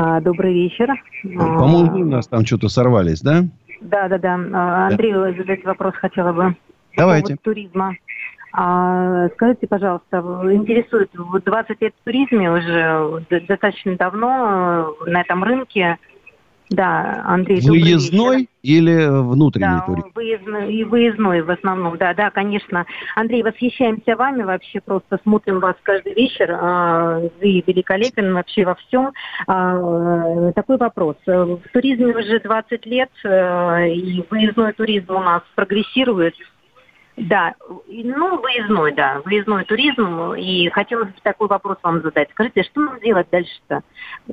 [0.04, 0.90] А, Добрый вечер.
[0.90, 3.44] А, По-моему, у нас там что-то сорвались, да?
[3.80, 4.34] Да, да, да.
[4.52, 6.56] А, Андрею задать вопрос хотела бы.
[6.96, 7.36] Давайте.
[7.36, 7.92] По туризма.
[8.52, 10.18] А, скажите, пожалуйста,
[10.52, 15.96] интересует, вот 20 лет в туризме уже д- достаточно давно э, на этом рынке.
[16.72, 17.60] Да, Андрей.
[17.60, 20.10] Выездной или внутренний Да, туризм?
[20.14, 22.86] выездной, и выездной в основном, да, да, конечно.
[23.16, 26.56] Андрей, восхищаемся вами вообще, просто смотрим вас каждый вечер.
[26.60, 29.12] А, Вы великолепен вообще во всем.
[29.46, 31.16] А, Такой вопрос.
[31.26, 36.34] В туризме уже 20 лет, э, и выездной туризм у нас прогрессирует.
[37.16, 37.54] Да,
[37.88, 40.32] ну, выездной, да, выездной туризм.
[40.32, 42.30] И хотелось бы такой вопрос вам задать.
[42.30, 43.82] Скажите, что нам делать дальше-то?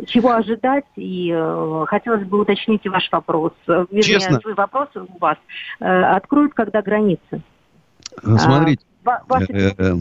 [0.07, 0.85] Чего ожидать?
[0.95, 3.51] И э, хотелось бы уточнить ваш вопрос.
[3.67, 4.39] Э, Вернее, Честно.
[4.39, 5.37] свой вопрос у вас.
[5.81, 7.41] Э, откроют когда границы?
[8.23, 8.83] Смотрите.
[9.03, 9.95] Ва- ваши Э,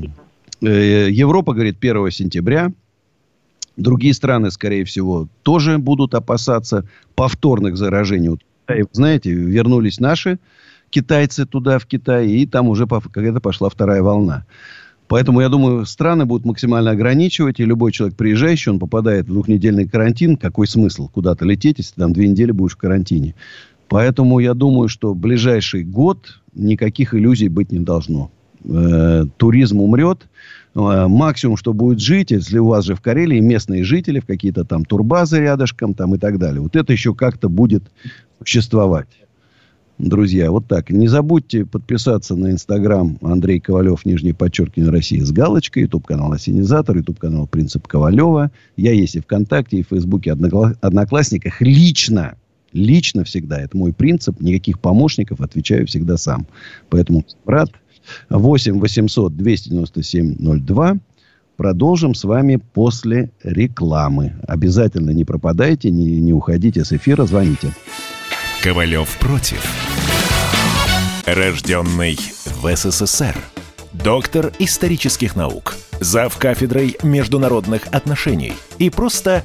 [0.63, 2.71] э, Европа говорит 1 сентября.
[3.77, 6.85] Другие страны, скорее всего, тоже будут опасаться
[7.17, 8.39] повторных заражений.
[8.93, 10.39] Знаете, вернулись наши
[10.91, 14.45] китайцы туда, в Китай, и там уже какая-то пошла вторая волна.
[15.09, 19.89] Поэтому, я думаю, страны будут максимально ограничивать, и любой человек, приезжающий, он попадает в двухнедельный
[19.89, 20.37] карантин.
[20.37, 23.35] Какой смысл куда-то лететь, если там две недели будешь в карантине?
[23.89, 28.31] Поэтому я думаю, что ближайший год никаких иллюзий быть не должно.
[28.65, 30.29] Э, туризм умрет.
[30.75, 34.65] Э, максимум, что будет жить, если у вас же в Карелии местные жители, в какие-то
[34.65, 36.61] там турбазы рядышком там и так далее.
[36.61, 37.85] Вот это еще как-то будет
[38.41, 39.09] существовать.
[39.99, 40.91] Друзья, вот так.
[40.91, 46.97] Не забудьте подписаться на Инстаграм Андрей Ковалев, нижний подчеркивание России с галочкой, Ютуб канал Осенизатор,
[46.97, 48.51] Ютуб канал Принцип Ковалева.
[48.77, 51.61] Я есть и ВКонтакте, и в Фейсбуке, Одноклассниках.
[51.61, 52.37] Лично,
[52.73, 53.61] лично всегда.
[53.61, 54.41] Это мой принцип.
[54.41, 56.47] Никаких помощников, отвечаю всегда сам.
[56.89, 57.71] Поэтому, брат,
[58.31, 60.99] 8 800 297 02.
[61.57, 64.35] Продолжим с вами после рекламы.
[64.47, 67.73] Обязательно не пропадайте, не, не уходите с эфира, звоните.
[68.63, 69.88] Ковалев против.
[71.35, 73.37] Рожденный в СССР.
[73.93, 75.77] Доктор исторических наук.
[76.01, 78.55] Зав кафедрой международных отношений.
[78.79, 79.45] И просто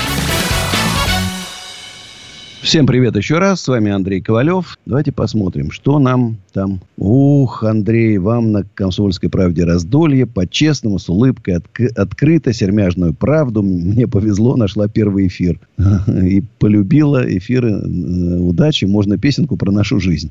[2.61, 3.61] Всем привет еще раз.
[3.61, 4.77] С вами Андрей Ковалев.
[4.85, 6.79] Давайте посмотрим, что нам там.
[6.95, 10.27] Ух, Андрей, вам на «Комсомольской правде» раздолье.
[10.27, 13.63] По-честному, с улыбкой, отк- открыто, сермяжную правду.
[13.63, 15.59] Мне повезло, нашла первый эфир.
[16.07, 18.85] И полюбила эфиры э, удачи.
[18.85, 20.29] Можно песенку про нашу жизнь.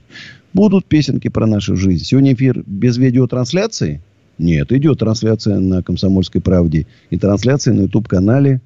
[0.54, 2.04] Будут песенки про нашу жизнь.
[2.04, 4.02] Сегодня эфир без видеотрансляции?
[4.38, 6.86] Нет, идет трансляция на «Комсомольской правде».
[7.10, 8.60] И трансляция на YouTube-канале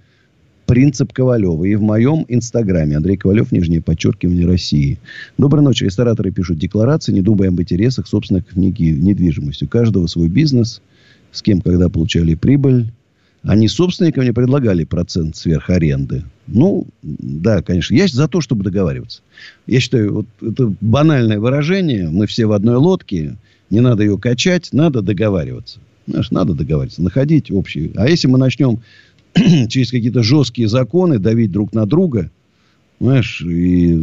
[0.66, 1.64] принцип Ковалева.
[1.64, 4.98] И в моем инстаграме Андрей Ковалев, нижнее подчеркивание России.
[5.38, 5.84] Доброй ночи.
[5.84, 9.64] Рестораторы пишут декларации, не думая об интересах собственных книги недвижимости.
[9.64, 10.80] У каждого свой бизнес.
[11.32, 12.86] С кем, когда получали прибыль.
[13.42, 16.24] Они собственникам не предлагали процент сверх аренды.
[16.46, 17.94] Ну, да, конечно.
[17.94, 19.20] Я за то, чтобы договариваться.
[19.66, 22.08] Я считаю, вот это банальное выражение.
[22.08, 23.36] Мы все в одной лодке.
[23.68, 24.70] Не надо ее качать.
[24.72, 25.78] Надо договариваться.
[26.06, 27.02] Знаешь, надо договариваться.
[27.02, 27.92] Находить общий.
[27.96, 28.80] А если мы начнем
[29.68, 32.30] через какие-то жесткие законы давить друг на друга.
[33.00, 33.96] Знаешь, и э,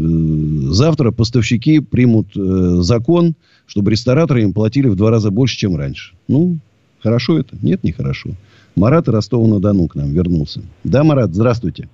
[0.72, 2.40] завтра поставщики примут э,
[2.82, 6.14] закон, чтобы рестораторы им платили в два раза больше, чем раньше.
[6.28, 6.58] Ну,
[7.02, 7.56] хорошо это?
[7.62, 8.32] Нет, не хорошо.
[8.76, 10.62] Марат Ростова-на-Дону к нам вернулся.
[10.84, 11.90] Да, Марат, здравствуйте.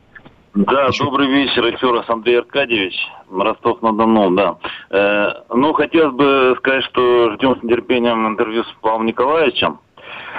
[0.55, 1.03] Да, Еще...
[1.03, 2.95] добрый вечер, еще раз, Андрей Аркадьевич,
[3.29, 4.57] Ростов-на-Дону, да.
[4.89, 9.79] Э, ну, хотелось бы сказать, что ждем с нетерпением интервью с Павлом Николаевичем.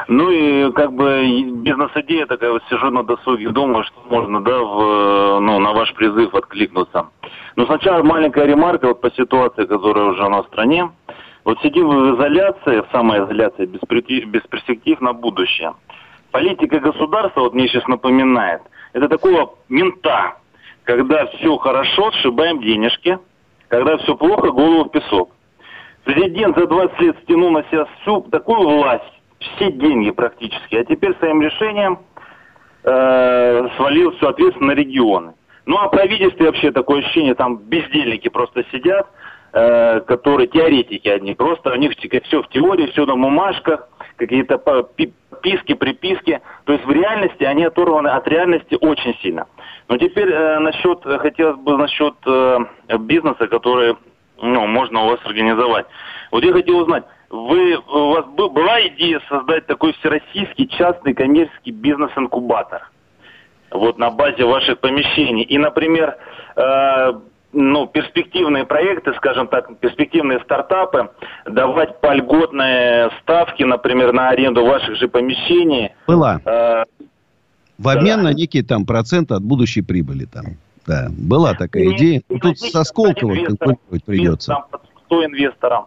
[0.09, 5.41] Ну и как бы бизнес-идея такая, вот сижу на досуге, думаю, что можно, да, в,
[5.41, 7.09] ну, на ваш призыв откликнуться.
[7.57, 10.91] Но сначала маленькая ремарка вот по ситуации, которая уже у нас в стране.
[11.45, 13.81] Вот сидим в изоляции, в самоизоляции, без,
[14.27, 15.75] без перспектив на будущее.
[16.31, 18.63] Политика государства, вот мне сейчас напоминает,
[18.93, 20.37] это такого мента,
[20.85, 23.19] когда все хорошо, сшибаем денежки,
[23.69, 25.31] когда все плохо, голову в песок.
[26.05, 31.17] Президент за 20 лет стянул на себя всю такую власть, все деньги практически, а теперь
[31.17, 31.99] своим решением
[32.85, 35.35] э, свалил всю ответственность на регионы.
[35.67, 39.07] Ну, а правительстве вообще такое ощущение, там бездельники просто сидят,
[39.53, 44.59] э, которые теоретики одни, просто у них все в теории, все на бумажках, какие-то
[45.43, 46.41] писки, приписки.
[46.65, 49.47] То есть в реальности они оторваны от реальности очень сильно.
[49.89, 52.59] Но теперь э, насчет, хотелось бы насчет э,
[52.99, 53.97] бизнеса, который
[54.41, 55.87] ну, можно у вас организовать.
[56.31, 62.91] Вот я хотел узнать, вы, у вас была идея создать такой всероссийский частный коммерческий бизнес-инкубатор?
[63.71, 65.43] Вот на базе ваших помещений.
[65.43, 66.17] И, например,
[66.57, 67.13] э,
[67.53, 71.11] ну, перспективные проекты, скажем так, перспективные стартапы,
[71.45, 75.91] давать польготные ставки, например, на аренду ваших же помещений.
[76.07, 76.41] Была.
[76.47, 76.85] Э,
[77.77, 78.23] в обмен да.
[78.25, 80.57] на некие там проценты от будущей прибыли там.
[80.87, 82.23] Да, была такая идея.
[82.31, 84.53] Не Тут со Сколково конкурировать придется.
[84.71, 85.87] Там, 100 инвесторам.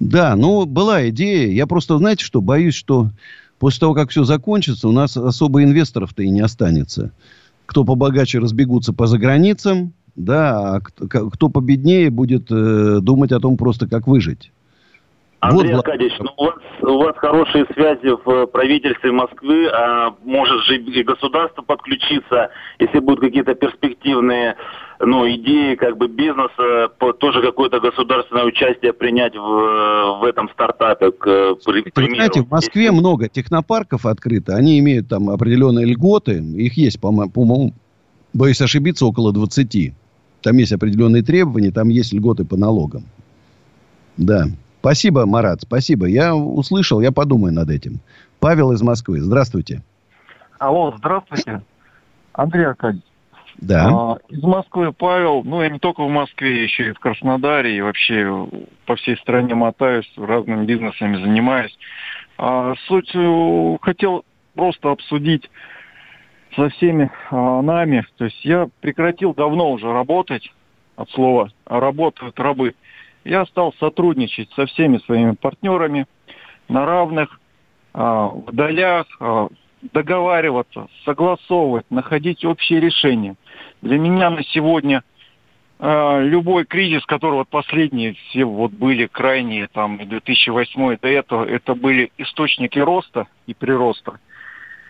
[0.00, 1.48] Да, ну, была идея.
[1.52, 3.10] Я просто, знаете что, боюсь, что
[3.58, 7.12] после того, как все закончится, у нас особо инвесторов-то и не останется.
[7.66, 13.56] Кто побогаче разбегутся по заграницам, да, а кто, кто победнее будет э, думать о том
[13.56, 14.50] просто, как выжить.
[15.40, 20.64] Андрей вот, Аркадьевич, ну, у, вас, у вас хорошие связи в правительстве Москвы, а может
[20.64, 24.56] же и государство подключиться, если будут какие-то перспективные
[25.00, 31.10] ну, идеи как бы бизнеса, по, тоже какое-то государственное участие принять в, в этом стартапе,
[31.10, 32.14] к при, примеру.
[32.16, 32.96] Знаете, в Москве Если...
[32.96, 37.72] много технопарков открыто, они имеют там определенные льготы, их есть, по-моему,
[38.34, 39.94] боюсь ошибиться, около 20.
[40.42, 43.04] Там есть определенные требования, там есть льготы по налогам.
[44.18, 44.44] Да.
[44.80, 46.06] Спасибо, Марат, спасибо.
[46.06, 48.00] Я услышал, я подумаю над этим.
[48.38, 49.20] Павел из Москвы.
[49.20, 49.82] Здравствуйте.
[50.58, 51.62] Алло, здравствуйте.
[52.32, 53.09] Андрей Аркадьевич.
[53.58, 53.88] Да.
[53.88, 55.42] А, из Москвы Павел.
[55.44, 58.48] Ну, я не только в Москве, еще и в Краснодаре, и вообще
[58.86, 61.76] по всей стране мотаюсь, разными бизнесами занимаюсь.
[62.38, 64.24] А, суть э, хотел
[64.54, 65.50] просто обсудить
[66.56, 68.06] со всеми а, нами.
[68.16, 70.50] То есть я прекратил давно уже работать,
[70.96, 72.74] от слова работают рабы.
[73.24, 76.06] Я стал сотрудничать со всеми своими партнерами
[76.68, 77.40] на равных,
[77.92, 79.48] а, в долях, а,
[79.82, 83.36] договариваться, согласовывать, находить общие решения.
[83.82, 85.02] Для меня на сегодня
[85.78, 91.74] э, любой кризис, который вот последние все вот были крайние, там, 2008 до этого, это
[91.74, 94.18] были источники роста и прироста.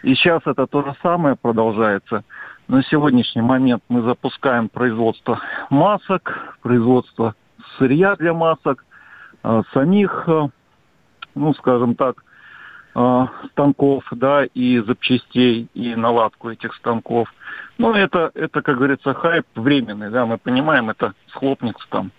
[0.03, 2.25] И сейчас это то же самое продолжается.
[2.69, 7.35] На сегодняшний момент мы запускаем производство масок, производство
[7.79, 8.85] сырья для масок,
[9.43, 10.49] э, самих, э,
[11.35, 12.25] ну, скажем так,
[12.95, 17.33] э, станков, да, и запчастей, и наладку этих станков.
[17.79, 22.11] Ну, это, это, как говорится, хайп временный, да, мы понимаем, это схлопнется там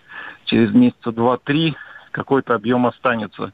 [0.44, 1.76] через месяца два-три,
[2.10, 3.52] какой-то объем останется.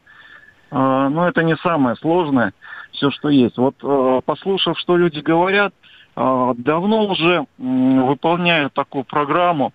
[0.71, 2.53] А, но это не самое сложное,
[2.93, 3.57] все, что есть.
[3.57, 5.73] Вот а, послушав, что люди говорят,
[6.17, 9.73] а, давно уже выполняю такую программу,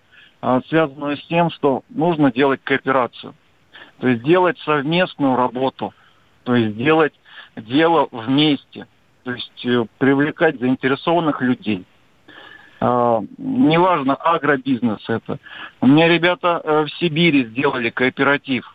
[0.68, 3.34] связанную с тем, что нужно делать кооперацию.
[3.98, 5.94] То есть делать совместную работу,
[6.42, 7.14] то есть делать
[7.56, 8.86] дело вместе,
[9.22, 11.84] то есть э, привлекать заинтересованных людей.
[12.80, 15.38] А, неважно, агробизнес это.
[15.80, 18.74] У меня ребята э, в Сибири сделали кооператив.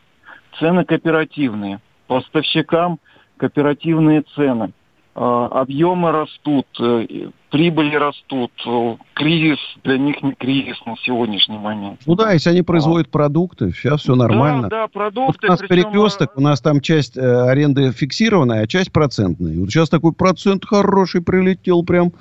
[0.58, 1.80] Цены кооперативные.
[2.08, 3.00] Поставщикам
[3.38, 4.72] кооперативные цены.
[5.16, 12.00] А, объемы растут, э, прибыли растут, э, кризис для них не кризис на сегодняшний момент.
[12.06, 14.70] Ну да, если они производят продукты, сейчас все нормально.
[14.70, 15.26] Да, да, продукты.
[15.26, 15.76] Вот у нас причем...
[15.76, 19.60] перекресток, у нас там часть э, аренды фиксированная, а часть процентная.
[19.60, 22.14] Вот сейчас такой процент хороший прилетел прям.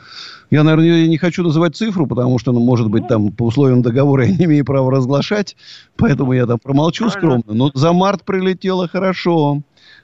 [0.50, 4.24] Я, наверное, не хочу называть цифру, потому что, ну, может быть, там по условиям договора
[4.26, 5.56] я не имею права разглашать,
[5.96, 7.44] поэтому я там промолчу скромно.
[7.46, 9.60] Но за март прилетело хорошо.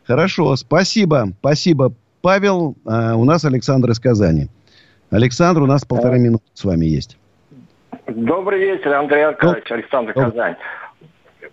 [0.07, 1.95] Хорошо, спасибо, спасибо.
[2.25, 4.49] Павел, а, у нас Александр из Казани.
[5.11, 7.19] Александр, у нас полторы минуты с вами есть.
[8.07, 10.57] Добрый вечер, Андрей Аркадьевич, Александр ну, Казань.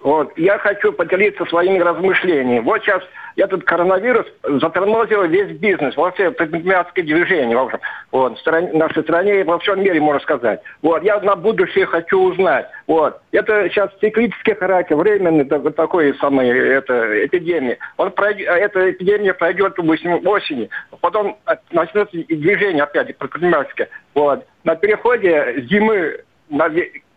[0.04, 2.60] Вот, я хочу поделиться своими размышлениями.
[2.60, 3.04] Вот сейчас
[3.36, 7.80] этот коронавирус затормозил весь бизнес, вообще предпринимательское движение в, общем,
[8.12, 10.62] вот, в стране, нашей стране и во всем мире, можно сказать.
[10.82, 12.68] Вот, я на будущее хочу узнать.
[12.88, 17.78] Вот, это сейчас циклический характер, временный такой, такой самый, это, эпидемия.
[17.98, 19.88] Он пройдет, эта эпидемия пройдет в
[20.28, 21.38] осени, потом
[21.72, 23.90] начнется движение опять предпринимательское.
[24.16, 24.46] Вот.
[24.64, 26.70] На переходе зимы на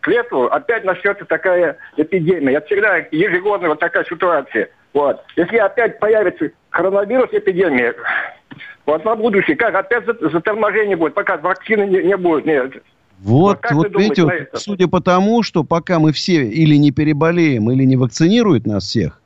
[0.05, 2.57] к лету опять начнется такая эпидемия.
[2.57, 4.69] Это всегда ежегодно вот такая ситуация.
[4.93, 5.19] Вот.
[5.35, 7.95] Если опять появится коронавирус, эпидемия,
[8.85, 12.45] вот на будущее, как опять заторможение будет, пока вакцины не, не будет.
[12.45, 12.83] Нет.
[13.17, 17.83] Вот, вот, вот видите, судя по тому, что пока мы все или не переболеем, или
[17.83, 19.21] не вакцинируют нас всех,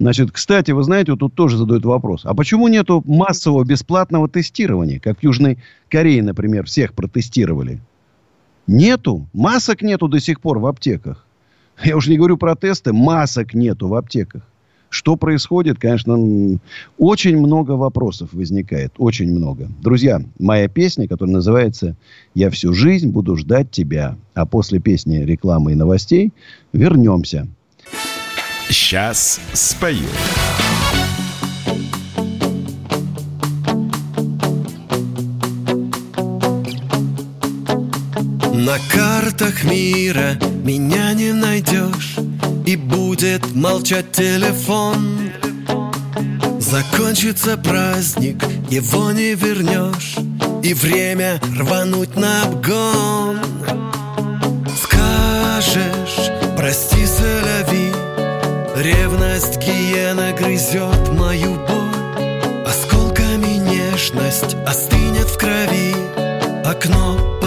[0.00, 2.20] Значит, кстати, вы знаете, вот тут тоже задают вопрос.
[2.24, 5.58] А почему нету массового бесплатного тестирования, как в Южной
[5.88, 7.80] Корее, например, всех протестировали?
[8.68, 9.26] Нету.
[9.32, 11.26] Масок нету до сих пор в аптеках.
[11.82, 12.92] Я уже не говорю про тесты.
[12.92, 14.42] Масок нету в аптеках.
[14.90, 16.16] Что происходит, конечно,
[16.96, 18.92] очень много вопросов возникает.
[18.98, 19.68] Очень много.
[19.80, 21.96] Друзья, моя песня, которая называется
[22.34, 24.16] «Я всю жизнь буду ждать тебя».
[24.34, 26.32] А после песни рекламы и новостей
[26.72, 27.48] вернемся.
[28.68, 30.08] Сейчас спою.
[38.68, 42.18] На картах мира меня не найдешь
[42.66, 45.30] И будет молчать телефон.
[46.58, 48.36] Закончится праздник,
[48.68, 50.16] его не вернешь
[50.62, 53.38] И время рвануть на обгон.
[54.82, 57.90] Скажешь, прости, соляви
[58.76, 65.94] Ревность гиена грызет мою боль Осколками нежность остынет в крови
[66.66, 67.37] Окно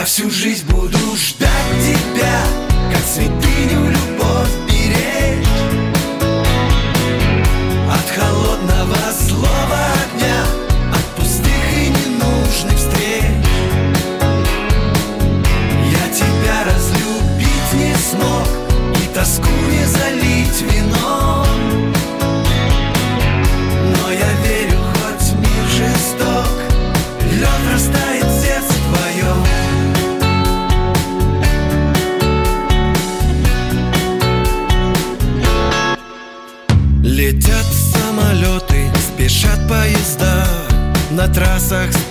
[0.00, 1.50] Я всю жизнь буду ждать
[1.84, 2.42] тебя,
[2.90, 4.59] как святыню любовь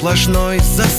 [0.09, 0.98] сплошной застой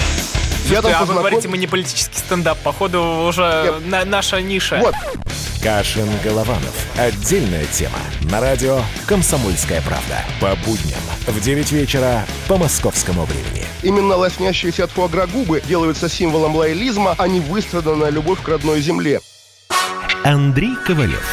[0.67, 2.57] Слушайте, а вы говорите, мы не политический стендап.
[2.59, 4.77] Походу, уже на- наша ниша.
[4.79, 4.95] Вот.
[5.61, 6.73] Кашин Голованов.
[6.97, 7.99] Отдельная тема.
[8.21, 10.23] На радио «Комсомольская правда».
[10.39, 13.65] По будням в 9 вечера по московскому времени.
[13.83, 19.19] Именно лоснящиеся от фуагра губы делаются символом лоялизма, а не выстраданная любовь к родной земле.
[20.23, 21.25] Андрей Ковалев.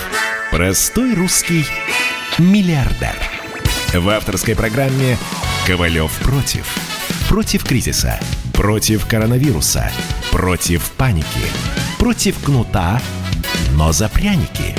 [0.50, 1.64] Простой русский
[2.38, 3.14] миллиардер.
[3.94, 5.16] В авторской программе
[5.66, 6.66] «Ковалев против».
[7.28, 8.18] Против кризиса.
[8.54, 9.90] Против коронавируса.
[10.32, 11.26] Против паники.
[11.98, 13.02] Против кнута,
[13.76, 14.74] но за пряники.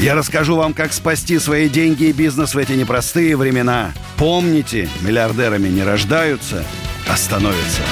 [0.00, 3.92] Я расскажу вам, как спасти свои деньги и бизнес в эти непростые времена.
[4.16, 6.62] Помните, миллиардерами не рождаются,
[7.08, 7.82] а становятся.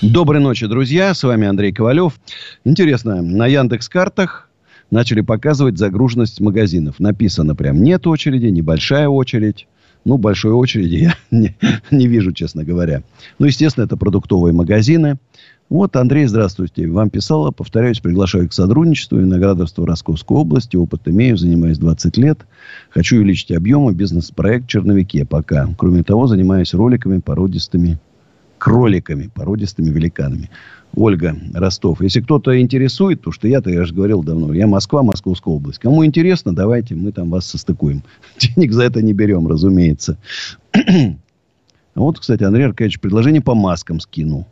[0.00, 1.12] Доброй ночи, друзья.
[1.12, 2.12] С вами Андрей Ковалев.
[2.64, 4.48] Интересно, на Яндекс картах
[4.92, 7.00] начали показывать загруженность магазинов.
[7.00, 9.66] Написано прям нет очереди, небольшая очередь.
[10.04, 11.56] Ну, большой очереди я не,
[11.90, 13.02] не вижу, честно говоря.
[13.38, 15.18] Ну, естественно, это продуктовые магазины.
[15.70, 16.86] Вот, Андрей, здравствуйте.
[16.86, 19.18] Вам писала, повторяюсь, приглашаю к сотрудничеству.
[19.18, 20.76] Виноградарство Ростовской области.
[20.76, 22.40] Опыт имею, занимаюсь 20 лет.
[22.90, 23.94] Хочу увеличить объемы.
[23.94, 25.68] Бизнес-проект в черновике пока.
[25.78, 27.98] Кроме того, занимаюсь роликами породистыми
[28.58, 30.50] кроликами, породистыми великанами.
[30.96, 32.00] Ольга, Ростов.
[32.00, 35.78] Если кто-то интересует, то что я-то, я же говорил давно, я Москва, Московская область.
[35.78, 38.02] Кому интересно, давайте мы там вас состыкуем.
[38.38, 40.18] Денег за это не берем, разумеется.
[41.94, 44.48] Вот, кстати, Андрей Аркадьевич предложение по маскам скинул.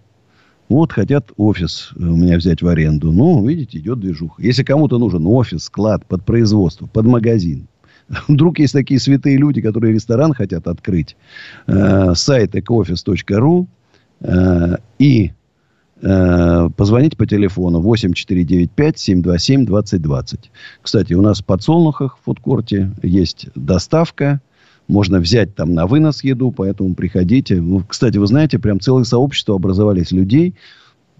[0.68, 3.10] Вот хотят офис у меня взять в аренду.
[3.10, 4.40] Ну, видите, идет движуха.
[4.40, 7.66] Если кому-то нужен офис, склад под производство, под магазин.
[8.28, 11.16] Вдруг есть такие святые люди, которые ресторан хотят открыть.
[11.66, 13.66] Э, сайт ecooffice.ru
[14.20, 15.32] э, и
[16.02, 20.38] э, позвоните по телефону 8495-727-2020.
[20.82, 24.40] Кстати, у нас в подсолнухах в фудкорте есть доставка.
[24.88, 27.60] Можно взять там на вынос еду, поэтому приходите.
[27.60, 30.56] Ну, кстати, вы знаете, прям целое сообщество образовались людей.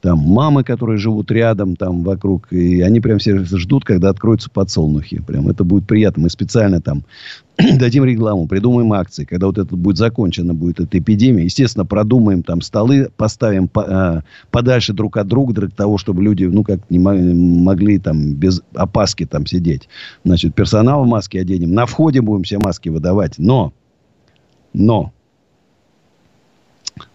[0.03, 2.53] Там мамы, которые живут рядом, там вокруг.
[2.53, 5.23] И они прям все ждут, когда откроются подсолнухи.
[5.23, 6.25] Прям это будет приятно.
[6.25, 7.05] Мы специально там
[7.57, 9.25] дадим рекламу, придумаем акции.
[9.25, 11.45] Когда вот это будет закончена, будет эта эпидемия.
[11.45, 16.47] Естественно, продумаем там столы, поставим по, а, подальше друг от друга, для того, чтобы люди,
[16.47, 19.89] ну, как не могли там без опаски там сидеть.
[20.25, 21.75] Значит, персонал в маске оденем.
[21.75, 23.35] На входе будем все маски выдавать.
[23.39, 23.73] Но,
[24.73, 25.13] но,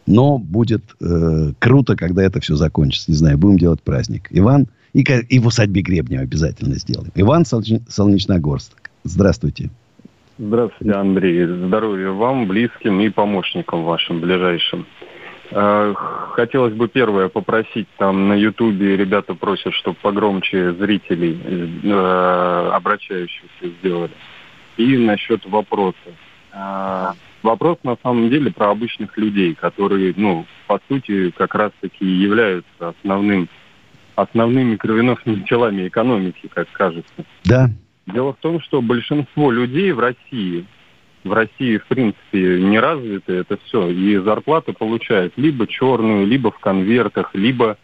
[0.06, 3.12] Но будет э, круто, когда это все закончится.
[3.12, 4.28] Не знаю, будем делать праздник.
[4.32, 7.12] Иван, и, и в усадьбе Гребнева обязательно сделаем.
[7.16, 8.90] Иван Солнечногорск.
[9.04, 9.70] Здравствуйте.
[10.40, 11.46] Здравствуйте, Андрей.
[11.46, 14.86] Здоровья вам, близким и помощникам вашим ближайшим.
[15.50, 15.94] Э,
[16.34, 21.40] хотелось бы первое попросить, там на Ютубе ребята просят, чтобы погромче зрителей,
[21.84, 24.12] э, обращающихся, сделали.
[24.78, 25.96] И насчет вопроса.
[26.54, 27.14] Э,
[27.48, 33.48] вопрос на самом деле про обычных людей, которые, ну, по сути, как раз-таки являются основным,
[34.16, 37.14] основными кровеносными телами экономики, как кажется.
[37.46, 37.70] Да.
[38.06, 40.66] Дело в том, что большинство людей в России,
[41.24, 46.60] в России, в принципе, не развиты это все, и зарплату получают либо черную, либо в
[46.60, 47.78] конвертах, либо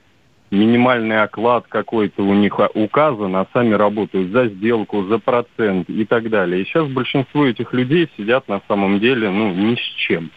[0.53, 6.29] минимальный оклад какой-то у них указан, а сами работают за сделку, за процент и так
[6.29, 6.61] далее.
[6.61, 10.31] И сейчас большинство этих людей сидят на самом деле ну, ни с чем.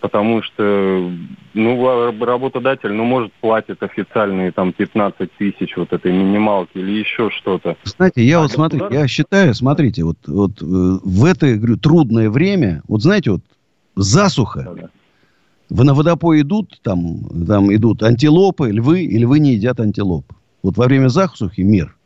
[0.00, 1.12] Потому что
[1.54, 7.76] ну, работодатель, ну, может, платит официальные там 15 тысяч вот этой минималки или еще что-то.
[7.84, 12.30] Знаете, я а вот смотрите, я считаю, смотрите, вот, вот э, в это, говорю, трудное
[12.30, 13.42] время, вот знаете, вот
[13.94, 14.90] засуха, да, да
[15.72, 20.26] на водопой идут, там, там идут антилопы, львы, и львы не едят антилоп.
[20.62, 21.96] Вот во время засухи мир.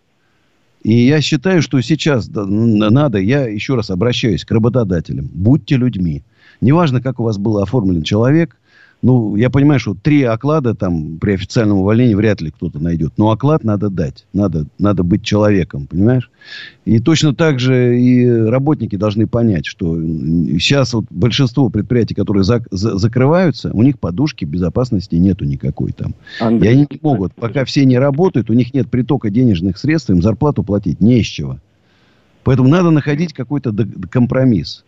[0.83, 5.29] И я считаю, что сейчас надо, я еще раз обращаюсь к работодателям.
[5.33, 6.23] Будьте людьми.
[6.61, 8.57] Неважно, как у вас был оформлен человек,
[9.03, 13.13] ну, я понимаю, что три оклада там при официальном увольнении вряд ли кто-то найдет.
[13.19, 14.27] Но оклад надо дать.
[14.33, 16.31] Надо, надо быть человеком, понимаешь?
[16.87, 22.65] И точно так же и работники должны понять, что сейчас вот большинство предприятий, которые за,
[22.71, 26.15] за, закрываются, у них подушки безопасности нету никакой там.
[26.41, 30.11] Андрей, и они не могут, пока все не работают, у них нет притока денежных средств,
[30.11, 31.59] им зарплату платить не с чего.
[32.45, 33.75] Поэтому надо находить какой-то
[34.09, 34.85] компромисс.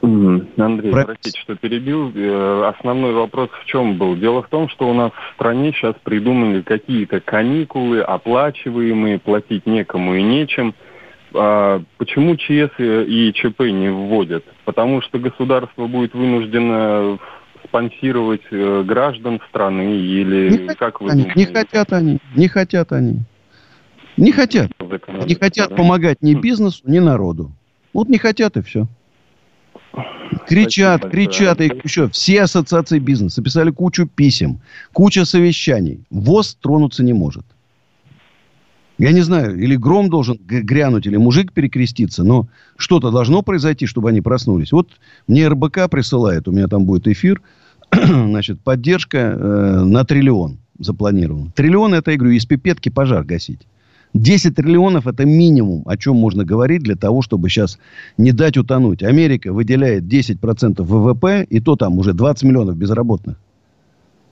[0.00, 1.04] Андрей, Про...
[1.06, 2.12] простите, что перебил.
[2.14, 4.16] Э, основной вопрос в чем был?
[4.16, 10.14] Дело в том, что у нас в стране сейчас придумали какие-то каникулы, оплачиваемые, платить некому
[10.14, 10.74] и нечем.
[11.34, 14.44] А почему ЧС и ЧП не вводят?
[14.64, 17.18] Потому что государство будет вынуждено
[17.64, 21.40] спонсировать э, граждан страны или не как вы они, думаете?
[21.40, 23.18] Не хотят они, не хотят они.
[24.16, 24.70] Не хотят.
[25.26, 27.52] Не хотят помогать ни бизнесу, ни народу.
[27.92, 28.86] Вот не хотят и все.
[30.46, 34.60] Кричат, кричат, и еще все ассоциации бизнеса писали кучу писем,
[34.92, 36.00] куча совещаний.
[36.10, 37.44] ВОЗ тронуться не может.
[38.98, 44.08] Я не знаю, или гром должен грянуть, или мужик перекреститься, но что-то должно произойти, чтобы
[44.08, 44.72] они проснулись.
[44.72, 44.88] Вот
[45.28, 47.40] мне РБК присылает, у меня там будет эфир,
[47.92, 51.52] значит, поддержка э, на триллион запланирована.
[51.54, 53.60] Триллион, это, я говорю, из пипетки пожар гасить.
[54.14, 57.78] 10 триллионов– это минимум, о чем можно говорить для того, чтобы сейчас
[58.16, 59.02] не дать утонуть.
[59.02, 63.36] Америка выделяет 10% ВВП, и то там уже 20 миллионов безработных.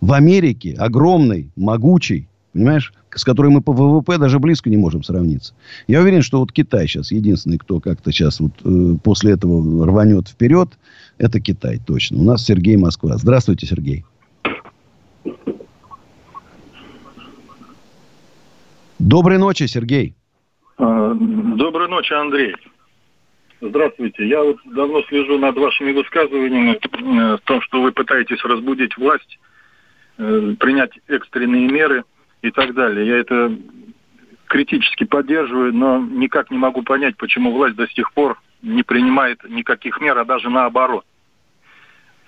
[0.01, 5.55] В Америке огромный, могучий, понимаешь, с которой мы по ВВП даже близко не можем сравниться.
[5.89, 10.29] Я уверен, что вот Китай сейчас единственный, кто как-то сейчас вот э, после этого рванет
[10.29, 10.71] вперед,
[11.19, 12.19] это Китай точно.
[12.19, 13.17] У нас Сергей Москва.
[13.17, 14.05] Здравствуйте, Сергей.
[18.99, 20.15] Доброй ночи, Сергей.
[20.79, 22.55] А, доброй ночи, Андрей.
[23.61, 24.27] Здравствуйте.
[24.27, 29.39] Я вот давно слежу над вашими высказываниями э, в том, что вы пытаетесь разбудить власть,
[30.19, 32.05] э, принять экстренные меры
[32.43, 33.07] и так далее.
[33.07, 33.57] Я это
[34.47, 40.01] критически поддерживаю, но никак не могу понять, почему власть до сих пор не принимает никаких
[40.01, 41.05] мер, а даже наоборот.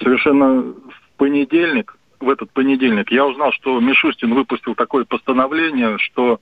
[0.03, 6.40] Совершенно в понедельник, в этот понедельник, я узнал, что Мишустин выпустил такое постановление, что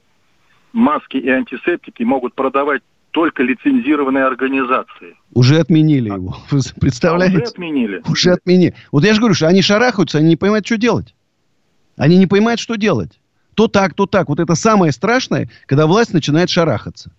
[0.73, 5.17] маски и антисептики могут продавать только лицензированные организации.
[5.33, 6.37] Уже отменили а, его.
[6.51, 7.39] Вы представляете?
[7.39, 8.03] А уже отменили.
[8.07, 8.75] Уже отменили.
[8.93, 11.15] Вот я же говорю, что они шарахаются, они не понимают, что делать.
[11.97, 13.19] Они не понимают, что делать.
[13.55, 14.29] То так, то так.
[14.29, 17.11] Вот это самое страшное, когда власть начинает шарахаться.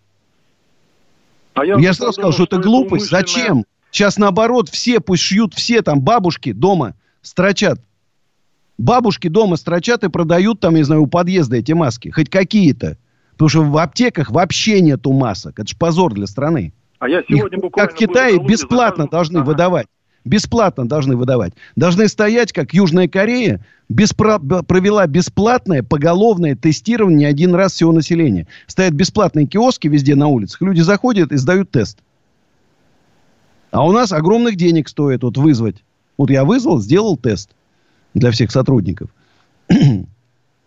[1.55, 3.11] А я я сразу сказал, что, что это глупость.
[3.11, 3.21] Умышленная...
[3.23, 3.65] Зачем?
[3.89, 6.93] Сейчас наоборот, все пусть шьют, все там бабушки дома
[7.23, 7.79] строчат.
[8.77, 12.09] Бабушки дома строчат и продают там, не знаю, у подъезда эти маски.
[12.09, 12.97] Хоть какие-то.
[13.37, 15.59] Потому что в аптеках вообще нету масок.
[15.59, 16.73] Это же позор для страны.
[16.99, 19.11] А я сегодня Их, как в Китае, бесплатно захожу.
[19.11, 19.45] должны ага.
[19.45, 19.87] выдавать.
[20.25, 21.53] Бесплатно должны выдавать.
[21.75, 24.39] Должны стоять, как Южная Корея, беспро...
[24.39, 28.47] провела бесплатное поголовное тестирование один раз всего населения.
[28.65, 30.61] Стоят бесплатные киоски везде на улицах.
[30.61, 31.99] Люди заходят и сдают тест.
[33.69, 35.83] А у нас огромных денег стоит вот вызвать.
[36.17, 37.51] Вот я вызвал, сделал тест
[38.15, 39.09] для всех сотрудников.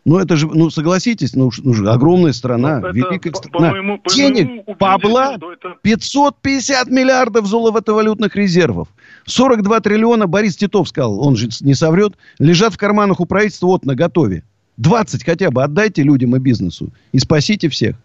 [0.06, 3.68] Ну, это же, ну, согласитесь, ну, ну же огромная страна, ну, великая страна.
[3.68, 5.76] По моему, по Денег, по бабла, это...
[5.82, 8.88] 550 миллиардов золотовалютных резервов.
[9.26, 13.84] 42 триллиона, Борис Титов сказал, он же не соврет, лежат в карманах у правительства вот
[13.84, 14.42] на готове.
[14.78, 17.96] 20 хотя бы отдайте людям и бизнесу и спасите всех.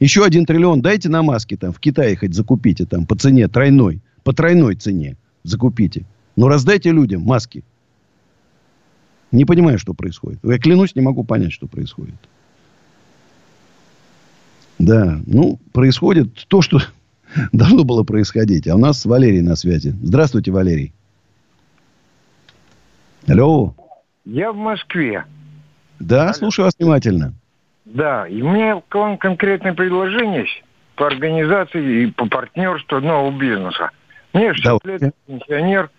[0.00, 4.00] Еще один триллион дайте на маски там, в Китае хоть закупите там по цене тройной,
[4.24, 6.04] по тройной цене закупите.
[6.34, 7.62] Но раздайте людям маски.
[9.32, 10.38] Не понимаю, что происходит.
[10.44, 12.14] Я клянусь, не могу понять, что происходит.
[14.78, 16.78] Да, ну, происходит то, что
[17.52, 18.68] должно было происходить.
[18.68, 19.94] А у нас Валерий на связи.
[20.02, 20.92] Здравствуйте, Валерий.
[23.26, 23.74] Алло.
[24.24, 25.24] Я в Москве.
[25.98, 26.32] Да, Алло.
[26.34, 27.32] слушаю вас внимательно.
[27.84, 30.46] Да, и у меня к вам конкретное предложение
[30.94, 33.90] по организации и по партнерству нового бизнеса.
[34.32, 34.90] Мне 60 да.
[34.90, 35.90] лет, пенсионер,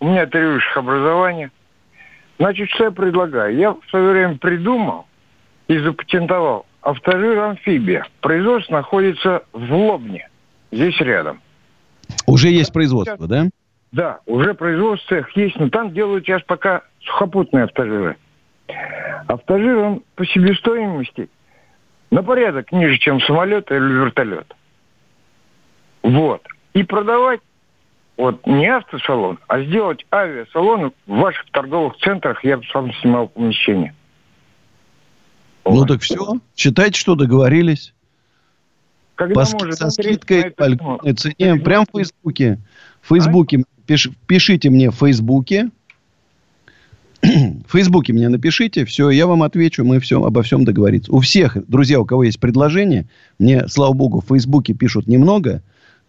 [0.00, 1.52] у меня три высших образования–
[2.38, 3.56] Значит, что я предлагаю?
[3.56, 5.06] Я в свое время придумал
[5.68, 8.06] и запатентовал автожир амфибия.
[8.20, 10.28] Производство находится в Лобне,
[10.70, 11.40] здесь рядом.
[12.26, 13.48] Уже есть производство, да?
[13.92, 18.16] Да, уже производство есть, но там делают сейчас пока сухопутные автожиры.
[19.26, 21.28] Автожир, он по себестоимости
[22.10, 24.54] на порядок ниже, чем самолет или вертолет.
[26.02, 26.42] Вот.
[26.74, 27.40] И продавать
[28.16, 33.94] вот не автосалон, а сделать авиасалон в ваших торговых центрах, я бы сам снимал помещение.
[35.64, 35.88] Ну вот.
[35.88, 36.38] так все.
[36.56, 37.94] Считайте, что договорились.
[39.14, 41.56] Когда по, может, со скидкой по льготной цене.
[41.56, 42.58] Прям в Фейсбуке.
[43.02, 43.60] В Фейсбуке.
[43.60, 43.82] А?
[43.86, 45.70] Пиш, пишите мне в Фейсбуке.
[47.22, 51.12] В Фейсбуке мне напишите, все, я вам отвечу, мы все, обо всем договориться.
[51.12, 53.06] У всех, друзья, у кого есть предложение,
[53.38, 55.62] мне, слава богу, в Фейсбуке пишут немного,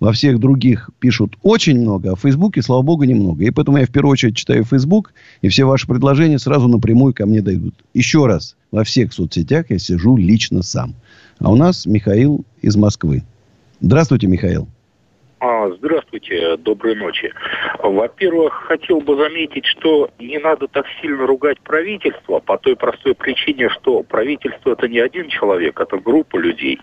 [0.03, 3.45] во всех других пишут очень много, а в Фейсбуке, слава богу, немного.
[3.45, 7.25] И поэтому я в первую очередь читаю Фейсбук, и все ваши предложения сразу напрямую ко
[7.25, 7.73] мне дойдут.
[7.93, 10.93] Еще раз, во всех соцсетях я сижу лично сам.
[11.39, 13.23] А у нас Михаил из Москвы.
[13.80, 14.67] Здравствуйте, Михаил.
[15.45, 17.29] А, здравствуйте, доброй ночи.
[17.79, 23.67] Во-первых, хотел бы заметить, что не надо так сильно ругать правительство по той простой причине,
[23.67, 26.79] что правительство это не один человек, это группа людей,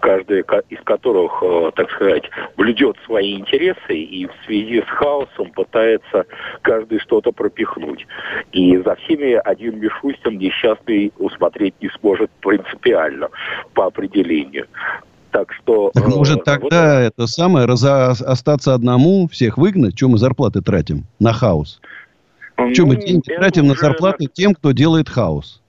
[0.00, 6.24] каждая из которых, э, так сказать, блюдет свои интересы и в связи с хаосом пытается
[6.62, 8.06] каждый что-то пропихнуть.
[8.52, 13.30] И за всеми один Мишустин несчастный усмотреть не сможет принципиально
[13.72, 14.68] по определению.
[15.34, 15.90] Так что...
[15.92, 17.00] Так может э, тогда вот...
[17.00, 18.12] это самое, разо...
[18.12, 19.96] остаться одному, всех выгнать?
[19.96, 21.80] Чем мы зарплаты тратим на хаос?
[22.56, 25.60] Ну, Чем мы деньги тратим на зарплаты тем, кто делает хаос?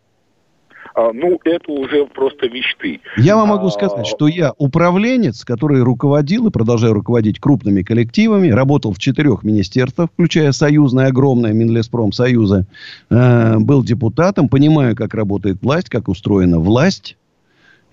[0.94, 3.02] А, ну, это уже просто мечты.
[3.18, 8.50] Я вам могу а, сказать, что я управленец, который руководил и продолжаю руководить крупными коллективами,
[8.50, 12.68] работал в четырех министерствах, включая союзное, огромное Минлеспром Союза,
[13.10, 17.18] э, был депутатом, понимаю, как работает власть, как устроена власть,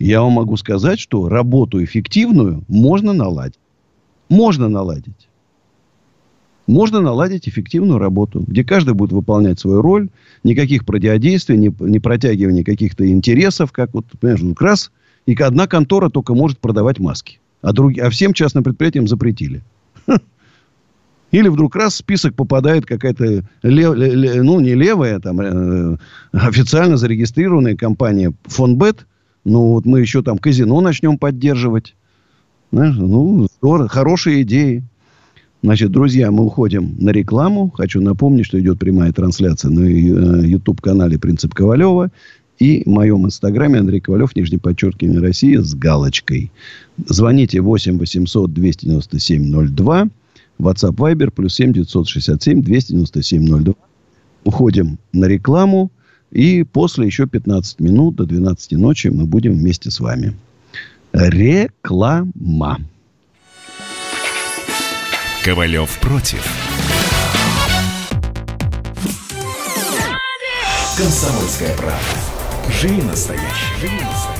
[0.04, 3.58] я вам могу сказать, что работу эффективную можно наладить.
[4.28, 5.28] Можно наладить.
[6.66, 10.08] Можно наладить эффективную работу, где каждый будет выполнять свою роль,
[10.42, 14.92] никаких противодействий, не, не протягивания каких-то интересов, как вот, понимаешь, ну, как раз
[15.26, 19.62] и одна контора только может продавать маски, а, друг, а всем частным предприятиям запретили.
[21.30, 25.96] Или вдруг раз в список попадает какая-то, лев, лев, ну, не левая, там, э,
[26.32, 29.06] официально зарегистрированная компания Фонбет,
[29.44, 31.94] ну, вот мы еще там казино начнем поддерживать.
[32.70, 34.82] Знаешь, ну, здорово, хорошие идеи.
[35.62, 37.70] Значит, друзья, мы уходим на рекламу.
[37.76, 42.10] Хочу напомнить, что идет прямая трансляция на э, YouTube-канале «Принцип Ковалева»
[42.58, 46.50] и в моем инстаграме Андрей Ковалев, нижнее подчеркивание России с галочкой.
[47.06, 50.08] Звоните 8 800 297 02.
[50.58, 53.74] WhatsApp Viber плюс 7 967 297 02.
[54.44, 55.90] Уходим на рекламу.
[56.32, 60.34] И после еще 15 минут до 12 ночи мы будем вместе с вами.
[61.12, 62.78] Реклама.
[65.44, 66.42] Ковалев против.
[70.96, 72.00] Комсомольская правда.
[72.80, 73.80] Живи настоящий.
[73.80, 74.32] Живи настоящий.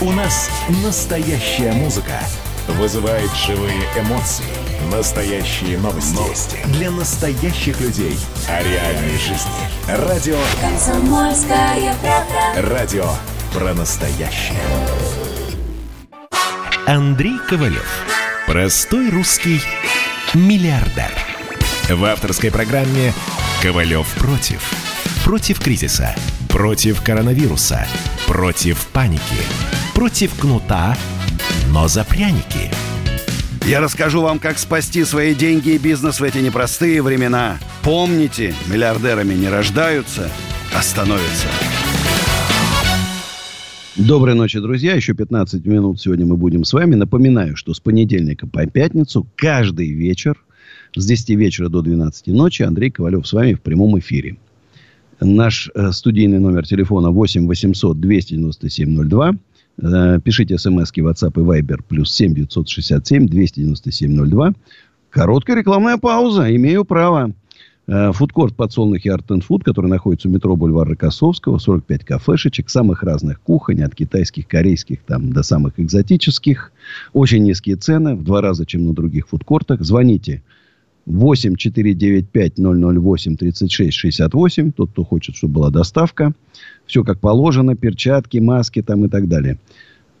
[0.00, 0.48] У нас
[0.82, 2.20] настоящая музыка.
[2.78, 4.67] Вызывает живые эмоции.
[4.90, 6.14] Настоящие новости.
[6.14, 6.58] новости.
[6.68, 8.18] Для настоящих людей.
[8.48, 9.50] О реальной жизни.
[9.86, 10.38] Радио.
[10.62, 12.74] Комсомольская правда.
[12.74, 13.04] Радио
[13.52, 14.58] про настоящее.
[16.86, 17.86] Андрей Ковалев.
[18.46, 19.60] Простой русский
[20.32, 21.12] миллиардер.
[21.90, 23.12] В авторской программе
[23.60, 24.72] «Ковалев против».
[25.22, 26.14] Против кризиса.
[26.48, 27.86] Против коронавируса.
[28.26, 29.20] Против паники.
[29.94, 30.96] Против кнута,
[31.68, 32.70] но за пряники–
[33.68, 37.58] я расскажу вам, как спасти свои деньги и бизнес в эти непростые времена.
[37.82, 40.30] Помните, миллиардерами не рождаются,
[40.74, 41.48] а становятся.
[43.94, 44.94] Доброй ночи, друзья.
[44.94, 46.94] Еще 15 минут сегодня мы будем с вами.
[46.94, 50.42] Напоминаю, что с понедельника по пятницу каждый вечер
[50.96, 54.38] с 10 вечера до 12 ночи Андрей Ковалев с вами в прямом эфире.
[55.20, 59.34] Наш э, студийный номер телефона 8 800 297 02.
[59.80, 64.52] Э, пишите смски WhatsApp и Viber плюс 7 967 297 02.
[65.10, 66.54] Короткая рекламная пауза.
[66.54, 67.32] Имею право.
[67.86, 71.58] Э, фудкорт подсолнухи Art and Food, который находится у метро Бульвара Рокоссовского.
[71.58, 73.82] 45 кафешечек самых разных кухонь.
[73.82, 76.72] От китайских, корейских там, до самых экзотических.
[77.12, 78.16] Очень низкие цены.
[78.16, 79.82] В два раза, чем на других фудкортах.
[79.82, 80.57] Звоните 8
[81.08, 84.72] 495 008 36 68.
[84.72, 86.32] Тот, кто хочет, чтобы была доставка.
[86.86, 87.74] Все как положено.
[87.74, 89.58] Перчатки, маски там и так далее.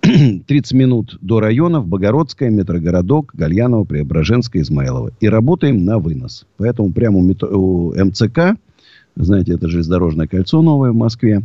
[0.00, 1.86] 30 минут до районов.
[1.86, 5.12] Богородская, Метрогородок, Гальянова, Преображенская, Измайлова.
[5.20, 6.46] И работаем на вынос.
[6.56, 8.56] Поэтому прямо у, метро, у МЦК,
[9.16, 11.42] знаете, это железнодорожное кольцо новое в Москве,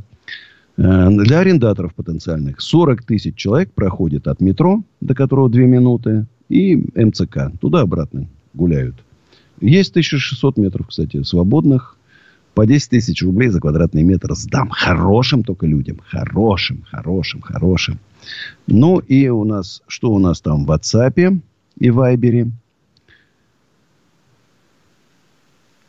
[0.78, 6.76] э, для арендаторов потенциальных 40 тысяч человек проходит от метро, до которого 2 минуты, и
[6.96, 7.52] МЦК.
[7.60, 8.96] Туда-обратно гуляют.
[9.64, 11.98] Есть 1600 метров, кстати, свободных.
[12.54, 14.70] По 10 тысяч рублей за квадратный метр сдам.
[14.70, 16.02] Хорошим только людям.
[16.06, 17.98] Хорошим, хорошим, хорошим.
[18.68, 21.40] Ну, и у нас, что у нас там в WhatsApp
[21.80, 22.52] и Viber?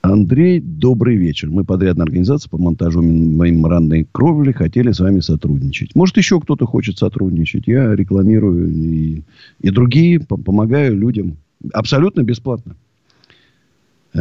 [0.02, 1.50] Андрей, добрый вечер.
[1.50, 5.94] Мы подрядная организация по монтажу меморандной кровли хотели с вами сотрудничать.
[5.96, 7.66] Может, еще кто-то хочет сотрудничать.
[7.66, 9.22] Я рекламирую и,
[9.60, 11.38] и другие, помогаю людям
[11.72, 12.76] абсолютно бесплатно.
[14.14, 14.20] Э,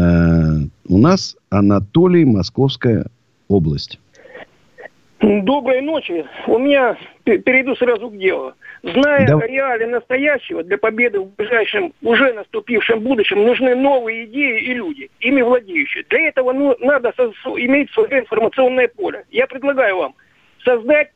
[0.89, 3.05] у нас Анатолий, Московская
[3.47, 3.99] область.
[5.19, 6.25] Доброй ночи.
[6.47, 8.53] У меня, перейду сразу к делу.
[8.81, 9.39] Зная да.
[9.47, 15.41] реалии настоящего, для победы в ближайшем, уже наступившем будущем, нужны новые идеи и люди, ими
[15.41, 16.03] владеющие.
[16.09, 19.23] Для этого ну, надо иметь свое информационное поле.
[19.31, 20.15] Я предлагаю вам
[20.65, 21.11] создать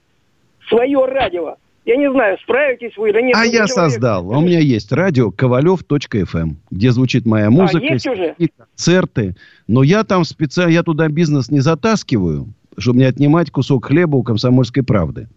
[0.69, 1.57] свое радио,
[1.87, 3.35] я не знаю, справитесь вы или нет.
[3.37, 3.69] А я человек...
[3.69, 4.27] создал.
[4.27, 8.35] У меня есть радио ковалев.фм, эм, где звучит моя музыка, а, есть уже?
[8.57, 9.37] концерты.
[9.69, 14.23] Но я там специально, я туда бизнес не затаскиваю, чтобы не отнимать кусок хлеба у
[14.23, 15.29] комсомольской правды.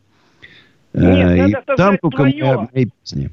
[0.92, 3.30] Нет, э, и там только моя, мои песни.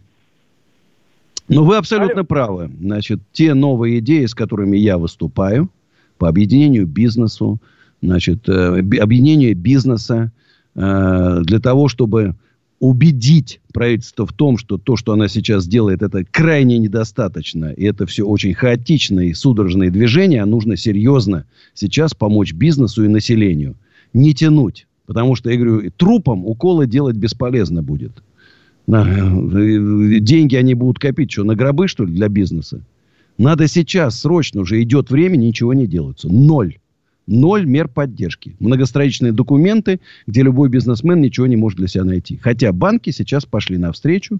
[1.49, 2.26] Но вы абсолютно Алло.
[2.26, 2.72] правы.
[2.80, 5.72] Значит, те новые идеи, с которыми я выступаю,
[6.19, 7.57] по объединению бизнесу,
[8.03, 10.31] значит, э, объединению бизнеса,
[10.76, 12.35] э, для того, чтобы
[12.80, 18.06] убедить правительство в том, что то, что она сейчас делает, это крайне недостаточно, и это
[18.06, 23.76] все очень хаотичное и судорожные движения, а нужно серьезно сейчас помочь бизнесу и населению.
[24.14, 24.88] Не тянуть.
[25.06, 28.22] Потому что, я говорю, трупам уколы делать бесполезно будет.
[28.88, 32.82] Деньги они будут копить, что, на гробы, что ли, для бизнеса?
[33.38, 36.28] Надо сейчас, срочно уже идет время, ничего не делается.
[36.28, 36.78] Ноль.
[37.28, 38.56] Ноль мер поддержки.
[38.60, 42.38] Многостраничные документы, где любой бизнесмен ничего не может для себя найти.
[42.38, 44.40] Хотя банки сейчас пошли навстречу,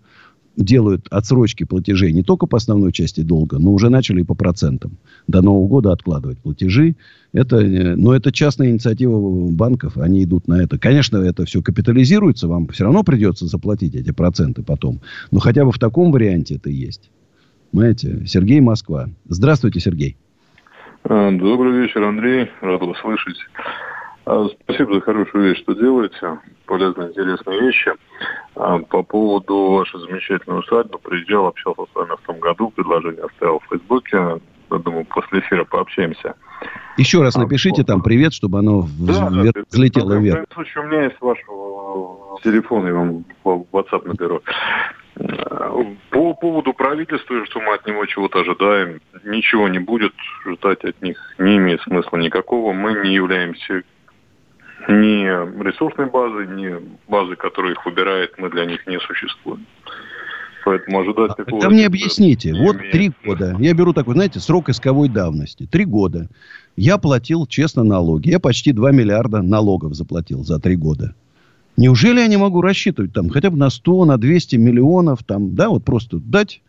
[0.56, 4.98] делают отсрочки платежей не только по основной части долга, но уже начали и по процентам.
[5.28, 6.96] До Нового года откладывать платежи.
[7.32, 9.98] Это, э, но это частная инициатива банков.
[9.98, 10.80] Они идут на это.
[10.80, 12.48] Конечно, это все капитализируется.
[12.48, 15.02] Вам все равно придется заплатить эти проценты потом.
[15.32, 17.12] Но хотя бы в таком варианте это есть.
[17.72, 18.24] Понимаете?
[18.26, 19.10] Сергей Москва.
[19.28, 20.18] Здравствуйте, Сергей.
[21.10, 22.52] А, добрый вечер, Андрей.
[22.60, 23.38] Рад вас слышать.
[24.26, 26.40] А, спасибо за хорошую вещь, что делаете.
[26.66, 27.94] Полезные, интересные вещи.
[28.56, 31.00] А, по поводу вашей замечательной усадьбы.
[31.00, 32.72] Приезжал, общался с вами в том году.
[32.72, 34.18] Предложение оставил в Фейсбуке.
[34.70, 36.36] Я думаю, после эфира пообщаемся.
[36.98, 39.54] Еще раз напишите а, там привет, чтобы оно да, вз...
[39.54, 40.46] да, взлетело вверх.
[40.50, 41.38] В случае, у меня есть ваш
[42.44, 44.42] телефон, я вам в WhatsApp наберу.
[46.10, 50.14] По поводу правительства, что мы от него чего-то ожидаем, ничего не будет
[50.45, 52.73] ждать от них, не имеет смысла никакого.
[52.73, 53.84] Мы не являемся
[54.88, 55.26] ни
[55.64, 56.76] ресурсной базой, ни
[57.07, 59.65] базой, которая их выбирает, мы для них не существуем.
[60.65, 61.61] Поэтому ожидать а, такого...
[61.61, 62.53] Да мне объясните.
[62.53, 62.91] Вот имеет.
[62.91, 63.56] три года.
[63.57, 65.65] Я беру такой, знаете, срок исковой давности.
[65.65, 66.27] Три года.
[66.76, 68.30] Я платил честно налоги.
[68.30, 71.15] Я почти 2 миллиарда налогов заплатил за три года.
[71.78, 75.70] Неужели я не могу рассчитывать там хотя бы на 100, на 200 миллионов, там, да,
[75.70, 76.62] вот просто дать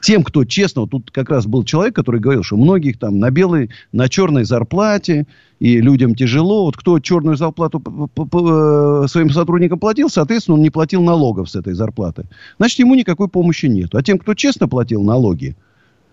[0.00, 3.30] тем, кто честно, вот тут как раз был человек, который говорил, что многих там на
[3.30, 5.26] белой, на черной зарплате,
[5.60, 6.64] и людям тяжело.
[6.64, 11.74] Вот кто черную зарплату э, своим сотрудникам платил, соответственно, он не платил налогов с этой
[11.74, 12.24] зарплаты.
[12.58, 13.94] Значит, ему никакой помощи нет.
[13.94, 15.56] А тем, кто честно платил налоги,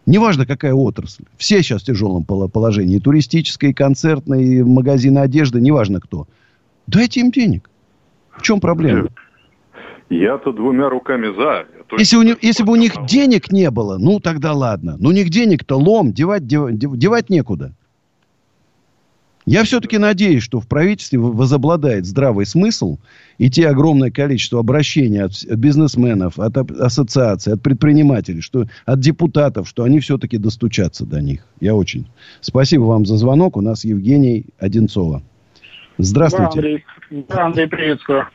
[0.05, 6.27] неважно какая отрасль, все сейчас в тяжелом положении, и туристическая, и магазины одежды, неважно кто,
[6.85, 7.69] дайте им денег.
[8.39, 9.09] В чем проблема?
[10.09, 11.65] Я-то двумя руками за.
[11.97, 14.95] Если, у них, если бы у них денег не было, ну тогда ладно.
[14.99, 17.73] Но у них денег-то лом, девать, девать, девать некуда.
[19.45, 22.99] Я все-таки надеюсь, что в правительстве возобладает здравый смысл
[23.39, 29.83] и те огромное количество обращений от бизнесменов, от ассоциаций, от предпринимателей, что, от депутатов, что
[29.83, 31.47] они все-таки достучатся до них.
[31.59, 32.07] Я очень.
[32.41, 33.57] Спасибо вам за звонок.
[33.57, 35.23] У нас Евгений Одинцова.
[36.01, 36.49] Здравствуйте.
[36.49, 38.27] Да, Андрей, да, Андрей приветствую.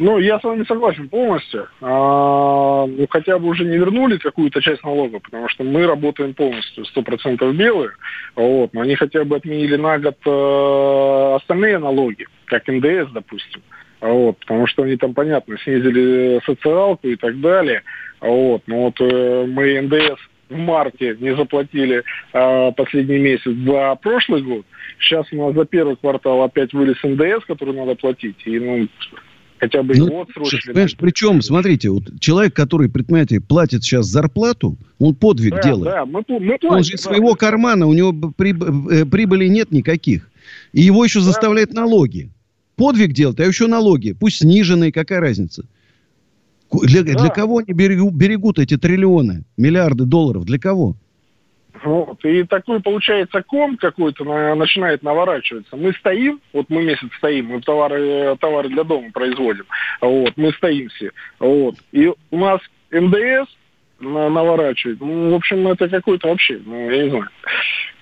[0.00, 1.68] Ну, я с вами согласен полностью.
[1.80, 6.84] А, ну, хотя бы уже не вернули какую-то часть налога, потому что мы работаем полностью,
[6.84, 7.92] 100% белые.
[8.34, 13.62] Вот, но они хотя бы отменили на год э, остальные налоги, как НДС, допустим.
[14.00, 17.82] Вот, потому что они там, понятно, снизили социалку и так далее.
[18.20, 22.02] Вот, но вот э, мы НДС в марте не заплатили
[22.32, 24.64] э, последний месяц за прошлый год.
[25.00, 28.36] Сейчас у нас за первый квартал опять вылез НДС, который надо платить.
[28.44, 28.88] И, ну,
[29.58, 30.72] хотя бы ну, его отсрочили.
[30.72, 35.84] Понимаешь, причем, смотрите, вот человек, который предприниматель платит сейчас зарплату, он подвиг да, делает.
[35.84, 37.10] Да, мы, мы платим, он же из да.
[37.10, 40.28] своего кармана, у него э, прибыли нет никаких.
[40.72, 41.26] И его еще да.
[41.26, 42.30] заставляют налоги.
[42.76, 44.12] Подвиг делать, а еще налоги.
[44.12, 45.64] Пусть сниженные, какая разница?
[46.72, 47.14] Для, да.
[47.14, 50.44] для кого они берегут, берегут эти триллионы, миллиарды долларов?
[50.44, 50.96] Для кого?
[51.84, 52.24] Вот.
[52.24, 54.24] И такой получается ком какой-то
[54.54, 55.76] начинает наворачиваться.
[55.76, 59.64] Мы стоим, вот мы месяц стоим, мы товары, товары для дома производим.
[60.00, 61.10] Вот, мы стоим все.
[61.38, 61.76] Вот.
[61.92, 62.60] И у нас
[62.90, 63.48] НДС
[64.00, 65.00] наворачивает.
[65.00, 67.28] Ну, в общем, это какой-то вообще, ну, я не знаю,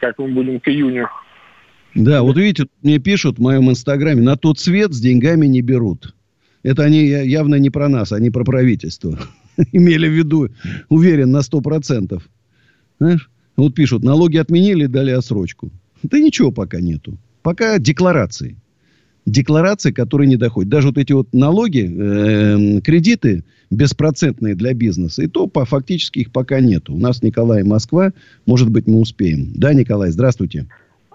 [0.00, 1.08] как мы будем к июню.
[1.94, 6.14] Да, вот видите, мне пишут в моем инстаграме, на тот цвет с деньгами не берут.
[6.64, 9.18] Это они явно не про нас, они про правительство.
[9.72, 10.48] Имели в виду,
[10.88, 12.28] уверен, на сто процентов.
[12.98, 13.30] Знаешь?
[13.56, 15.70] Вот пишут, налоги отменили, дали отсрочку.
[16.02, 17.18] Да ничего пока нету.
[17.42, 18.56] Пока декларации.
[19.26, 20.70] Декларации, которые не доходят.
[20.70, 26.32] Даже вот эти вот налоги, э, кредиты беспроцентные для бизнеса, и то по, фактически их
[26.32, 26.94] пока нету.
[26.94, 28.12] У нас Николай Москва.
[28.46, 29.52] Может быть, мы успеем.
[29.54, 30.66] Да, Николай, здравствуйте.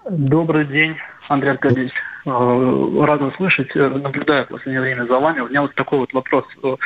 [0.09, 0.95] Добрый день,
[1.27, 1.91] Андрей Аркадьевич.
[2.25, 3.69] Э, рад вас слышать.
[3.75, 5.41] Э, наблюдаю в последнее время за вами.
[5.41, 6.45] У меня вот такой вот вопрос.
[6.63, 6.77] Э,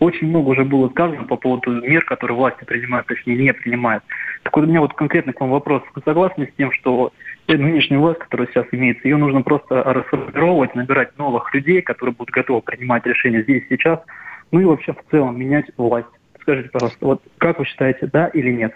[0.00, 4.02] очень много уже было сказано по поводу мер, которые власти принимают, точнее не принимают.
[4.42, 5.82] Так вот у меня вот конкретно к вам вопрос.
[5.94, 7.12] Вы согласны с тем, что
[7.46, 12.62] нынешняя власть, которая сейчас имеется, ее нужно просто расформировать, набирать новых людей, которые будут готовы
[12.62, 14.00] принимать решения здесь, сейчас,
[14.50, 16.08] ну и вообще в целом менять власть?
[16.40, 18.74] Скажите, пожалуйста, вот как вы считаете, да или нет?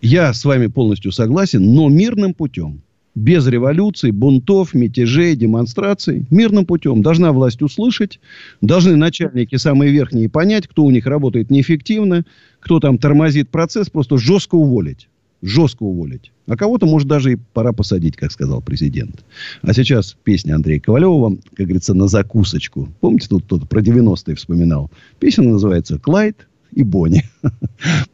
[0.00, 2.80] Я с вами полностью согласен, но мирным путем
[3.14, 7.02] без революций, бунтов, мятежей, демонстраций, мирным путем.
[7.02, 8.20] Должна власть услышать,
[8.60, 12.24] должны начальники самые верхние понять, кто у них работает неэффективно,
[12.60, 15.08] кто там тормозит процесс, просто жестко уволить.
[15.42, 16.30] Жестко уволить.
[16.46, 19.24] А кого-то, может, даже и пора посадить, как сказал президент.
[19.62, 22.88] А сейчас песня Андрея Ковалева вам, как говорится, на закусочку.
[23.00, 24.90] Помните, тут кто-то про 90-е вспоминал?
[25.18, 27.24] Песня называется «Клайд и Бонни».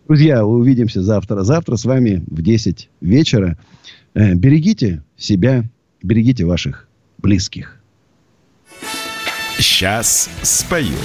[0.08, 1.42] Друзья, увидимся завтра.
[1.42, 3.58] Завтра с вами в 10 вечера.
[4.14, 5.64] Э, берегите себя,
[6.02, 7.80] берегите ваших близких.
[9.58, 10.96] Сейчас спою.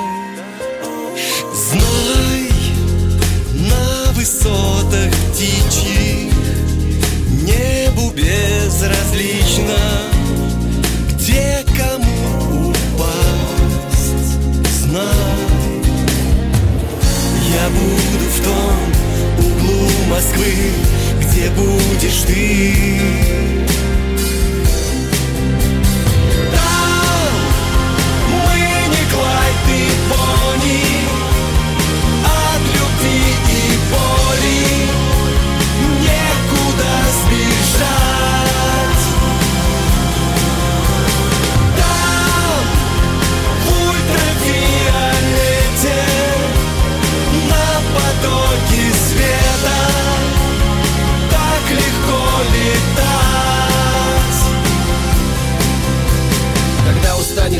[1.53, 2.49] знай,
[3.69, 6.30] на высотах птичьих
[7.41, 9.77] небу безразлично,
[11.13, 14.37] где кому упасть,
[14.81, 15.05] знай.
[17.53, 18.77] Я буду в том
[19.39, 20.53] углу Москвы,
[21.21, 23.70] где будешь ты.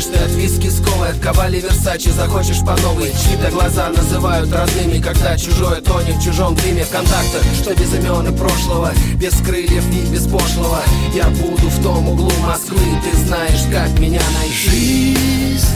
[0.02, 4.52] Устанешь ты от виски с колой, от ковали Версачи Захочешь по новой, чьи-то глаза называют
[4.52, 5.00] родными.
[5.00, 10.12] Когда чужое тонет в чужом дыме контакта Что без имен и прошлого, без крыльев и
[10.12, 10.80] без пошлого.
[11.14, 14.70] Я буду в том углу Москвы, ты знаешь, как меня найти.
[14.70, 15.66] Жизнь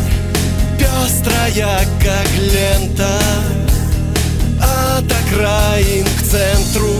[0.78, 3.20] пестрая, как лента
[4.60, 6.94] От окраин к центру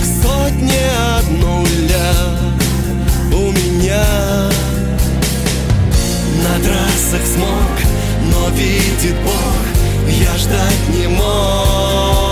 [0.00, 2.12] К сотне от нуля.
[3.32, 4.53] У меня
[6.64, 7.76] трассах смог,
[8.32, 12.23] но видит Бог, я ждать не мог.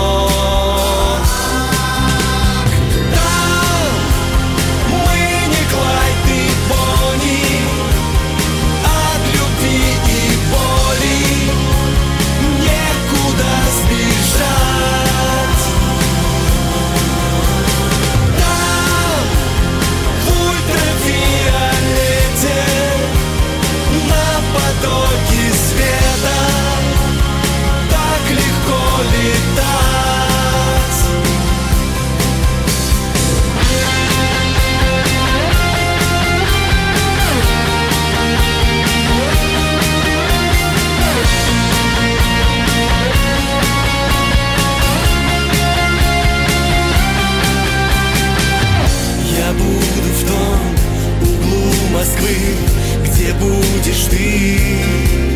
[53.03, 55.32] где будешь ты?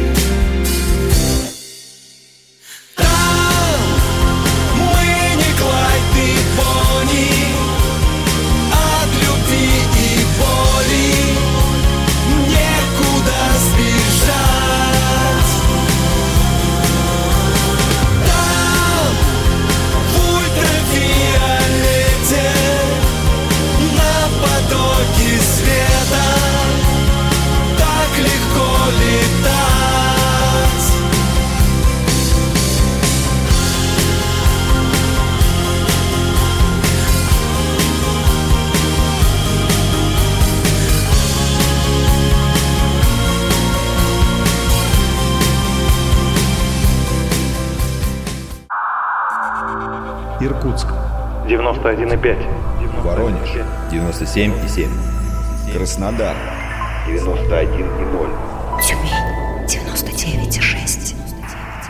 [52.27, 53.03] 91,5.
[53.03, 53.49] Воронеж.
[53.91, 54.89] 97,7.
[55.73, 56.35] Краснодар.
[57.07, 58.29] 91,0.
[58.81, 59.11] Тюмень.
[59.67, 61.15] 99,6.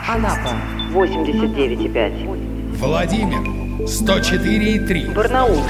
[0.08, 0.54] Анапа.
[0.92, 2.76] 89,5.
[2.78, 3.40] Владимир.
[3.86, 5.12] 104,3.
[5.12, 5.60] Барнаул.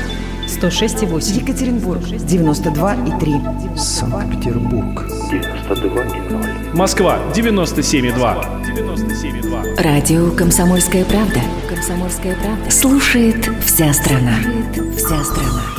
[0.47, 1.41] 106,8.
[1.41, 2.03] Екатеринбург.
[2.03, 3.77] 92,3.
[3.77, 5.18] Санкт-Петербург.
[5.31, 6.75] 92,0.
[6.75, 7.19] Москва.
[7.35, 9.83] 97,2.
[9.83, 11.41] Радио «Комсомольская правда».
[11.69, 12.71] «Комсомольская правда».
[12.71, 14.37] Слушает вся страна.
[14.43, 15.78] Слушает вся страна.